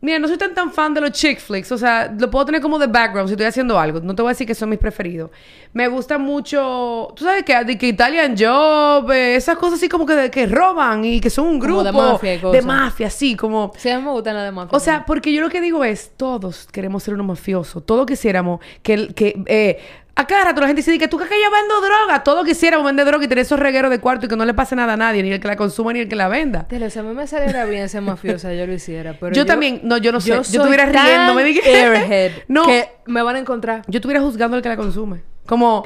Mira, 0.00 0.20
no 0.20 0.28
soy 0.28 0.36
tan 0.38 0.54
tan 0.54 0.70
fan 0.72 0.94
de 0.94 1.00
los 1.00 1.10
chick 1.10 1.40
flicks, 1.40 1.72
o 1.72 1.76
sea, 1.78 2.14
lo 2.16 2.30
puedo 2.30 2.44
tener 2.44 2.60
como 2.60 2.78
de 2.78 2.86
background 2.86 3.28
si 3.28 3.32
estoy 3.34 3.46
haciendo 3.46 3.78
algo. 3.80 3.98
No 4.00 4.14
te 4.14 4.22
voy 4.22 4.28
a 4.30 4.32
decir 4.32 4.46
que 4.46 4.54
son 4.54 4.68
mis 4.68 4.78
preferidos. 4.78 5.30
Me 5.72 5.88
gusta 5.88 6.18
mucho, 6.18 7.08
tú 7.16 7.24
sabes 7.24 7.42
que, 7.42 7.64
de 7.64 7.76
que 7.76 7.88
Italian 7.88 8.36
Job, 8.38 9.10
eh, 9.10 9.34
esas 9.34 9.56
cosas 9.56 9.78
así 9.78 9.88
como 9.88 10.06
que, 10.06 10.14
de- 10.14 10.30
que 10.30 10.46
roban 10.46 11.04
y 11.04 11.20
que 11.20 11.30
son 11.30 11.46
un 11.48 11.58
grupo 11.58 11.78
Como 11.84 11.84
de 11.84 11.92
mafia 12.12 12.32
y 12.32 12.36
de 12.36 12.42
cosas. 12.42 12.64
mafia, 12.64 13.06
así 13.08 13.34
como 13.34 13.72
Sí, 13.76 13.90
a 13.90 13.98
mí 13.98 14.04
me 14.04 14.12
gustan 14.12 14.36
las 14.36 14.44
de 14.44 14.52
mafia. 14.52 14.76
o 14.76 14.80
sea, 14.80 15.04
porque 15.04 15.32
yo 15.32 15.40
lo 15.40 15.48
que 15.50 15.60
digo 15.60 15.82
es, 15.82 16.12
todos 16.16 16.68
queremos 16.70 17.02
ser 17.02 17.14
unos 17.14 17.26
mafiosos. 17.26 17.84
Todos 17.84 18.06
quisiéramos 18.06 18.60
que... 18.84 19.08
que 19.14 19.42
eh, 19.46 19.78
a 20.20 20.26
cada 20.26 20.46
rato 20.46 20.60
la 20.60 20.66
gente 20.66 20.80
dice 20.82 20.98
que 20.98 21.06
tú 21.06 21.16
crees 21.16 21.30
que 21.30 21.40
yo 21.40 21.48
vendo 21.50 21.80
droga. 21.80 22.24
Todos 22.24 22.44
quisiéramos 22.44 22.84
vender 22.84 23.06
droga 23.06 23.24
y 23.24 23.28
tener 23.28 23.42
esos 23.42 23.58
regueros 23.58 23.88
de 23.90 24.00
cuarto 24.00 24.26
y 24.26 24.28
que 24.28 24.36
no 24.36 24.44
le 24.44 24.52
pase 24.52 24.74
nada 24.74 24.94
a 24.94 24.96
nadie, 24.96 25.22
ni 25.22 25.30
el 25.32 25.38
que 25.40 25.46
la 25.46 25.54
consuma 25.56 25.92
ni 25.92 26.00
el 26.00 26.08
que 26.08 26.16
la 26.16 26.26
venda. 26.28 26.64
Tele, 26.66 26.90
si 26.90 26.98
a 26.98 27.02
mí 27.04 27.14
me 27.14 27.26
saliera 27.28 27.64
bien 27.66 27.88
ser 27.88 28.02
mafiosa, 28.02 28.52
yo 28.52 28.66
lo 28.66 28.72
hiciera. 28.72 29.14
Pero 29.18 29.32
Yo 29.32 29.46
también- 29.46 29.80
no, 29.84 29.96
yo 29.96 30.10
no 30.10 30.20
sé. 30.20 30.30
Yo 30.30 30.40
estuviera 30.40 30.86
riendo, 30.86 31.34
me 31.34 31.44
dije- 31.44 32.44
No. 32.48 32.66
Que 32.66 32.88
me 33.06 33.22
van 33.22 33.36
a 33.36 33.38
encontrar. 33.38 33.82
Yo 33.86 33.98
estuviera 33.98 34.20
juzgando 34.20 34.56
al 34.56 34.62
que 34.62 34.68
la 34.68 34.76
consume. 34.76 35.22
Como... 35.46 35.84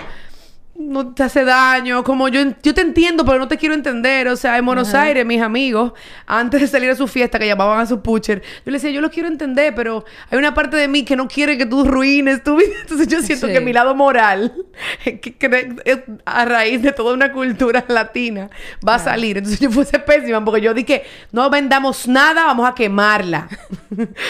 No 0.75 1.13
te 1.13 1.23
hace 1.23 1.45
daño, 1.45 2.03
como 2.03 2.29
yo, 2.29 2.41
yo 2.63 2.73
te 2.73 2.81
entiendo, 2.81 3.27
pero 3.27 3.39
no 3.39 3.47
te 3.47 3.59
quiero 3.59 3.75
entender. 3.75 4.27
O 4.29 4.37
sea, 4.37 4.57
en 4.57 4.65
Buenos 4.65 4.95
Aires, 4.95 5.25
mis 5.27 5.41
amigos, 5.43 5.93
antes 6.27 6.63
de 6.63 6.67
salir 6.67 6.89
a 6.89 6.97
su 6.97 7.07
fiesta, 7.07 7.39
que 7.39 7.47
llamaban 7.47 7.79
a 7.81 7.85
su 7.87 8.01
pusher, 8.01 8.41
yo 8.41 8.73
le 8.73 8.73
decía, 8.73 8.91
yo 8.91 9.03
lo 9.03 9.11
quiero 9.11 9.29
entender, 9.29 9.75
pero 9.75 10.05
hay 10.31 10.39
una 10.39 10.55
parte 10.55 10.79
de 10.79 10.89
mí 10.89 11.05
que 11.05 11.15
no 11.15 11.29
quiere 11.29 11.59
que 11.59 11.67
tú 11.67 11.85
ruines 11.85 12.43
tu 12.43 12.57
vida. 12.57 12.73
Entonces 12.81 13.07
yo 13.07 13.21
siento 13.21 13.49
Sí. 13.49 13.53
que 13.53 13.61
mi 13.61 13.75
lado 13.75 13.95
moral, 13.95 14.55
que, 15.05 15.21
que 15.21 15.75
es 15.85 15.99
a 16.25 16.45
raíz 16.47 16.81
de 16.81 16.93
toda 16.93 17.13
una 17.13 17.33
cultura 17.33 17.85
latina, 17.89 18.49
va 18.87 18.95
a 18.95 18.99
salir. 18.99 19.37
Entonces 19.37 19.61
yo 19.61 19.71
fuese 19.71 19.99
pésima, 19.99 20.43
porque 20.43 20.63
yo 20.63 20.73
dije, 20.73 21.05
no 21.33 21.51
vendamos 21.51 22.09
nada, 22.09 22.47
vamos 22.47 22.69
a 22.69 22.75
quemarla. 22.75 23.47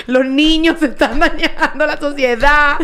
Los 0.08 0.26
niños 0.26 0.80
se 0.80 0.86
están 0.86 1.20
dañando 1.20 1.86
la 1.86 1.96
sociedad. 1.98 2.78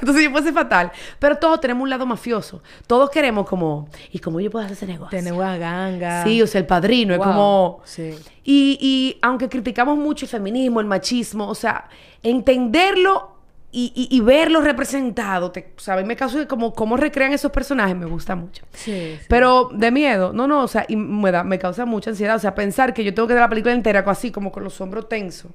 Entonces 0.00 0.24
yo 0.24 0.30
fuese 0.30 0.50
fatal. 0.50 0.90
Pero 1.18 1.36
todos 1.36 1.60
tenemos 1.60 1.82
un 1.82 1.90
lado 1.90 2.06
mafioso. 2.06 2.62
Todos 2.86 3.10
queremos 3.12 3.46
como, 3.48 3.88
¿y 4.10 4.18
cómo 4.18 4.40
yo 4.40 4.50
puedo 4.50 4.64
hacer 4.64 4.76
ese 4.76 4.86
negocio? 4.86 5.16
Tener 5.16 5.32
una 5.32 5.56
ganga. 5.58 6.24
Sí, 6.24 6.42
o 6.42 6.46
sea, 6.48 6.60
el 6.60 6.66
padrino, 6.66 7.14
es 7.14 7.20
como... 7.20 7.80
Sí. 7.84 8.14
Y, 8.42 8.78
y 8.80 9.18
aunque 9.22 9.48
criticamos 9.48 9.96
mucho 9.96 10.24
el 10.24 10.30
feminismo, 10.30 10.80
el 10.80 10.86
machismo, 10.86 11.46
o 11.48 11.54
sea, 11.54 11.84
entenderlo 12.24 13.30
y, 13.74 13.90
y- 13.94 14.14
y 14.14 14.20
verlo 14.20 14.60
representado, 14.60 15.50
te, 15.50 15.72
¿sabes? 15.78 16.04
Me 16.04 16.14
causa 16.14 16.46
como 16.46 16.74
cómo 16.74 16.96
recrean 16.98 17.32
esos 17.32 17.50
personajes, 17.52 17.96
me 17.96 18.04
gusta 18.04 18.34
mucho. 18.36 18.64
Sí, 18.72 19.16
sí. 19.18 19.26
Pero 19.28 19.70
de 19.72 19.90
miedo, 19.90 20.32
no, 20.34 20.46
no, 20.46 20.62
o 20.64 20.68
sea, 20.68 20.84
y 20.88 20.96
me, 20.96 21.30
da- 21.30 21.42
me 21.44 21.58
causa 21.58 21.86
mucha 21.86 22.10
ansiedad, 22.10 22.36
o 22.36 22.38
sea, 22.38 22.54
pensar 22.54 22.92
que 22.92 23.02
yo 23.02 23.14
tengo 23.14 23.28
que 23.28 23.34
dar 23.34 23.44
la 23.44 23.48
película 23.48 23.72
entera 23.72 24.00
así, 24.06 24.30
como 24.30 24.52
con 24.52 24.62
los 24.64 24.78
hombros 24.82 25.08
tensos. 25.08 25.50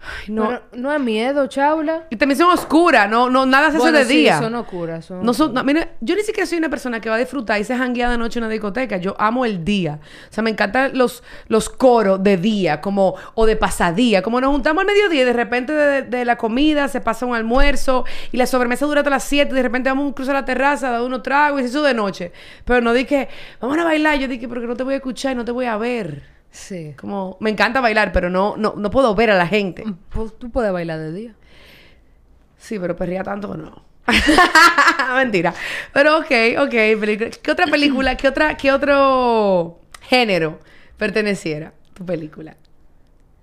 Ay, 0.00 0.32
no. 0.34 0.46
Pero 0.48 0.62
no 0.74 0.92
es 0.92 1.00
miedo, 1.00 1.46
chaula. 1.48 2.04
y 2.10 2.16
también 2.16 2.38
son 2.38 2.50
oscuras, 2.52 3.08
no, 3.10 3.28
no, 3.30 3.44
nada 3.46 3.64
se 3.70 3.76
hace 3.76 3.78
Bueno, 3.78 3.98
de 3.98 4.04
sí, 4.04 4.18
día. 4.18 4.38
son 4.38 4.54
oscuras. 4.54 5.04
Son 5.04 5.24
No 5.24 5.34
son, 5.34 5.52
no, 5.54 5.64
mira, 5.64 5.88
yo 6.00 6.14
ni 6.14 6.22
siquiera 6.22 6.46
soy 6.46 6.58
una 6.58 6.68
persona 6.68 7.00
que 7.00 7.08
va 7.08 7.16
a 7.16 7.18
disfrutar 7.18 7.60
y 7.60 7.64
se 7.64 7.76
janguea 7.76 8.10
de 8.10 8.18
noche 8.18 8.38
en 8.38 8.44
una 8.44 8.52
discoteca. 8.52 8.98
Yo 8.98 9.16
amo 9.18 9.44
el 9.44 9.64
día. 9.64 9.98
O 10.30 10.32
sea, 10.32 10.44
me 10.44 10.50
encantan 10.50 10.96
los, 10.96 11.22
los 11.48 11.68
coros 11.70 12.22
de 12.22 12.36
día, 12.36 12.80
como, 12.80 13.14
o 13.34 13.46
de 13.46 13.56
pasadía. 13.56 14.22
Como 14.22 14.40
nos 14.40 14.50
juntamos 14.50 14.82
al 14.82 14.86
mediodía 14.86 15.22
y 15.22 15.24
de 15.24 15.32
repente 15.32 15.72
de, 15.72 16.02
de 16.02 16.24
la 16.24 16.36
comida 16.36 16.88
se 16.88 17.00
pasa 17.00 17.26
un 17.26 17.34
almuerzo 17.34 18.04
y 18.32 18.36
la 18.36 18.46
sobremesa 18.46 18.86
dura 18.86 19.00
hasta 19.00 19.10
las 19.10 19.24
7 19.24 19.50
y 19.50 19.54
de 19.56 19.62
repente 19.62 19.88
vamos 19.88 20.12
a 20.12 20.14
cruzar 20.14 20.34
la 20.34 20.44
terraza, 20.44 20.90
dar 20.90 21.02
unos 21.02 21.22
tragos 21.22 21.62
y 21.62 21.64
eso 21.64 21.82
de 21.82 21.94
noche. 21.94 22.32
Pero 22.64 22.80
no 22.80 22.92
dije, 22.92 23.28
vamos 23.60 23.76
a 23.78 23.84
bailar. 23.84 24.18
Yo 24.18 24.28
dije, 24.28 24.46
porque 24.46 24.66
no 24.66 24.76
te 24.76 24.82
voy 24.84 24.94
a 24.94 24.98
escuchar 24.98 25.32
y 25.32 25.34
no 25.34 25.44
te 25.44 25.52
voy 25.52 25.64
a 25.66 25.76
ver. 25.76 26.35
Sí. 26.56 26.94
Como, 26.98 27.36
me 27.38 27.50
encanta 27.50 27.82
bailar, 27.82 28.12
pero 28.12 28.30
no, 28.30 28.56
no, 28.56 28.72
no 28.76 28.90
puedo 28.90 29.14
ver 29.14 29.30
a 29.30 29.36
la 29.36 29.46
gente. 29.46 29.84
Pues 30.08 30.38
tú 30.38 30.50
puedes 30.50 30.72
bailar 30.72 30.98
de 30.98 31.12
día. 31.12 31.34
Sí, 32.56 32.78
pero 32.78 32.96
perría 32.96 33.22
tanto 33.22 33.52
que 33.52 33.58
no. 33.58 33.84
Mentira. 35.14 35.52
Pero 35.92 36.16
ok, 36.18 36.30
ok. 36.60 36.70
¿Qué 37.42 37.50
otra 37.50 37.66
película, 37.66 38.16
qué 38.16 38.28
otra, 38.28 38.56
qué 38.56 38.72
otro 38.72 39.80
género 40.00 40.58
perteneciera 40.96 41.74
tu 41.92 42.06
película? 42.06 42.56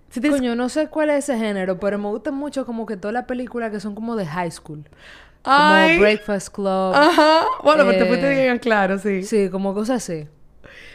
Si 0.10 0.20
Coño, 0.20 0.56
no 0.56 0.68
sé 0.68 0.88
cuál 0.88 1.12
es 1.12 1.30
ese 1.30 1.38
género, 1.38 1.80
pero 1.80 2.00
me 2.00 2.08
gustan 2.08 2.34
mucho 2.34 2.66
como 2.66 2.88
que 2.88 2.98
todas 2.98 3.14
las 3.14 3.26
películas 3.26 3.72
que 3.72 3.80
son 3.80 3.94
como 3.94 4.16
de 4.16 4.26
high 4.26 4.52
school. 4.52 4.84
Ay. 5.44 5.98
Como 5.98 6.02
Breakfast 6.02 6.50
Club. 6.50 6.96
Ajá. 6.96 7.44
Bueno, 7.64 7.86
pero 7.86 8.00
te 8.00 8.06
fuiste 8.08 8.32
Eh, 8.32 8.44
bien 8.46 8.58
claro, 8.58 8.98
sí. 8.98 9.22
Sí, 9.22 9.50
como 9.50 9.76
cosas 9.76 10.04
así. 10.04 10.28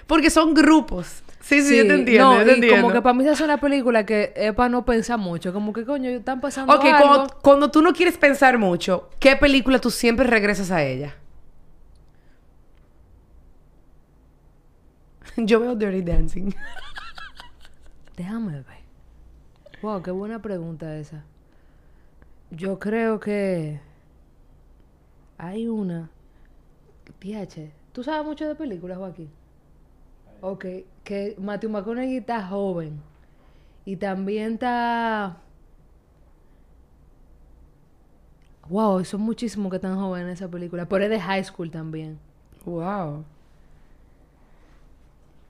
Porque 0.09 0.31
son 0.31 0.53
grupos. 0.53 1.23
Sí, 1.49 1.62
sí, 1.62 1.78
yo 1.78 1.86
te 1.86 1.94
entiendo, 1.94 2.26
no, 2.34 2.38
yo 2.40 2.44
te 2.44 2.51
y 2.51 2.55
entiendo. 2.57 2.82
como 2.82 2.92
que 2.92 3.01
para 3.01 3.14
mí 3.14 3.24
esa 3.24 3.32
es 3.32 3.40
una 3.40 3.59
película 3.59 4.05
que 4.05 4.34
es 4.36 4.53
para 4.53 4.68
no 4.68 4.84
pensar 4.84 5.18
mucho. 5.18 5.51
Como 5.55 5.72
que, 5.72 5.86
coño, 5.86 6.11
están 6.11 6.42
pasando 6.42 6.74
Ok, 6.74 6.84
algo. 6.84 6.99
cuando, 6.99 7.34
cuando 7.40 7.70
tú 7.70 7.80
no 7.80 7.94
quieres 7.94 8.18
pensar 8.18 8.59
mucho, 8.59 9.09
¿qué 9.18 9.34
película 9.34 9.78
tú 9.78 9.90
siempre 9.90 10.26
regresas 10.26 10.70
a 10.70 10.82
ella? 10.84 11.14
Yo 15.38 15.61
veo 15.61 15.74
Dirty 15.74 16.03
Dancing. 16.03 16.51
Déjame 18.16 18.53
ver. 18.57 18.64
Wow, 19.80 20.03
qué 20.03 20.11
buena 20.11 20.42
pregunta 20.42 20.96
esa. 20.99 21.24
Yo 22.51 22.78
creo 22.78 23.20
que 23.20 23.80
hay 25.38 25.66
una. 25.68 26.11
PH, 27.20 27.70
¿tú 27.92 28.05
sabes 28.05 28.24
mucho 28.26 28.46
de 28.46 28.55
películas, 28.55 28.99
Joaquín? 28.99 29.30
Ok, 30.41 30.64
que 31.05 31.34
Matthew 31.39 31.70
McConaughey 31.70 32.18
está 32.18 32.47
joven. 32.47 33.01
Y 33.84 33.97
también 33.97 34.55
está. 34.55 35.39
Wow, 38.68 39.05
son 39.05 39.22
muchísimos 39.22 39.70
que 39.70 39.76
están 39.76 39.97
jóvenes 39.97 40.26
en 40.26 40.32
esa 40.34 40.49
película. 40.49 40.86
Pero 40.86 41.05
es 41.05 41.11
de 41.11 41.20
high 41.20 41.43
school 41.43 41.70
también. 41.70 42.18
Wow. 42.64 43.24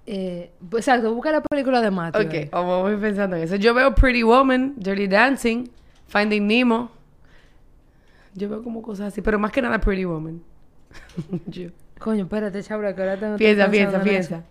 Eh, 0.07 0.51
pues, 0.70 0.86
exacto, 0.86 1.12
busca 1.12 1.30
la 1.32 1.43
película 1.43 1.80
de 1.82 1.91
Matthew. 1.91 2.26
Ok, 2.28 2.51
vamos 2.51 2.82
voy 2.82 2.97
pensando 2.97 3.36
en 3.36 3.43
eso. 3.43 3.57
Yo 3.57 3.74
veo 3.74 3.95
Pretty 3.95 4.22
Woman, 4.22 4.74
Dirty 4.76 5.07
Dancing, 5.09 5.64
Finding 6.07 6.47
Nemo. 6.47 6.91
Yo 8.34 8.49
veo 8.49 8.62
como 8.62 8.80
cosas 8.80 9.09
así, 9.09 9.20
pero 9.20 9.39
más 9.39 9.51
que 9.51 9.61
nada 9.61 9.78
Pretty 9.80 10.05
Woman. 10.05 10.41
Yo- 11.47 11.70
Coño, 11.99 12.22
espérate, 12.22 12.62
Chabra, 12.62 12.95
que 12.95 13.03
ahora 13.03 13.18
tengo 13.18 13.36
Piensa, 13.36 13.68
piensa, 13.68 13.99
eso. 13.99 14.43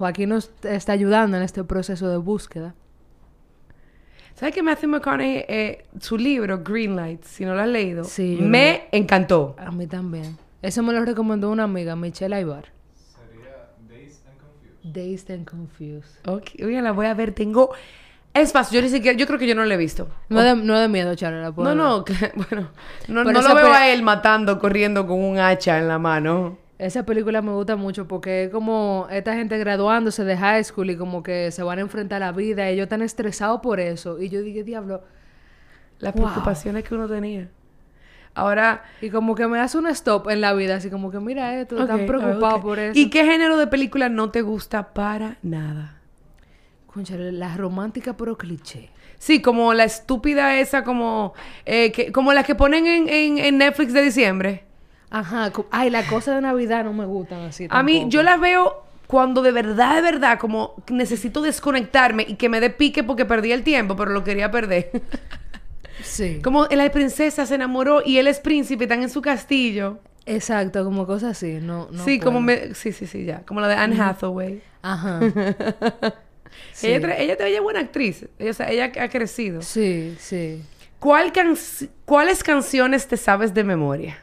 Joaquín 0.00 0.30
nos 0.30 0.50
está 0.62 0.92
ayudando 0.92 1.36
en 1.36 1.42
este 1.42 1.62
proceso 1.62 2.08
de 2.08 2.16
búsqueda. 2.16 2.74
¿Sabes 4.34 4.54
que 4.54 4.62
Matthew 4.62 4.88
McConaughey, 4.88 5.44
eh, 5.46 5.84
su 6.00 6.16
libro, 6.16 6.62
Green 6.64 6.96
Lights, 6.96 7.28
si 7.28 7.44
no 7.44 7.54
lo 7.54 7.60
has 7.60 7.68
leído, 7.68 8.04
Sí, 8.04 8.38
me 8.40 8.88
encantó? 8.92 9.54
A 9.58 9.70
mí 9.70 9.86
también. 9.86 10.38
Eso 10.62 10.82
me 10.82 10.94
lo 10.94 11.04
recomendó 11.04 11.50
una 11.50 11.64
amiga, 11.64 11.96
Michelle 11.96 12.34
Aybar. 12.34 12.64
Sería 12.94 13.68
Dazed 13.90 14.26
and 14.26 14.40
Confused. 14.40 14.94
Dazed 14.94 15.30
and 15.34 15.44
Confused. 15.46 16.26
Ok, 16.28 16.64
oye, 16.64 16.80
la 16.80 16.92
voy 16.92 17.04
a 17.06 17.12
ver. 17.12 17.32
Tengo... 17.32 17.70
Es 18.32 18.52
fácil, 18.52 18.76
yo 18.76 18.82
ni 18.82 18.88
siquiera... 18.88 19.18
Yo 19.18 19.26
creo 19.26 19.38
que 19.38 19.46
yo 19.46 19.54
no 19.54 19.66
lo 19.66 19.74
he 19.74 19.76
visto. 19.76 20.08
No 20.30 20.40
de, 20.40 20.56
no 20.56 20.78
de 20.78 20.88
miedo, 20.88 21.14
Chabra, 21.14 21.42
la 21.42 21.52
puedo 21.52 21.74
No, 21.74 21.74
ver. 21.74 21.84
no, 21.90 22.04
que- 22.32 22.32
bueno, 22.48 22.70
no, 23.08 23.24
no 23.24 23.42
lo 23.42 23.54
veo 23.54 23.70
a 23.74 23.88
él 23.90 24.02
matando, 24.02 24.58
corriendo 24.58 25.06
con 25.06 25.22
un 25.22 25.38
hacha 25.38 25.76
en 25.78 25.86
la 25.88 25.98
mano. 25.98 26.56
Esa 26.86 27.04
película 27.04 27.42
me 27.42 27.52
gusta 27.52 27.76
mucho 27.76 28.08
porque 28.08 28.44
es 28.44 28.50
como 28.50 29.06
esta 29.10 29.34
gente 29.34 29.58
graduándose 29.58 30.24
de 30.24 30.34
high 30.36 30.64
school 30.64 30.88
y 30.88 30.96
como 30.96 31.22
que 31.22 31.50
se 31.50 31.62
van 31.62 31.76
a 31.78 31.82
enfrentar 31.82 32.22
a 32.22 32.26
la 32.26 32.32
vida 32.32 32.70
y 32.70 32.74
ellos 32.74 32.84
están 32.84 33.02
estresados 33.02 33.60
por 33.60 33.80
eso. 33.80 34.18
Y 34.18 34.30
yo 34.30 34.40
dije, 34.40 34.64
diablo. 34.64 35.02
Las 35.98 36.14
Wow. 36.14 36.24
preocupaciones 36.24 36.84
que 36.84 36.94
uno 36.94 37.06
tenía. 37.06 37.50
Ahora... 38.34 38.82
Y 39.02 39.10
como 39.10 39.34
que 39.34 39.46
me 39.46 39.58
hace 39.60 39.76
un 39.76 39.88
stop 39.88 40.30
en 40.30 40.40
la 40.40 40.54
vida, 40.54 40.76
así 40.76 40.88
como 40.88 41.10
que 41.10 41.20
mira 41.20 41.60
esto, 41.60 41.78
están 41.82 42.00
ok, 42.00 42.06
preocupados 42.06 42.54
ok. 42.60 42.62
por 42.62 42.78
eso. 42.78 42.98
¿Y 42.98 43.10
qué 43.10 43.26
género 43.26 43.58
de 43.58 43.66
película 43.66 44.08
no 44.08 44.30
te 44.30 44.40
gusta 44.40 44.94
para 44.94 45.36
nada? 45.42 45.98
Cónchale, 46.86 47.30
la 47.32 47.56
romántica 47.58 48.16
pero 48.16 48.38
cliché. 48.38 48.88
Sí, 49.18 49.42
como 49.42 49.74
la 49.74 49.84
estúpida 49.84 50.58
esa, 50.58 50.82
como... 50.82 51.34
eh, 51.66 51.92
que, 51.92 52.10
como 52.10 52.32
las 52.32 52.46
que 52.46 52.54
ponen 52.54 52.86
en, 52.86 53.08
en, 53.10 53.36
en 53.38 53.58
Netflix 53.58 53.92
de 53.92 54.00
diciembre. 54.00 54.64
Ajá, 55.10 55.52
ay, 55.70 55.90
las 55.90 56.06
cosas 56.06 56.36
de 56.36 56.40
Navidad 56.42 56.84
no 56.84 56.92
me 56.92 57.04
gustan 57.04 57.40
así. 57.40 57.66
A 57.68 57.82
mí, 57.82 57.94
tampoco. 57.94 58.10
yo 58.10 58.22
las 58.22 58.40
veo 58.40 58.82
cuando 59.06 59.42
de 59.42 59.50
verdad, 59.50 59.96
de 59.96 60.02
verdad, 60.02 60.38
como 60.38 60.76
necesito 60.88 61.42
desconectarme 61.42 62.24
y 62.28 62.34
que 62.36 62.48
me 62.48 62.60
dé 62.60 62.70
pique 62.70 63.02
porque 63.02 63.24
perdí 63.24 63.50
el 63.52 63.64
tiempo, 63.64 63.96
pero 63.96 64.12
lo 64.12 64.22
quería 64.24 64.50
perder. 64.50 64.90
Sí. 66.02 66.40
como 66.42 66.64
la 66.66 66.90
princesa 66.90 67.44
se 67.44 67.56
enamoró 67.56 68.00
y 68.02 68.16
él 68.16 68.26
es 68.26 68.40
príncipe, 68.40 68.84
están 68.84 69.02
en 69.02 69.10
su 69.10 69.20
castillo. 69.20 69.98
Exacto, 70.24 70.82
como 70.82 71.06
cosas 71.06 71.32
así. 71.32 71.58
No, 71.60 71.88
no 71.90 72.04
sí, 72.04 72.18
como 72.18 72.40
me... 72.40 72.74
Sí, 72.74 72.92
sí, 72.92 73.06
sí, 73.06 73.26
ya. 73.26 73.42
Como 73.44 73.60
la 73.60 73.68
de 73.68 73.74
Anne 73.74 74.00
Hathaway. 74.00 74.62
Ajá. 74.82 75.20
Sí. 76.72 76.88
Ella, 76.88 77.16
ella, 77.16 77.34
ella 77.38 77.56
es 77.58 77.62
buena 77.62 77.80
actriz. 77.80 78.26
Ella, 78.38 78.50
o 78.50 78.54
sea, 78.54 78.70
ella 78.70 78.90
ha 79.00 79.08
crecido. 79.08 79.62
Sí, 79.62 80.16
sí. 80.18 80.62
¿Cuál 80.98 81.32
can- 81.32 81.56
¿Cuáles 82.04 82.42
canciones 82.42 83.06
te 83.06 83.16
sabes 83.16 83.54
de 83.54 83.62
memoria? 83.62 84.18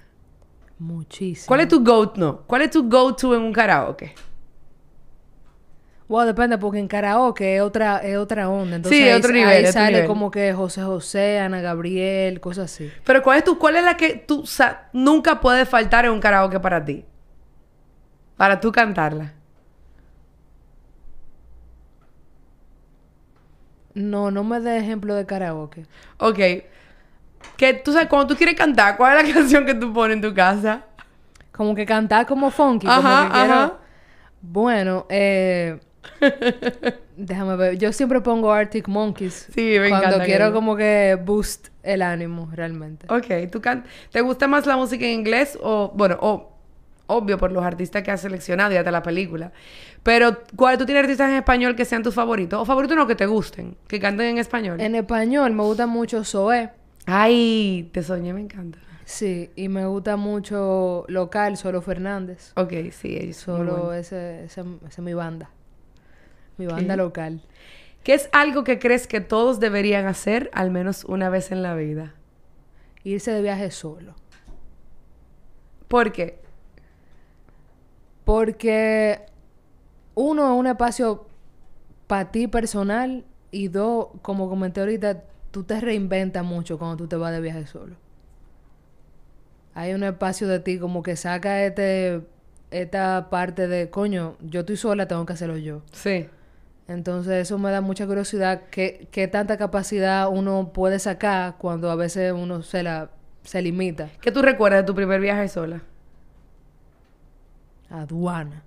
Muchísimo. 0.80 1.48
¿Cuál 1.48 1.62
es 1.62 1.68
tu 1.70 1.84
go 1.84 2.14
no? 2.16 2.42
¿Cuál 2.46 2.62
es 2.62 2.72
tu 2.72 2.88
go-to 2.88 3.34
en 3.36 3.42
un 3.42 3.54
karaoke? 3.54 4.14
Wow, 6.08 6.26
depende, 6.26 6.58
porque 6.58 6.80
en 6.80 6.88
karaoke 6.88 7.58
es 7.58 7.62
otra, 7.62 7.98
es 7.98 8.16
otra 8.18 8.48
onda. 8.48 8.78
Entonces 8.78 8.98
Sí, 8.98 9.04
ahí, 9.04 9.14
otro 9.14 9.30
ahí 9.34 9.40
nivel, 9.40 9.60
otro 9.66 9.72
sale 9.74 9.92
nivel. 9.92 10.08
como 10.08 10.32
que 10.32 10.54
José 10.54 10.84
José, 10.84 11.40
Ana 11.40 11.60
Gabriel, 11.60 12.40
cosas 12.40 12.72
así. 12.72 12.90
Pero 13.04 13.22
¿cuál 13.24 13.40
es 13.40 13.44
tu, 13.44 13.58
cuál 13.58 13.76
es 13.76 13.84
la 13.84 13.98
que 13.98 14.16
tú 14.16 14.44
nunca 14.94 15.42
puede 15.42 15.66
faltar 15.66 16.06
en 16.06 16.12
un 16.12 16.22
karaoke 16.22 16.60
para 16.60 16.86
ti? 16.86 17.04
Para 18.38 18.60
tú 18.62 18.72
cantarla. 18.72 19.34
No, 23.96 24.30
no 24.30 24.44
me 24.44 24.60
dé 24.60 24.78
ejemplo 24.78 25.16
de 25.16 25.26
karaoke. 25.26 25.88
Ok. 26.20 26.40
Que 27.56 27.74
tú 27.74 27.92
sabes, 27.94 28.08
cuando 28.08 28.28
tú 28.28 28.36
quieres 28.36 28.56
cantar, 28.56 28.98
¿cuál 28.98 29.18
es 29.18 29.28
la 29.28 29.34
canción 29.40 29.66
que 29.66 29.74
tú 29.74 29.92
pones 29.94 30.16
en 30.16 30.22
tu 30.22 30.34
casa? 30.34 30.84
Como 31.52 31.74
que 31.74 31.86
cantar 31.86 32.26
como 32.26 32.52
funky. 32.52 32.86
como 32.88 33.00
Ajá, 33.00 33.26
que 33.28 33.32
quiero- 33.34 33.54
ajá. 33.54 33.74
Bueno, 34.42 35.06
eh... 35.10 35.80
déjame 37.18 37.56
ver. 37.56 37.78
Yo 37.78 37.92
siempre 37.92 38.22
pongo 38.22 38.52
Arctic 38.52 38.88
Monkeys. 38.88 39.48
Sí, 39.54 39.76
me 39.80 39.90
Cuando 39.90 40.08
encanta 40.08 40.26
quiero 40.26 40.54
como 40.54 40.76
que 40.76 41.18
boost 41.24 41.70
el 41.84 42.02
ánimo, 42.02 42.50
realmente. 42.54 43.08
Ok, 43.10 43.50
¿tú 43.52 43.62
can- 43.62 43.84
¿te 44.12 44.22
gusta 44.22 44.48
más 44.48 44.66
la 44.66 44.78
música 44.78 45.06
en 45.06 45.12
inglés 45.14 45.58
o, 45.62 45.92
bueno, 45.96 46.18
o, 46.22 46.52
obvio 47.08 47.38
por 47.38 47.52
los 47.52 47.64
artistas 47.64 48.04
que 48.04 48.12
has 48.12 48.22
seleccionado 48.22 48.74
y 48.74 48.78
hasta 48.78 48.92
la 48.92 49.02
película? 49.04 49.52
Pero, 50.04 50.38
¿cuál, 50.56 50.78
¿tú 50.78 50.86
tienes 50.86 51.04
artistas 51.04 51.30
en 51.30 51.36
español 51.38 51.76
que 51.76 51.86
sean 51.86 52.04
tus 52.04 52.14
favoritos? 52.14 52.62
O 52.62 52.66
favoritos 52.66 52.96
no, 52.96 53.08
que 53.08 53.16
te 53.16 53.26
gusten, 53.26 53.76
que 53.88 54.00
canten 54.00 54.28
en 54.28 54.38
español. 54.38 54.80
En 54.80 54.96
español 54.96 55.52
me 55.54 55.64
gusta 55.64 55.88
mucho 55.88 56.24
Zoé. 56.24 56.70
Ay, 57.10 57.90
te 57.94 58.04
soñé, 58.04 58.34
me 58.34 58.42
encanta. 58.42 58.80
Sí, 59.06 59.50
y 59.56 59.70
me 59.70 59.86
gusta 59.86 60.18
mucho 60.18 61.06
local, 61.08 61.56
Solo 61.56 61.82
Fernández. 61.82 62.52
Ok, 62.58 62.74
sí, 62.92 63.18
muy 63.22 63.34
Solo 63.34 63.78
buenos. 63.78 63.96
ese, 63.96 64.44
ese, 64.44 64.62
esa 64.62 64.88
es 64.90 65.00
mi 65.00 65.14
banda. 65.14 65.50
Mi 66.58 66.68
banda 66.68 66.98
local. 66.98 67.42
¿Qué 68.04 68.14
es 68.14 68.28
algo 68.34 68.66
que 68.66 68.78
crees 68.78 69.08
que 69.08 69.22
todos 69.22 69.62
deberían 69.62 70.06
hacer 70.06 70.50
al 70.54 70.70
menos 70.70 71.06
una 71.06 71.30
vez 71.30 71.54
en 71.54 71.64
la 71.64 71.76
vida? 71.76 72.14
Irse 73.06 73.32
de 73.32 73.42
viaje 73.42 73.72
solo. 73.72 74.14
¿Por 75.88 76.12
qué? 76.12 76.40
Porque 78.26 79.22
uno 80.16 80.54
es 80.54 80.60
un 80.60 80.68
espacio 80.68 81.26
para 82.08 82.32
ti 82.32 82.48
personal 82.48 83.24
y 83.52 83.70
dos, 83.70 84.08
como 84.22 84.50
comenté 84.50 84.82
ahorita, 84.82 85.24
tú 85.58 85.64
te 85.64 85.82
reinventas 85.82 86.46
mucho 86.46 86.78
cuando 86.78 86.98
tú 86.98 87.08
te 87.08 87.16
vas 87.16 87.32
de 87.32 87.42
viaje 87.42 87.66
solo. 87.66 87.96
Hay 89.74 89.92
un 89.96 90.04
espacio 90.04 90.48
de 90.48 90.60
ti 90.60 90.78
como 90.78 91.02
que 91.02 91.16
saca 91.16 91.64
este, 91.64 92.22
esta 92.70 93.32
parte 93.32 93.68
de, 93.68 93.90
coño, 93.90 94.36
yo 94.40 94.60
estoy 94.60 94.78
sola, 94.78 95.08
tengo 95.08 95.26
que 95.26 95.34
hacerlo 95.34 95.58
yo. 95.58 95.82
Sí. 95.94 96.30
Entonces 96.88 97.34
eso 97.42 97.58
me 97.58 97.72
da 97.72 97.82
mucha 97.82 98.06
curiosidad, 98.06 98.66
¿qué, 98.70 99.08
qué 99.10 99.28
tanta 99.28 99.58
capacidad 99.58 100.30
uno 100.30 100.74
puede 100.74 101.00
sacar 101.00 101.56
cuando 101.58 101.90
a 101.90 101.96
veces 101.96 102.34
uno 102.34 102.62
se 102.62 102.84
la 102.84 103.10
se 103.42 103.64
limita? 103.64 104.12
¿Qué 104.22 104.32
tú 104.32 104.44
recuerdas 104.44 104.82
de 104.82 104.86
tu 104.86 104.94
primer 104.94 105.20
viaje 105.20 105.48
sola? 105.48 105.82
aduana, 107.90 108.64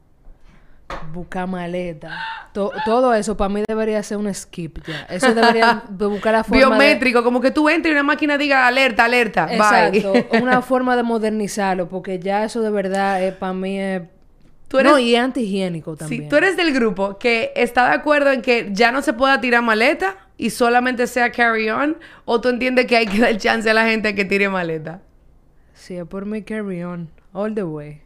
buscar 1.13 1.47
maleta, 1.49 2.11
To- 2.53 2.73
todo 2.85 3.15
eso 3.15 3.37
para 3.37 3.49
mí 3.49 3.63
debería 3.69 4.03
ser 4.03 4.17
un 4.17 4.33
skip 4.35 4.79
ya. 4.87 5.03
Eso 5.09 5.33
debería 5.35 5.83
de 5.89 6.07
buscar 6.07 6.33
la 6.33 6.45
forma 6.45 6.59
Biométrico, 6.69 7.23
como 7.23 7.41
que 7.41 7.51
tú 7.51 7.69
entres 7.69 7.93
y 7.93 7.95
una 7.95 8.03
máquina 8.03 8.37
diga 8.39 8.67
alerta, 8.67 9.05
alerta, 9.05 9.47
bye. 9.47 9.55
Exacto, 9.99 10.13
una 10.43 10.61
forma 10.63 10.97
de 10.97 11.03
modernizarlo, 11.03 11.89
porque 11.89 12.19
ya 12.19 12.45
eso 12.45 12.61
de 12.63 12.71
verdad 12.71 13.37
para 13.39 13.53
mí 13.53 13.79
es... 13.79 14.03
Tú 14.69 14.79
eres- 14.79 14.93
No, 14.93 14.99
y 14.99 15.15
es 15.17 15.21
antihigiénico 15.21 15.97
también. 15.97 16.23
Si 16.25 16.29
tú 16.29 16.37
eres 16.37 16.57
del 16.57 16.73
grupo 16.73 17.19
que 17.19 17.53
está 17.57 17.89
de 17.89 17.95
acuerdo 17.95 18.31
en 18.33 18.41
que 18.43 18.69
ya 18.73 18.93
no 18.93 19.03
se 19.03 19.13
pueda 19.13 19.41
tirar 19.41 19.63
maleta 19.63 20.17
y 20.37 20.51
solamente 20.51 21.07
sea 21.09 21.33
carry 21.33 21.71
on, 21.71 21.99
o 22.25 22.41
tú 22.41 22.49
entiendes 22.51 22.87
que 22.87 22.97
hay 22.97 23.07
que 23.07 23.19
dar 23.19 23.37
chance 23.37 23.69
a 23.69 23.75
la 23.75 23.85
gente 23.87 24.15
que 24.15 24.25
tire 24.25 24.49
maleta. 24.49 25.01
Sí, 25.75 25.97
es 25.97 26.05
por 26.07 26.25
mi 26.25 26.43
carry 26.43 26.83
on, 26.85 27.11
all 27.33 27.53
the 27.55 27.65
way. 27.65 28.01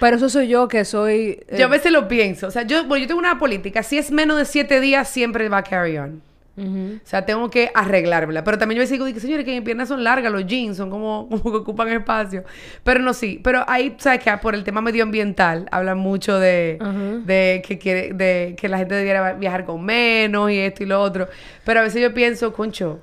Pero 0.00 0.16
eso 0.16 0.28
soy 0.28 0.48
yo 0.48 0.68
que 0.68 0.84
soy... 0.84 1.40
eh, 1.48 1.56
Yo 1.58 1.66
a 1.66 1.68
veces 1.68 1.92
lo 1.92 2.06
pienso. 2.08 2.46
O 2.46 2.50
sea, 2.50 2.62
yo, 2.62 2.84
bueno, 2.84 3.02
yo 3.02 3.08
tengo 3.08 3.18
una 3.20 3.38
política. 3.38 3.82
Si 3.82 3.96
es 3.98 4.10
menos 4.10 4.36
de 4.38 4.44
siete 4.44 4.80
días, 4.80 5.08
siempre 5.08 5.48
va 5.48 5.62
carry 5.62 5.96
on. 5.98 6.22
ujú. 6.56 6.96
O 7.02 7.06
sea, 7.06 7.24
tengo 7.24 7.48
que 7.50 7.70
arreglármela. 7.74 8.44
Pero 8.44 8.58
también 8.58 8.80
yo 8.82 8.86
me 8.98 9.04
digo, 9.06 9.20
señores, 9.20 9.44
que 9.44 9.52
mis 9.52 9.62
piernas 9.62 9.88
son 9.88 10.02
largas, 10.04 10.30
los 10.32 10.46
jeans 10.46 10.76
son 10.76 10.90
como, 10.90 11.28
como 11.30 11.42
que 11.50 11.56
ocupan 11.58 11.88
espacio. 11.88 12.44
Pero 12.84 13.00
no, 13.00 13.14
sí. 13.14 13.40
Pero 13.42 13.64
ahí, 13.68 13.94
¿sabes 13.98 14.22
qué? 14.22 14.30
Por 14.40 14.54
el 14.54 14.64
tema 14.64 14.80
medioambiental, 14.82 15.66
hablan 15.70 15.98
mucho 15.98 16.38
de, 16.38 16.78
de, 17.24 17.62
que 17.66 17.78
quiere, 17.78 18.12
de 18.12 18.54
que 18.58 18.68
la 18.68 18.78
gente 18.78 18.94
debiera 18.94 19.32
viajar 19.34 19.64
con 19.64 19.84
menos 19.84 20.50
y 20.50 20.58
esto 20.58 20.82
y 20.82 20.86
lo 20.86 21.00
otro. 21.00 21.28
Pero 21.64 21.80
a 21.80 21.82
veces 21.82 22.02
yo 22.02 22.12
pienso, 22.12 22.52
concho, 22.52 23.00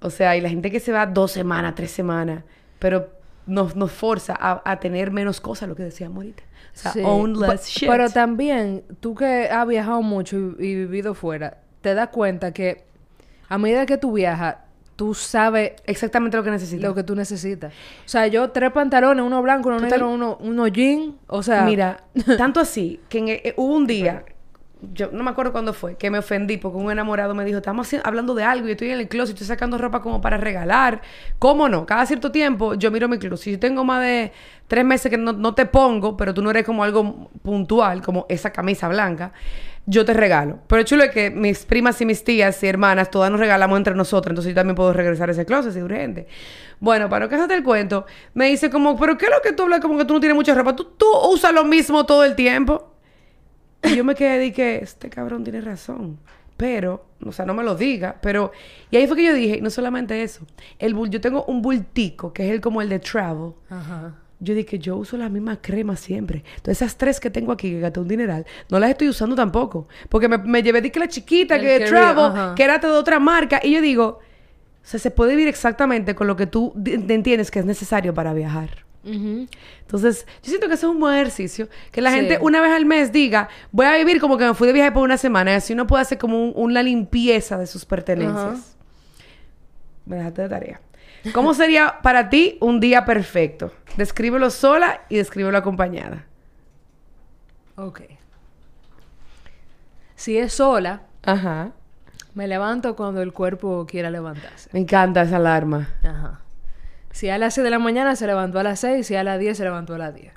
o 0.00 0.08
sea, 0.10 0.36
y 0.36 0.40
la 0.40 0.48
gente 0.48 0.70
que 0.70 0.80
se 0.80 0.92
va 0.92 1.04
dos 1.06 1.32
semanas, 1.32 1.74
tres 1.74 1.90
semanas, 1.90 2.44
pero 2.78 3.10
nos, 3.46 3.74
nos 3.76 3.90
forza 3.92 4.36
a, 4.38 4.62
a 4.70 4.80
tener 4.80 5.10
menos 5.10 5.40
cosas, 5.40 5.68
lo 5.68 5.74
que 5.76 5.82
decíamos 5.84 6.16
ahorita. 6.18 6.42
O 6.74 6.78
sea, 6.78 6.92
Sí. 6.92 7.00
own 7.04 7.38
less 7.38 7.66
shit. 7.66 7.88
Pero 7.88 8.08
también, 8.10 8.84
tú 9.00 9.14
que 9.14 9.48
has 9.50 9.66
viajado 9.66 10.02
mucho 10.02 10.36
y, 10.36 10.66
y 10.66 10.74
vivido 10.76 11.14
fuera, 11.14 11.58
te 11.80 11.94
das 11.94 12.08
cuenta 12.08 12.52
que 12.52 12.84
a 13.48 13.58
medida 13.58 13.86
que 13.86 13.96
tú 13.98 14.12
viajas, 14.12 14.56
tú 14.94 15.14
sabes 15.14 15.72
Exactamente 15.86 16.36
lo 16.36 16.44
que 16.44 16.50
necesito. 16.50 16.86
lo 16.86 16.94
que 16.94 17.02
tú 17.02 17.16
necesitas. 17.16 17.72
O 17.72 18.08
sea, 18.08 18.26
yo 18.28 18.50
tres 18.50 18.70
pantalones, 18.70 19.24
uno 19.24 19.42
blanco, 19.42 19.70
uno 19.70 19.80
negro, 19.80 20.10
uno, 20.10 20.36
uno 20.40 20.68
jean, 20.68 21.16
o 21.26 21.42
sea... 21.42 21.62
Mira, 21.64 22.04
tanto 22.38 22.60
así 22.60 23.00
que 23.08 23.18
en- 23.18 23.28
eh, 23.28 23.54
hubo 23.56 23.74
un 23.74 23.86
día, 23.86 24.24
yo 24.94 25.10
no 25.12 25.22
me 25.22 25.30
acuerdo 25.30 25.52
cuándo 25.52 25.72
fue, 25.72 25.96
que 25.96 26.10
me 26.10 26.18
ofendí 26.18 26.56
porque 26.56 26.78
un 26.78 26.90
enamorado 26.90 27.34
me 27.34 27.44
dijo, 27.44 27.58
estamos 27.58 27.88
hablando 28.02 28.34
de 28.34 28.44
algo 28.44 28.68
y 28.68 28.72
estoy 28.72 28.90
en 28.90 29.00
el 29.00 29.08
closet, 29.08 29.34
estoy 29.34 29.46
sacando 29.46 29.78
ropa 29.78 30.00
como 30.00 30.20
para 30.20 30.36
regalar. 30.36 31.02
¿Cómo 31.38 31.68
no? 31.68 31.86
Cada 31.86 32.06
cierto 32.06 32.32
tiempo 32.32 32.74
yo 32.74 32.90
miro 32.90 33.08
mi 33.08 33.18
closet. 33.18 33.44
Si 33.44 33.50
yo 33.52 33.58
tengo 33.58 33.84
más 33.84 34.02
de 34.02 34.32
tres 34.68 34.84
meses 34.84 35.10
que 35.10 35.18
no, 35.18 35.32
no 35.32 35.54
te 35.54 35.66
pongo, 35.66 36.16
pero 36.16 36.32
tú 36.32 36.42
no 36.42 36.50
eres 36.50 36.64
como 36.64 36.84
algo 36.84 37.30
puntual, 37.42 38.02
como 38.02 38.26
esa 38.28 38.50
camisa 38.50 38.88
blanca, 38.88 39.32
yo 39.86 40.04
te 40.04 40.14
regalo. 40.14 40.60
Pero 40.66 40.82
chulo 40.84 41.04
es 41.04 41.10
que 41.10 41.30
mis 41.30 41.64
primas 41.64 42.00
y 42.00 42.06
mis 42.06 42.22
tías 42.22 42.62
y 42.62 42.66
hermanas, 42.66 43.10
todas 43.10 43.30
nos 43.30 43.40
regalamos 43.40 43.76
entre 43.76 43.94
nosotras, 43.94 44.32
entonces 44.32 44.50
yo 44.50 44.54
también 44.54 44.76
puedo 44.76 44.92
regresar 44.92 45.28
a 45.28 45.32
ese 45.32 45.44
closet 45.44 45.72
si 45.72 45.78
es 45.78 45.84
urgente. 45.84 46.26
Bueno, 46.78 47.08
para 47.08 47.26
no 47.26 47.30
casarte 47.30 47.54
el 47.54 47.62
cuento, 47.62 48.06
me 48.34 48.46
dice 48.46 48.70
como, 48.70 48.98
pero 48.98 49.18
¿qué 49.18 49.26
es 49.26 49.30
lo 49.30 49.42
que 49.42 49.52
tú 49.52 49.64
hablas? 49.64 49.80
Como 49.80 49.98
que 49.98 50.04
tú 50.04 50.14
no 50.14 50.20
tienes 50.20 50.36
mucha 50.36 50.54
ropa. 50.54 50.74
¿Tú, 50.76 50.84
tú 50.96 51.06
usas 51.30 51.52
lo 51.52 51.64
mismo 51.64 52.06
todo 52.06 52.24
el 52.24 52.34
tiempo. 52.34 52.89
Y 53.82 53.96
yo 53.96 54.04
me 54.04 54.14
quedé 54.14 54.46
y 54.46 54.52
que 54.52 54.76
este 54.78 55.08
cabrón 55.10 55.42
tiene 55.44 55.60
razón. 55.60 56.18
Pero, 56.56 57.06
o 57.24 57.32
sea, 57.32 57.46
no 57.46 57.54
me 57.54 57.62
lo 57.64 57.74
diga, 57.74 58.16
pero... 58.20 58.52
Y 58.90 58.96
ahí 58.98 59.06
fue 59.06 59.16
que 59.16 59.24
yo 59.24 59.32
dije, 59.34 59.56
y 59.56 59.60
no 59.62 59.70
solamente 59.70 60.22
eso. 60.22 60.44
El 60.78 60.94
bul- 60.94 61.08
yo 61.08 61.20
tengo 61.20 61.44
un 61.46 61.62
bultico, 61.62 62.32
que 62.34 62.46
es 62.46 62.52
el 62.52 62.60
como 62.60 62.82
el 62.82 62.90
de 62.90 62.98
travel. 62.98 63.52
Ajá. 63.70 64.14
Yo 64.40 64.54
dije, 64.54 64.78
yo 64.78 64.96
uso 64.96 65.16
la 65.16 65.30
misma 65.30 65.60
crema 65.62 65.96
siempre. 65.96 66.44
Entonces, 66.56 66.82
esas 66.82 66.96
tres 66.98 67.18
que 67.18 67.30
tengo 67.30 67.52
aquí, 67.52 67.70
que 67.70 67.80
gasté 67.80 68.00
un 68.00 68.08
dineral, 68.08 68.44
no 68.70 68.78
las 68.78 68.90
estoy 68.90 69.08
usando 69.08 69.34
tampoco. 69.34 69.88
Porque 70.10 70.28
me, 70.28 70.36
me 70.36 70.62
llevé 70.62 70.82
de 70.82 70.92
que 70.92 71.00
la 71.00 71.08
chiquita, 71.08 71.56
El 71.56 71.62
que 71.62 71.78
de 71.78 71.86
travel, 71.86 72.24
ajá. 72.26 72.54
que 72.54 72.62
era 72.62 72.78
de 72.78 72.88
otra 72.88 73.18
marca. 73.18 73.60
Y 73.62 73.72
yo 73.72 73.80
digo, 73.80 74.04
o 74.18 74.20
sea, 74.82 75.00
se 75.00 75.10
puede 75.10 75.30
vivir 75.32 75.48
exactamente 75.48 76.14
con 76.14 76.26
lo 76.26 76.36
que 76.36 76.46
tú 76.46 76.74
entiendes 76.84 77.50
que 77.50 77.58
es 77.60 77.64
necesario 77.64 78.12
para 78.12 78.34
viajar. 78.34 78.84
Entonces, 79.02 80.26
yo 80.42 80.48
siento 80.50 80.68
que 80.68 80.74
eso 80.74 80.88
es 80.88 80.92
un 80.94 81.00
buen 81.00 81.14
ejercicio. 81.14 81.68
Que 81.90 82.00
la 82.02 82.10
Sí. 82.10 82.16
gente 82.16 82.38
una 82.40 82.60
vez 82.60 82.72
al 82.72 82.84
mes 82.84 83.12
diga, 83.12 83.48
voy 83.72 83.86
a 83.86 83.96
vivir 83.96 84.20
como 84.20 84.36
que 84.36 84.44
me 84.44 84.54
fui 84.54 84.66
de 84.66 84.74
viaje 84.74 84.92
por 84.92 85.02
una 85.02 85.16
semana. 85.16 85.52
Y 85.52 85.54
así 85.54 85.72
uno 85.72 85.86
puede 85.86 86.02
hacer 86.02 86.18
como 86.18 86.42
un- 86.42 86.52
una 86.54 86.82
limpieza 86.82 87.56
de 87.58 87.66
sus 87.66 87.84
pertenencias. 87.86 88.76
Me 90.06 90.16
dejaste 90.16 90.42
de 90.42 90.48
tarea. 90.48 90.80
¿Cómo 91.34 91.52
sería 91.54 91.96
para 92.02 92.28
ti 92.30 92.56
un 92.60 92.80
día 92.80 93.04
perfecto? 93.04 93.72
Descríbelo 93.96 94.50
sola 94.50 95.02
y 95.08 95.16
descríbelo 95.16 95.56
acompañada. 95.58 96.26
Ok. 97.76 98.02
Si 100.14 100.36
es 100.36 100.52
sola, 100.54 101.02
Ajá. 101.22 101.72
me 102.34 102.46
levanto 102.46 102.96
cuando 102.96 103.22
el 103.22 103.32
cuerpo 103.32 103.86
quiera 103.88 104.10
levantarse. 104.10 104.68
Me 104.72 104.80
encanta 104.80 105.22
esa 105.22 105.36
alarma. 105.36 105.88
Ajá. 106.02 106.40
Si 107.10 107.28
a 107.28 107.38
las 107.38 107.54
6 107.54 107.64
de 107.64 107.70
la 107.70 107.78
mañana 107.78 108.14
se 108.16 108.26
levantó 108.26 108.58
a 108.58 108.62
las 108.62 108.80
6, 108.80 109.06
si 109.06 109.16
a 109.16 109.24
las 109.24 109.38
10 109.38 109.56
se 109.56 109.64
levantó 109.64 109.94
a 109.94 109.98
las 109.98 110.14
10. 110.14 110.32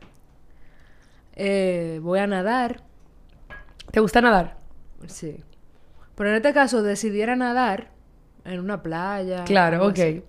Eh, 1.35 1.99
voy 2.01 2.19
a 2.19 2.27
nadar, 2.27 2.81
¿Te 3.91 3.99
gusta 3.99 4.21
nadar? 4.21 4.57
sí. 5.07 5.43
Pero 6.15 6.29
en 6.29 6.35
este 6.35 6.53
caso 6.53 6.83
decidiera 6.83 7.35
nadar 7.35 7.89
en 8.45 8.59
una 8.59 8.83
playa. 8.83 9.43
Claro, 9.45 9.87
ok. 9.87 9.93
así. 9.93 10.23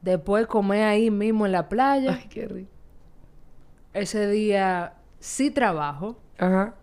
Después 0.00 0.46
comer 0.46 0.84
ahí 0.84 1.10
mismo 1.10 1.44
en 1.44 1.52
la 1.52 1.68
playa. 1.68 2.14
Ay, 2.18 2.28
qué 2.30 2.46
rico. 2.48 2.70
ese 3.92 4.26
día 4.28 4.94
sí 5.18 5.50
trabajo, 5.50 6.18
Ajá. 6.38 6.74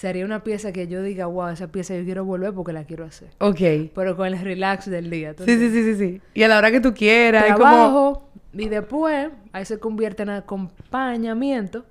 Sería 0.00 0.24
una 0.24 0.42
pieza 0.42 0.72
que 0.72 0.88
yo 0.88 1.02
diga, 1.02 1.26
wow, 1.26 1.48
esa 1.48 1.68
pieza 1.68 1.94
yo 1.94 2.02
quiero 2.04 2.24
volver 2.24 2.54
porque 2.54 2.72
la 2.72 2.84
quiero 2.84 3.04
hacer. 3.04 3.28
Ok. 3.38 3.90
Pero 3.94 4.16
con 4.16 4.26
el 4.28 4.38
relax 4.40 4.88
del 4.88 5.10
día. 5.10 5.34
¿tú 5.34 5.44
Sí, 5.44 5.58
sí, 5.58 5.70
sí, 5.70 5.82
sí, 5.84 5.94
sí. 5.96 6.20
Y 6.32 6.42
a 6.42 6.48
la 6.48 6.56
hora 6.56 6.70
que 6.70 6.80
tú 6.80 6.94
quieras. 6.94 7.44
como... 7.52 7.56
Trabajo 7.58 8.30
y 8.54 8.68
después 8.70 9.28
ahí 9.52 9.64
se 9.66 9.78
convierte 9.78 10.22
en 10.22 10.30
acompañamiento. 10.30 11.84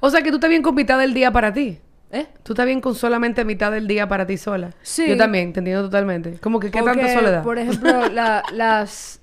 O 0.00 0.08
sea, 0.08 0.22
que 0.22 0.30
tú 0.30 0.36
estás 0.36 0.48
bien 0.48 0.62
con 0.62 0.74
mitad 0.74 0.98
del 0.98 1.12
día 1.12 1.30
para 1.30 1.52
ti. 1.52 1.80
¿Eh? 2.10 2.26
Tú 2.42 2.54
estás 2.54 2.64
bien 2.64 2.80
con 2.80 2.94
solamente 2.94 3.44
mitad 3.44 3.70
del 3.70 3.86
día 3.86 4.08
para 4.08 4.26
ti 4.26 4.38
sola. 4.38 4.70
Sí. 4.80 5.06
Yo 5.06 5.18
también, 5.18 5.52
te 5.52 5.58
entiendo 5.58 5.82
totalmente. 5.84 6.38
Como 6.38 6.60
que 6.60 6.70
qué 6.70 6.78
Porque, 6.78 6.96
tanta 6.98 7.12
soledad. 7.12 7.42
Por 7.44 7.58
ejemplo, 7.58 8.08
la- 8.08 8.42
las 8.54 9.20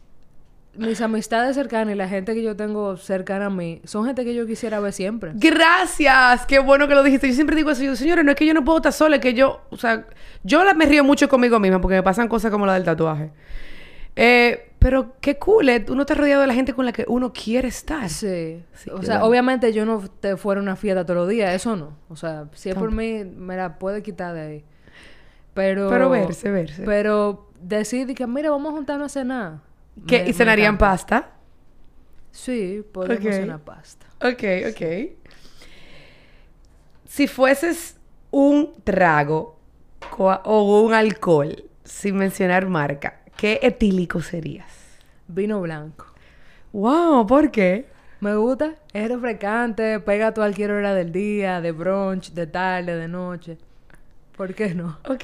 mis 0.78 1.01
amistades 1.01 1.55
cercanas 1.55 1.93
y 1.93 1.97
la 1.97 2.07
gente 2.07 2.34
que 2.34 2.41
yo 2.43 2.55
tengo 2.55 2.97
cercana 2.97 3.47
a 3.47 3.49
mí 3.49 3.82
son 3.86 4.05
gente 4.05 4.23
que 4.26 4.34
yo 4.36 4.45
quisiera 4.45 4.80
ver 4.80 4.93
siempre. 4.93 5.32
Gracias, 5.36 6.45
qué 6.45 6.59
bueno 6.59 6.88
que 6.88 6.95
lo 6.95 7.03
dijiste. 7.03 7.28
Yo 7.28 7.34
siempre 7.34 7.55
digo 7.55 7.71
eso, 7.71 7.84
yo, 7.84 7.95
señores, 7.95 8.23
no 8.26 8.32
es 8.32 8.38
que 8.38 8.45
yo 8.45 8.53
no 8.53 8.63
puedo 8.63 8.78
estar 8.78 8.93
sola, 8.93 9.15
es 9.17 9.21
que 9.21 9.34
yo, 9.34 9.61
o 9.69 9.78
sea, 9.78 10.05
yo 10.43 10.63
la- 10.63 10.73
me 10.73 10.86
río 10.86 11.03
mucho 11.03 11.28
conmigo 11.30 11.59
misma 11.59 11.80
porque 11.82 11.95
me 11.95 12.03
pasan 12.03 12.28
cosas 12.28 12.51
como 12.51 12.65
la 12.65 12.73
del 12.73 12.84
tatuaje. 12.84 13.32
Eh, 14.15 14.71
pero 14.80 15.13
qué 15.19 15.38
cool, 15.38 15.67
eh, 15.69 15.86
uno 15.89 16.01
está 16.01 16.13
rodeado 16.13 16.41
de 16.41 16.47
la 16.47 16.53
gente 16.53 16.73
con 16.73 16.86
la 16.86 16.91
que 16.93 17.05
uno 17.07 17.34
quiere 17.34 17.67
estar. 17.67 18.07
Sí. 18.09 18.63
Sí, 18.73 18.89
o 18.91 19.01
sea, 19.01 19.26
obviamente 19.26 19.73
yo 19.73 19.86
no 19.86 20.03
te 20.19 20.38
fuera 20.38 20.59
a 20.59 20.63
una 20.63 20.76
fiesta 20.76 21.03
todos 21.05 21.17
los 21.21 21.30
días, 21.30 21.53
eso 21.53 21.76
no. 21.76 21.97
O 22.09 22.15
sea, 22.15 22.45
si 22.53 22.69
es 22.69 22.76
por 22.76 22.91
mí, 22.91 23.23
me 23.26 23.57
la 23.57 23.78
puede 23.80 24.03
quitar 24.03 24.34
de 24.36 24.41
ahí. 24.41 24.63
Pero... 25.53 25.89
Pero 25.89 26.09
verse, 26.09 26.51
verse. 26.51 26.84
Pero 26.86 27.49
decir 27.61 28.13
que, 28.13 28.28
mira, 28.28 28.51
vamos 28.51 28.73
a 28.73 28.76
juntarnos 28.76 29.05
a 29.05 29.19
cenar. 29.21 29.53
¿Qué? 30.08 30.24
Me- 30.24 30.30
¿Y 30.30 30.34
cenarían 30.34 30.78
pasta? 30.78 31.32
Sí, 32.32 32.84
podemos 32.91 33.18
Ok. 33.26 33.32
cenar 33.32 33.60
pasta. 33.62 34.06
Ok, 34.22 34.43
ok. 34.72 35.16
Si 37.08 37.28
fueses 37.28 37.98
un 38.32 38.74
trago 38.84 39.58
o 40.18 40.82
un 40.82 40.93
alcohol, 40.93 41.64
sin 41.84 42.18
mencionar 42.18 42.68
marca, 42.68 43.22
¿qué 43.38 43.60
etílico 43.62 44.22
serías? 44.22 44.68
Vino 45.28 45.62
blanco. 45.62 46.06
Wow, 46.74 47.26
¿por 47.26 47.52
qué? 47.52 47.88
Me 48.20 48.36
gusta, 48.36 48.76
es 48.93 49.08
refrescante, 49.10 50.00
pega 50.00 50.28
a 50.28 50.34
cualquier 50.34 50.72
hora 50.72 50.93
del 50.93 51.12
día, 51.12 51.62
de 51.62 51.72
brunch, 51.72 52.32
de 52.32 52.48
tarde, 52.48 52.96
de 52.96 53.08
noche. 53.08 53.58
¿Por 54.36 54.54
qué 54.54 54.74
no? 54.76 55.00
Ok. 55.08 55.24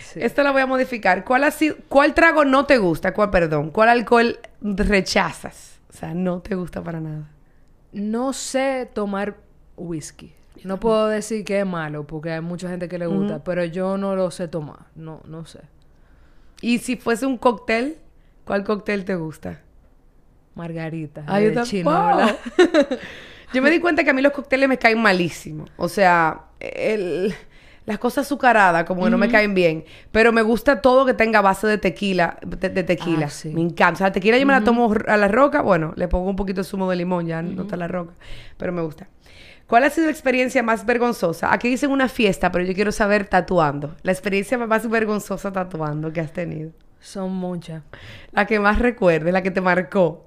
Sí. 0.00 0.20
Esto 0.20 0.42
la 0.42 0.50
voy 0.50 0.62
a 0.62 0.66
modificar. 0.66 1.24
¿Cuál, 1.24 1.44
ha 1.44 1.50
sido, 1.50 1.76
¿Cuál 1.88 2.14
trago 2.14 2.44
no 2.44 2.66
te 2.66 2.78
gusta? 2.78 3.14
¿Cuál, 3.14 3.30
perdón? 3.30 3.70
¿Cuál 3.70 3.88
alcohol 3.90 4.38
rechazas? 4.60 5.78
O 5.88 5.92
sea, 5.92 6.14
no 6.14 6.40
te 6.40 6.54
gusta 6.56 6.82
para 6.82 7.00
nada. 7.00 7.28
No 7.92 8.32
sé 8.32 8.88
tomar 8.92 9.36
whisky. 9.76 10.32
No 10.64 10.80
puedo 10.80 11.08
decir 11.08 11.44
que 11.44 11.60
es 11.60 11.66
malo, 11.66 12.06
porque 12.06 12.32
hay 12.32 12.40
mucha 12.40 12.68
gente 12.68 12.88
que 12.88 12.98
le 12.98 13.06
gusta, 13.06 13.44
pero 13.44 13.64
yo 13.64 13.98
no 13.98 14.16
lo 14.16 14.30
sé 14.30 14.48
tomar. 14.48 14.86
No, 14.94 15.20
no 15.26 15.44
sé. 15.46 15.60
Y 16.60 16.78
si 16.78 16.96
fuese 16.96 17.26
un 17.26 17.36
cóctel, 17.36 17.98
¿cuál 18.44 18.64
cóctel 18.64 19.04
te 19.04 19.14
gusta? 19.14 19.60
Margarita. 20.54 21.24
Ah, 21.26 21.40
yo 21.40 21.50
de 21.50 21.62
chinola. 21.62 22.36
¡Wow! 22.58 22.98
yo 23.52 23.62
me 23.62 23.70
di 23.70 23.80
cuenta 23.80 24.04
que 24.04 24.10
a 24.10 24.12
mí 24.12 24.22
los 24.22 24.32
cócteles 24.32 24.68
me 24.68 24.78
caen 24.78 25.00
malísimo. 25.02 25.66
O 25.76 25.88
sea, 25.88 26.44
el- 26.60 27.34
las 27.86 27.98
cosas 27.98 28.26
azucaradas 28.26 28.84
como 28.84 29.04
que 29.04 29.10
no 29.10 29.18
me 29.18 29.28
caen 29.28 29.54
bien. 29.54 29.84
Pero 30.10 30.32
me 30.32 30.42
gusta 30.42 30.80
todo 30.80 31.04
que 31.04 31.14
tenga 31.14 31.40
base 31.40 31.66
de 31.66 31.78
tequila. 31.78 32.38
De, 32.44 32.68
de 32.70 32.82
tequila. 32.82 33.26
Ah, 33.26 33.30
sí. 33.30 33.50
Me 33.50 33.60
encanta. 33.60 33.92
O 33.92 33.96
sea, 33.96 34.06
la 34.08 34.12
tequila 34.12 34.38
yo 34.38 34.46
me 34.46 34.52
la 34.52 34.64
tomo 34.64 34.92
a 35.06 35.16
la 35.16 35.28
roca. 35.28 35.60
Bueno, 35.60 35.92
le 35.96 36.08
pongo 36.08 36.30
un 36.30 36.36
poquito 36.36 36.62
de 36.62 36.64
zumo 36.64 36.88
de 36.88 36.96
limón. 36.96 37.26
Ya 37.26 37.42
no 37.42 37.62
está 37.62 37.76
la 37.76 37.88
roca. 37.88 38.14
Pero 38.56 38.72
me 38.72 38.82
gusta. 38.82 39.08
¿Cuál 39.66 39.84
ha 39.84 39.90
sido 39.90 40.06
la 40.06 40.12
experiencia 40.12 40.62
más 40.62 40.84
vergonzosa? 40.84 41.52
Aquí 41.52 41.68
dicen 41.68 41.90
una 41.90 42.08
fiesta, 42.08 42.52
pero 42.52 42.64
yo 42.64 42.74
quiero 42.74 42.92
saber 42.92 43.26
tatuando. 43.26 43.94
La 44.02 44.12
experiencia 44.12 44.58
más 44.58 44.88
vergonzosa 44.88 45.52
tatuando 45.52 46.12
que 46.12 46.20
has 46.20 46.32
tenido. 46.32 46.72
Son 47.00 47.32
muchas. 47.32 47.82
La 48.32 48.46
que 48.46 48.60
más 48.60 48.78
recuerdes, 48.78 49.32
la 49.32 49.42
que 49.42 49.50
te 49.50 49.60
marcó. 49.60 50.26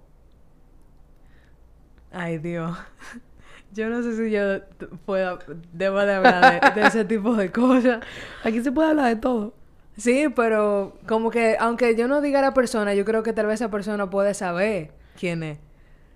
Ay, 2.12 2.38
Dios. 2.38 2.78
Yo 3.74 3.90
no 3.90 4.02
sé 4.02 4.16
si 4.16 4.32
yo 4.32 4.62
pueda, 5.06 5.40
debo 5.74 6.00
de 6.00 6.14
hablar 6.14 6.74
de, 6.76 6.82
de 6.82 6.88
ese 6.88 7.06
tipo 7.06 7.36
de 7.36 7.52
cosas. 7.52 8.00
Aquí 8.44 8.62
se 8.64 8.72
puede 8.72 8.90
hablar 8.90 9.08
de 9.08 9.16
todo. 9.18 9.54
Sí, 9.98 10.28
pero 10.36 10.98
como 11.08 11.32
que, 11.32 11.58
aunque 11.60 11.96
yo 11.96 12.08
no 12.08 12.22
diga 12.22 12.42
la 12.42 12.54
persona, 12.54 12.94
yo 12.94 13.04
creo 13.04 13.24
que 13.24 13.34
tal 13.34 13.48
vez 13.48 13.56
esa 13.56 13.72
persona 13.72 14.10
puede 14.10 14.34
saber 14.34 14.92
quién 15.20 15.44
es. 15.44 15.58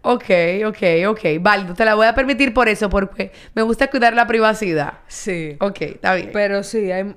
Ok, 0.03 0.25
ok, 0.65 0.77
ok. 1.09 1.19
Válido. 1.39 1.73
Te 1.73 1.85
la 1.85 1.95
voy 1.95 2.07
a 2.07 2.15
permitir 2.15 2.53
por 2.53 2.67
eso, 2.69 2.89
porque 2.89 3.31
me 3.53 3.61
gusta 3.61 3.89
cuidar 3.89 4.13
la 4.13 4.25
privacidad. 4.27 4.99
Sí. 5.07 5.57
Ok, 5.59 5.81
está 5.81 6.15
bien. 6.15 6.29
Pero 6.33 6.63
sí, 6.63 6.91
hay, 6.91 7.15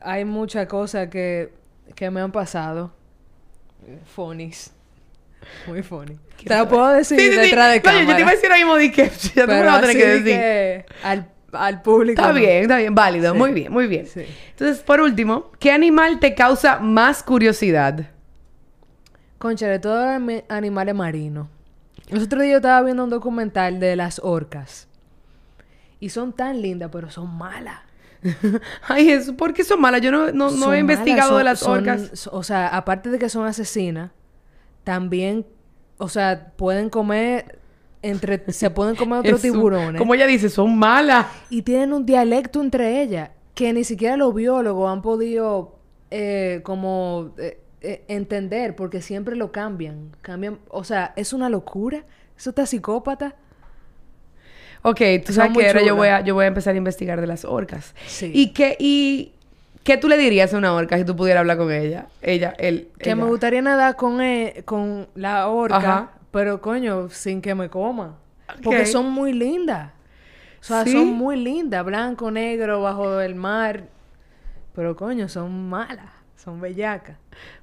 hay 0.00 0.24
muchas 0.24 0.66
cosas 0.68 1.08
que, 1.08 1.52
que 1.94 2.10
me 2.10 2.20
han 2.20 2.32
pasado. 2.32 2.92
Funnies. 4.14 4.72
Muy 5.66 5.82
funny. 5.82 6.18
Te 6.44 6.56
lo 6.56 6.68
puedo 6.68 6.88
decir 6.90 7.18
Sí, 7.18 7.26
sí, 7.26 7.32
sí. 7.32 7.38
detrás 7.40 7.72
de 7.72 7.82
cámara. 7.82 8.04
yo 8.04 8.14
te 8.14 8.20
iba 8.20 8.30
a 8.30 8.32
decir 8.34 8.46
ahora 8.50 8.56
mismo 8.58 8.76
de 8.76 8.92
que 8.92 9.10
ya 9.34 9.44
tú 9.46 9.50
me 9.52 9.58
lo 9.60 9.64
vas 9.66 9.78
a 9.78 9.80
tener 9.80 9.96
que 9.96 10.06
de 10.06 10.12
decir. 10.20 10.24
que 10.24 10.86
al, 11.02 11.28
al 11.52 11.82
público. 11.82 12.20
Está 12.20 12.32
no. 12.32 12.38
bien, 12.38 12.62
está 12.62 12.76
bien. 12.78 12.94
Válido. 12.94 13.34
Muy 13.34 13.52
bien, 13.52 13.72
muy 13.72 13.86
bien. 13.86 14.06
Entonces, 14.50 14.82
por 14.84 15.00
último, 15.00 15.50
¿qué 15.58 15.72
animal 15.72 16.20
te 16.20 16.34
causa 16.34 16.78
más 16.78 17.22
curiosidad? 17.22 18.06
Concha, 19.38 19.66
de 19.68 19.78
todos 19.78 20.20
los 20.20 20.42
animales 20.48 20.94
marinos. 20.94 21.48
El 22.08 22.22
otro 22.22 22.40
día 22.40 22.52
yo 22.52 22.56
estaba 22.58 22.82
viendo 22.82 23.04
un 23.04 23.10
documental 23.10 23.78
de 23.80 23.94
las 23.96 24.18
orcas. 24.22 24.88
Y 26.00 26.10
son 26.10 26.32
tan 26.32 26.62
lindas, 26.62 26.90
pero 26.92 27.10
son 27.10 27.36
malas. 27.36 27.80
Ay, 28.88 29.10
eso, 29.10 29.36
¿por 29.36 29.52
qué 29.54 29.62
son 29.64 29.80
malas? 29.80 30.00
Yo 30.00 30.10
no, 30.10 30.30
no, 30.32 30.72
he 30.74 30.78
investigado 30.78 31.36
de 31.38 31.44
las 31.44 31.62
orcas. 31.62 32.10
son- 32.14 32.34
o 32.34 32.42
sea, 32.42 32.68
aparte 32.68 33.10
de 33.10 33.18
que 33.18 33.28
son 33.28 33.46
asesinas, 33.46 34.10
también, 34.88 35.44
o 35.98 36.08
sea, 36.08 36.52
pueden 36.56 36.88
comer 36.88 37.58
entre, 38.00 38.50
se 38.54 38.70
pueden 38.70 38.96
comer 38.96 39.18
otros 39.20 39.42
tiburones. 39.42 39.98
Como 39.98 40.14
ella 40.14 40.26
dice, 40.26 40.48
son 40.48 40.78
malas. 40.78 41.26
Y 41.50 41.60
tienen 41.60 41.92
un 41.92 42.06
dialecto 42.06 42.62
entre 42.62 43.02
ellas 43.02 43.28
que 43.54 43.70
ni 43.74 43.84
siquiera 43.84 44.16
los 44.16 44.34
biólogos 44.34 44.90
han 44.90 45.02
podido 45.02 45.76
eh, 46.10 46.62
como 46.62 47.34
eh, 47.36 47.60
eh, 47.82 48.04
entender 48.08 48.76
porque 48.76 49.02
siempre 49.02 49.36
lo 49.36 49.52
cambian. 49.52 50.16
Cambian, 50.22 50.58
o 50.70 50.84
sea, 50.84 51.12
es 51.16 51.34
una 51.34 51.50
locura. 51.50 52.06
Eso 52.38 52.48
está 52.48 52.64
psicópata. 52.64 53.36
Ok, 54.80 55.02
tú 55.26 55.34
sabes 55.34 55.54
que 55.54 55.66
ahora 55.66 55.82
yo 55.82 55.96
voy, 55.96 56.08
a, 56.08 56.22
yo 56.22 56.32
voy 56.32 56.46
a 56.46 56.48
empezar 56.48 56.72
a 56.72 56.78
investigar 56.78 57.20
de 57.20 57.26
las 57.26 57.44
orcas. 57.44 57.94
Sí. 58.06 58.30
¿Y 58.32 58.54
qué, 58.54 58.74
y 58.80 59.34
qué 59.88 59.96
tú 59.96 60.06
le 60.06 60.18
dirías 60.18 60.52
a 60.52 60.58
una 60.58 60.74
orca 60.74 60.98
si 60.98 61.04
tú 61.04 61.16
pudieras 61.16 61.40
hablar 61.40 61.56
con 61.56 61.72
ella? 61.72 62.08
Ella, 62.20 62.54
él. 62.58 62.90
Que 62.98 63.08
ella. 63.08 63.16
me 63.16 63.24
gustaría 63.24 63.62
nadar 63.62 63.96
con, 63.96 64.20
eh, 64.20 64.62
con 64.66 65.08
la 65.14 65.48
orca, 65.48 65.76
Ajá. 65.78 66.10
pero 66.30 66.60
coño, 66.60 67.08
sin 67.08 67.40
que 67.40 67.54
me 67.54 67.70
coma. 67.70 68.18
Porque 68.62 68.84
son 68.84 69.10
muy 69.10 69.32
lindas. 69.32 69.92
O 70.60 70.64
sea, 70.64 70.84
¿Sí? 70.84 70.92
son 70.92 71.08
muy 71.08 71.36
lindas. 71.36 71.82
Blanco, 71.86 72.30
negro, 72.30 72.82
bajo 72.82 73.18
el 73.22 73.34
mar. 73.34 73.84
Pero 74.74 74.94
coño, 74.94 75.26
son 75.26 75.70
malas. 75.70 76.10
Son 76.42 76.60
bellacas. 76.60 77.16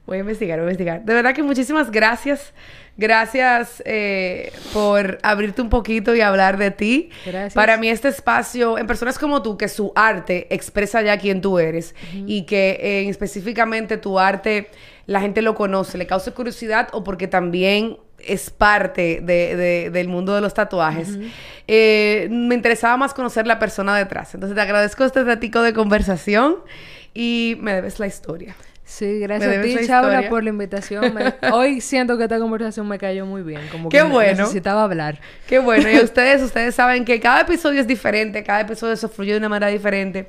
Voy 0.05 0.17
a 0.17 0.19
investigar, 0.19 0.59
voy 0.59 0.67
a 0.67 0.71
investigar. 0.71 1.03
De 1.05 1.13
verdad 1.13 1.33
que 1.33 1.41
muchísimas 1.43 1.89
gracias. 1.91 2.53
Gracias 2.97 3.81
eh, 3.85 4.51
por 4.73 5.17
abrirte 5.23 5.61
un 5.61 5.69
poquito 5.69 6.15
y 6.15 6.21
hablar 6.21 6.57
de 6.57 6.71
ti. 6.71 7.09
Gracias. 7.25 7.53
Para 7.53 7.77
mí 7.77 7.89
este 7.89 8.07
espacio, 8.09 8.77
en 8.77 8.85
personas 8.87 9.17
como 9.19 9.41
tú, 9.41 9.57
que 9.57 9.67
su 9.67 9.91
arte 9.95 10.47
expresa 10.53 11.01
ya 11.01 11.17
quién 11.17 11.41
tú 11.41 11.57
eres 11.59 11.95
y 12.13 12.43
que 12.43 12.77
eh, 12.81 13.09
específicamente 13.09 13.97
tu 13.97 14.19
arte 14.19 14.69
la 15.07 15.19
gente 15.21 15.41
lo 15.41 15.55
conoce, 15.55 15.97
le 15.97 16.07
causa 16.07 16.31
curiosidad 16.31 16.89
o 16.93 17.03
porque 17.03 17.27
también 17.27 17.97
es 18.19 18.49
parte 18.49 19.19
de- 19.21 19.55
de- 19.55 19.89
del 19.91 20.07
mundo 20.07 20.33
de 20.33 20.41
los 20.41 20.53
tatuajes. 20.53 21.17
Eh, 21.67 22.27
me 22.31 22.55
interesaba 22.55 22.97
más 22.97 23.13
conocer 23.13 23.45
la 23.45 23.59
persona 23.59 23.95
detrás. 23.97 24.33
Entonces 24.33 24.55
te 24.55 24.61
agradezco 24.61 25.03
este 25.03 25.23
ratico 25.23 25.61
de 25.61 25.73
conversación 25.73 26.57
y 27.15 27.57
me 27.59 27.73
debes 27.73 27.99
la 27.99 28.05
historia. 28.05 28.55
Sí, 28.87 29.17
gracias 29.17 29.57
a 29.57 29.61
ti, 29.63 29.69
historia. 29.69 30.29
por 30.29 30.43
la 30.43 30.49
invitación. 30.51 31.11
Me- 31.15 31.33
Hoy 31.51 31.81
siento 31.81 32.19
que 32.19 32.23
esta 32.25 32.37
conversación 32.37 32.87
me 32.87 32.99
cayó 32.99 33.25
muy 33.25 33.41
bien. 33.41 33.61
Como 33.71 33.89
Qué 33.89 33.97
que 33.97 34.03
ne- 34.03 34.09
bueno. 34.11 34.37
necesitaba 34.43 34.83
hablar. 34.83 35.19
Qué 35.47 35.57
bueno. 35.57 35.89
Y 35.89 35.97
ustedes, 36.03 36.43
ustedes 36.43 36.75
saben 36.75 37.03
que 37.03 37.19
cada 37.19 37.41
episodio 37.41 37.81
es 37.81 37.87
diferente, 37.87 38.43
cada 38.43 38.61
episodio 38.61 38.95
se 38.95 39.07
fluye 39.07 39.31
de 39.31 39.39
una 39.39 39.49
manera 39.49 39.71
diferente. 39.71 40.27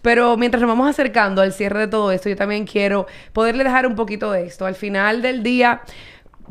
Pero 0.00 0.38
mientras 0.38 0.62
nos 0.62 0.68
vamos 0.68 0.88
acercando 0.88 1.42
al 1.42 1.52
cierre 1.52 1.80
de 1.80 1.88
todo 1.88 2.10
esto, 2.10 2.30
yo 2.30 2.36
también 2.36 2.64
quiero 2.64 3.06
poderle 3.34 3.62
dejar 3.62 3.86
un 3.86 3.94
poquito 3.94 4.32
de 4.32 4.46
esto. 4.46 4.64
Al 4.64 4.74
final 4.74 5.20
del 5.20 5.42
día, 5.42 5.82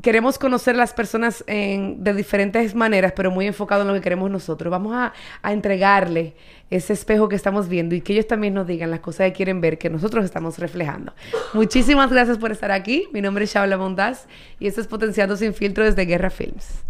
queremos 0.01 0.37
conocer 0.37 0.75
las 0.75 0.93
personas 0.93 1.43
de 1.47 2.13
diferentes 2.15 2.75
maneras, 2.75 3.13
pero 3.15 3.31
muy 3.31 3.47
enfocado 3.47 3.81
en 3.81 3.87
lo 3.87 3.93
que 3.93 4.01
queremos 4.01 4.29
nosotros. 4.29 4.71
Vamos 4.71 4.93
a, 4.95 5.13
a 5.41 5.53
entregarle 5.53 6.35
ese 6.69 6.93
espejo 6.93 7.29
que 7.29 7.35
estamos 7.35 7.69
viendo 7.69 7.95
y 7.95 8.01
que 8.01 8.13
ellos 8.13 8.27
también 8.27 8.53
nos 8.53 8.67
digan 8.67 8.91
las 8.91 8.99
cosas 8.99 9.27
que 9.27 9.33
quieren 9.33 9.61
ver, 9.61 9.77
que 9.77 9.89
nosotros 9.89 10.25
estamos 10.25 10.59
reflejando. 10.59 11.13
Muchísimas 11.53 12.11
gracias 12.11 12.37
por 12.37 12.51
estar 12.51 12.71
aquí. 12.71 13.07
Mi 13.13 13.21
nombre 13.21 13.45
es 13.45 13.53
Shaula 13.53 13.77
Montaz 13.77 14.27
y 14.59 14.67
esto 14.67 14.81
es 14.81 14.87
Potenciando 14.87 15.37
Sin 15.37 15.53
Filtro 15.53 15.83
desde 15.83 16.05
Guerra 16.05 16.29
Films. 16.29 16.83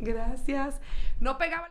Gracias. 0.00 0.80
No 1.20 1.38
pegaba. 1.38 1.70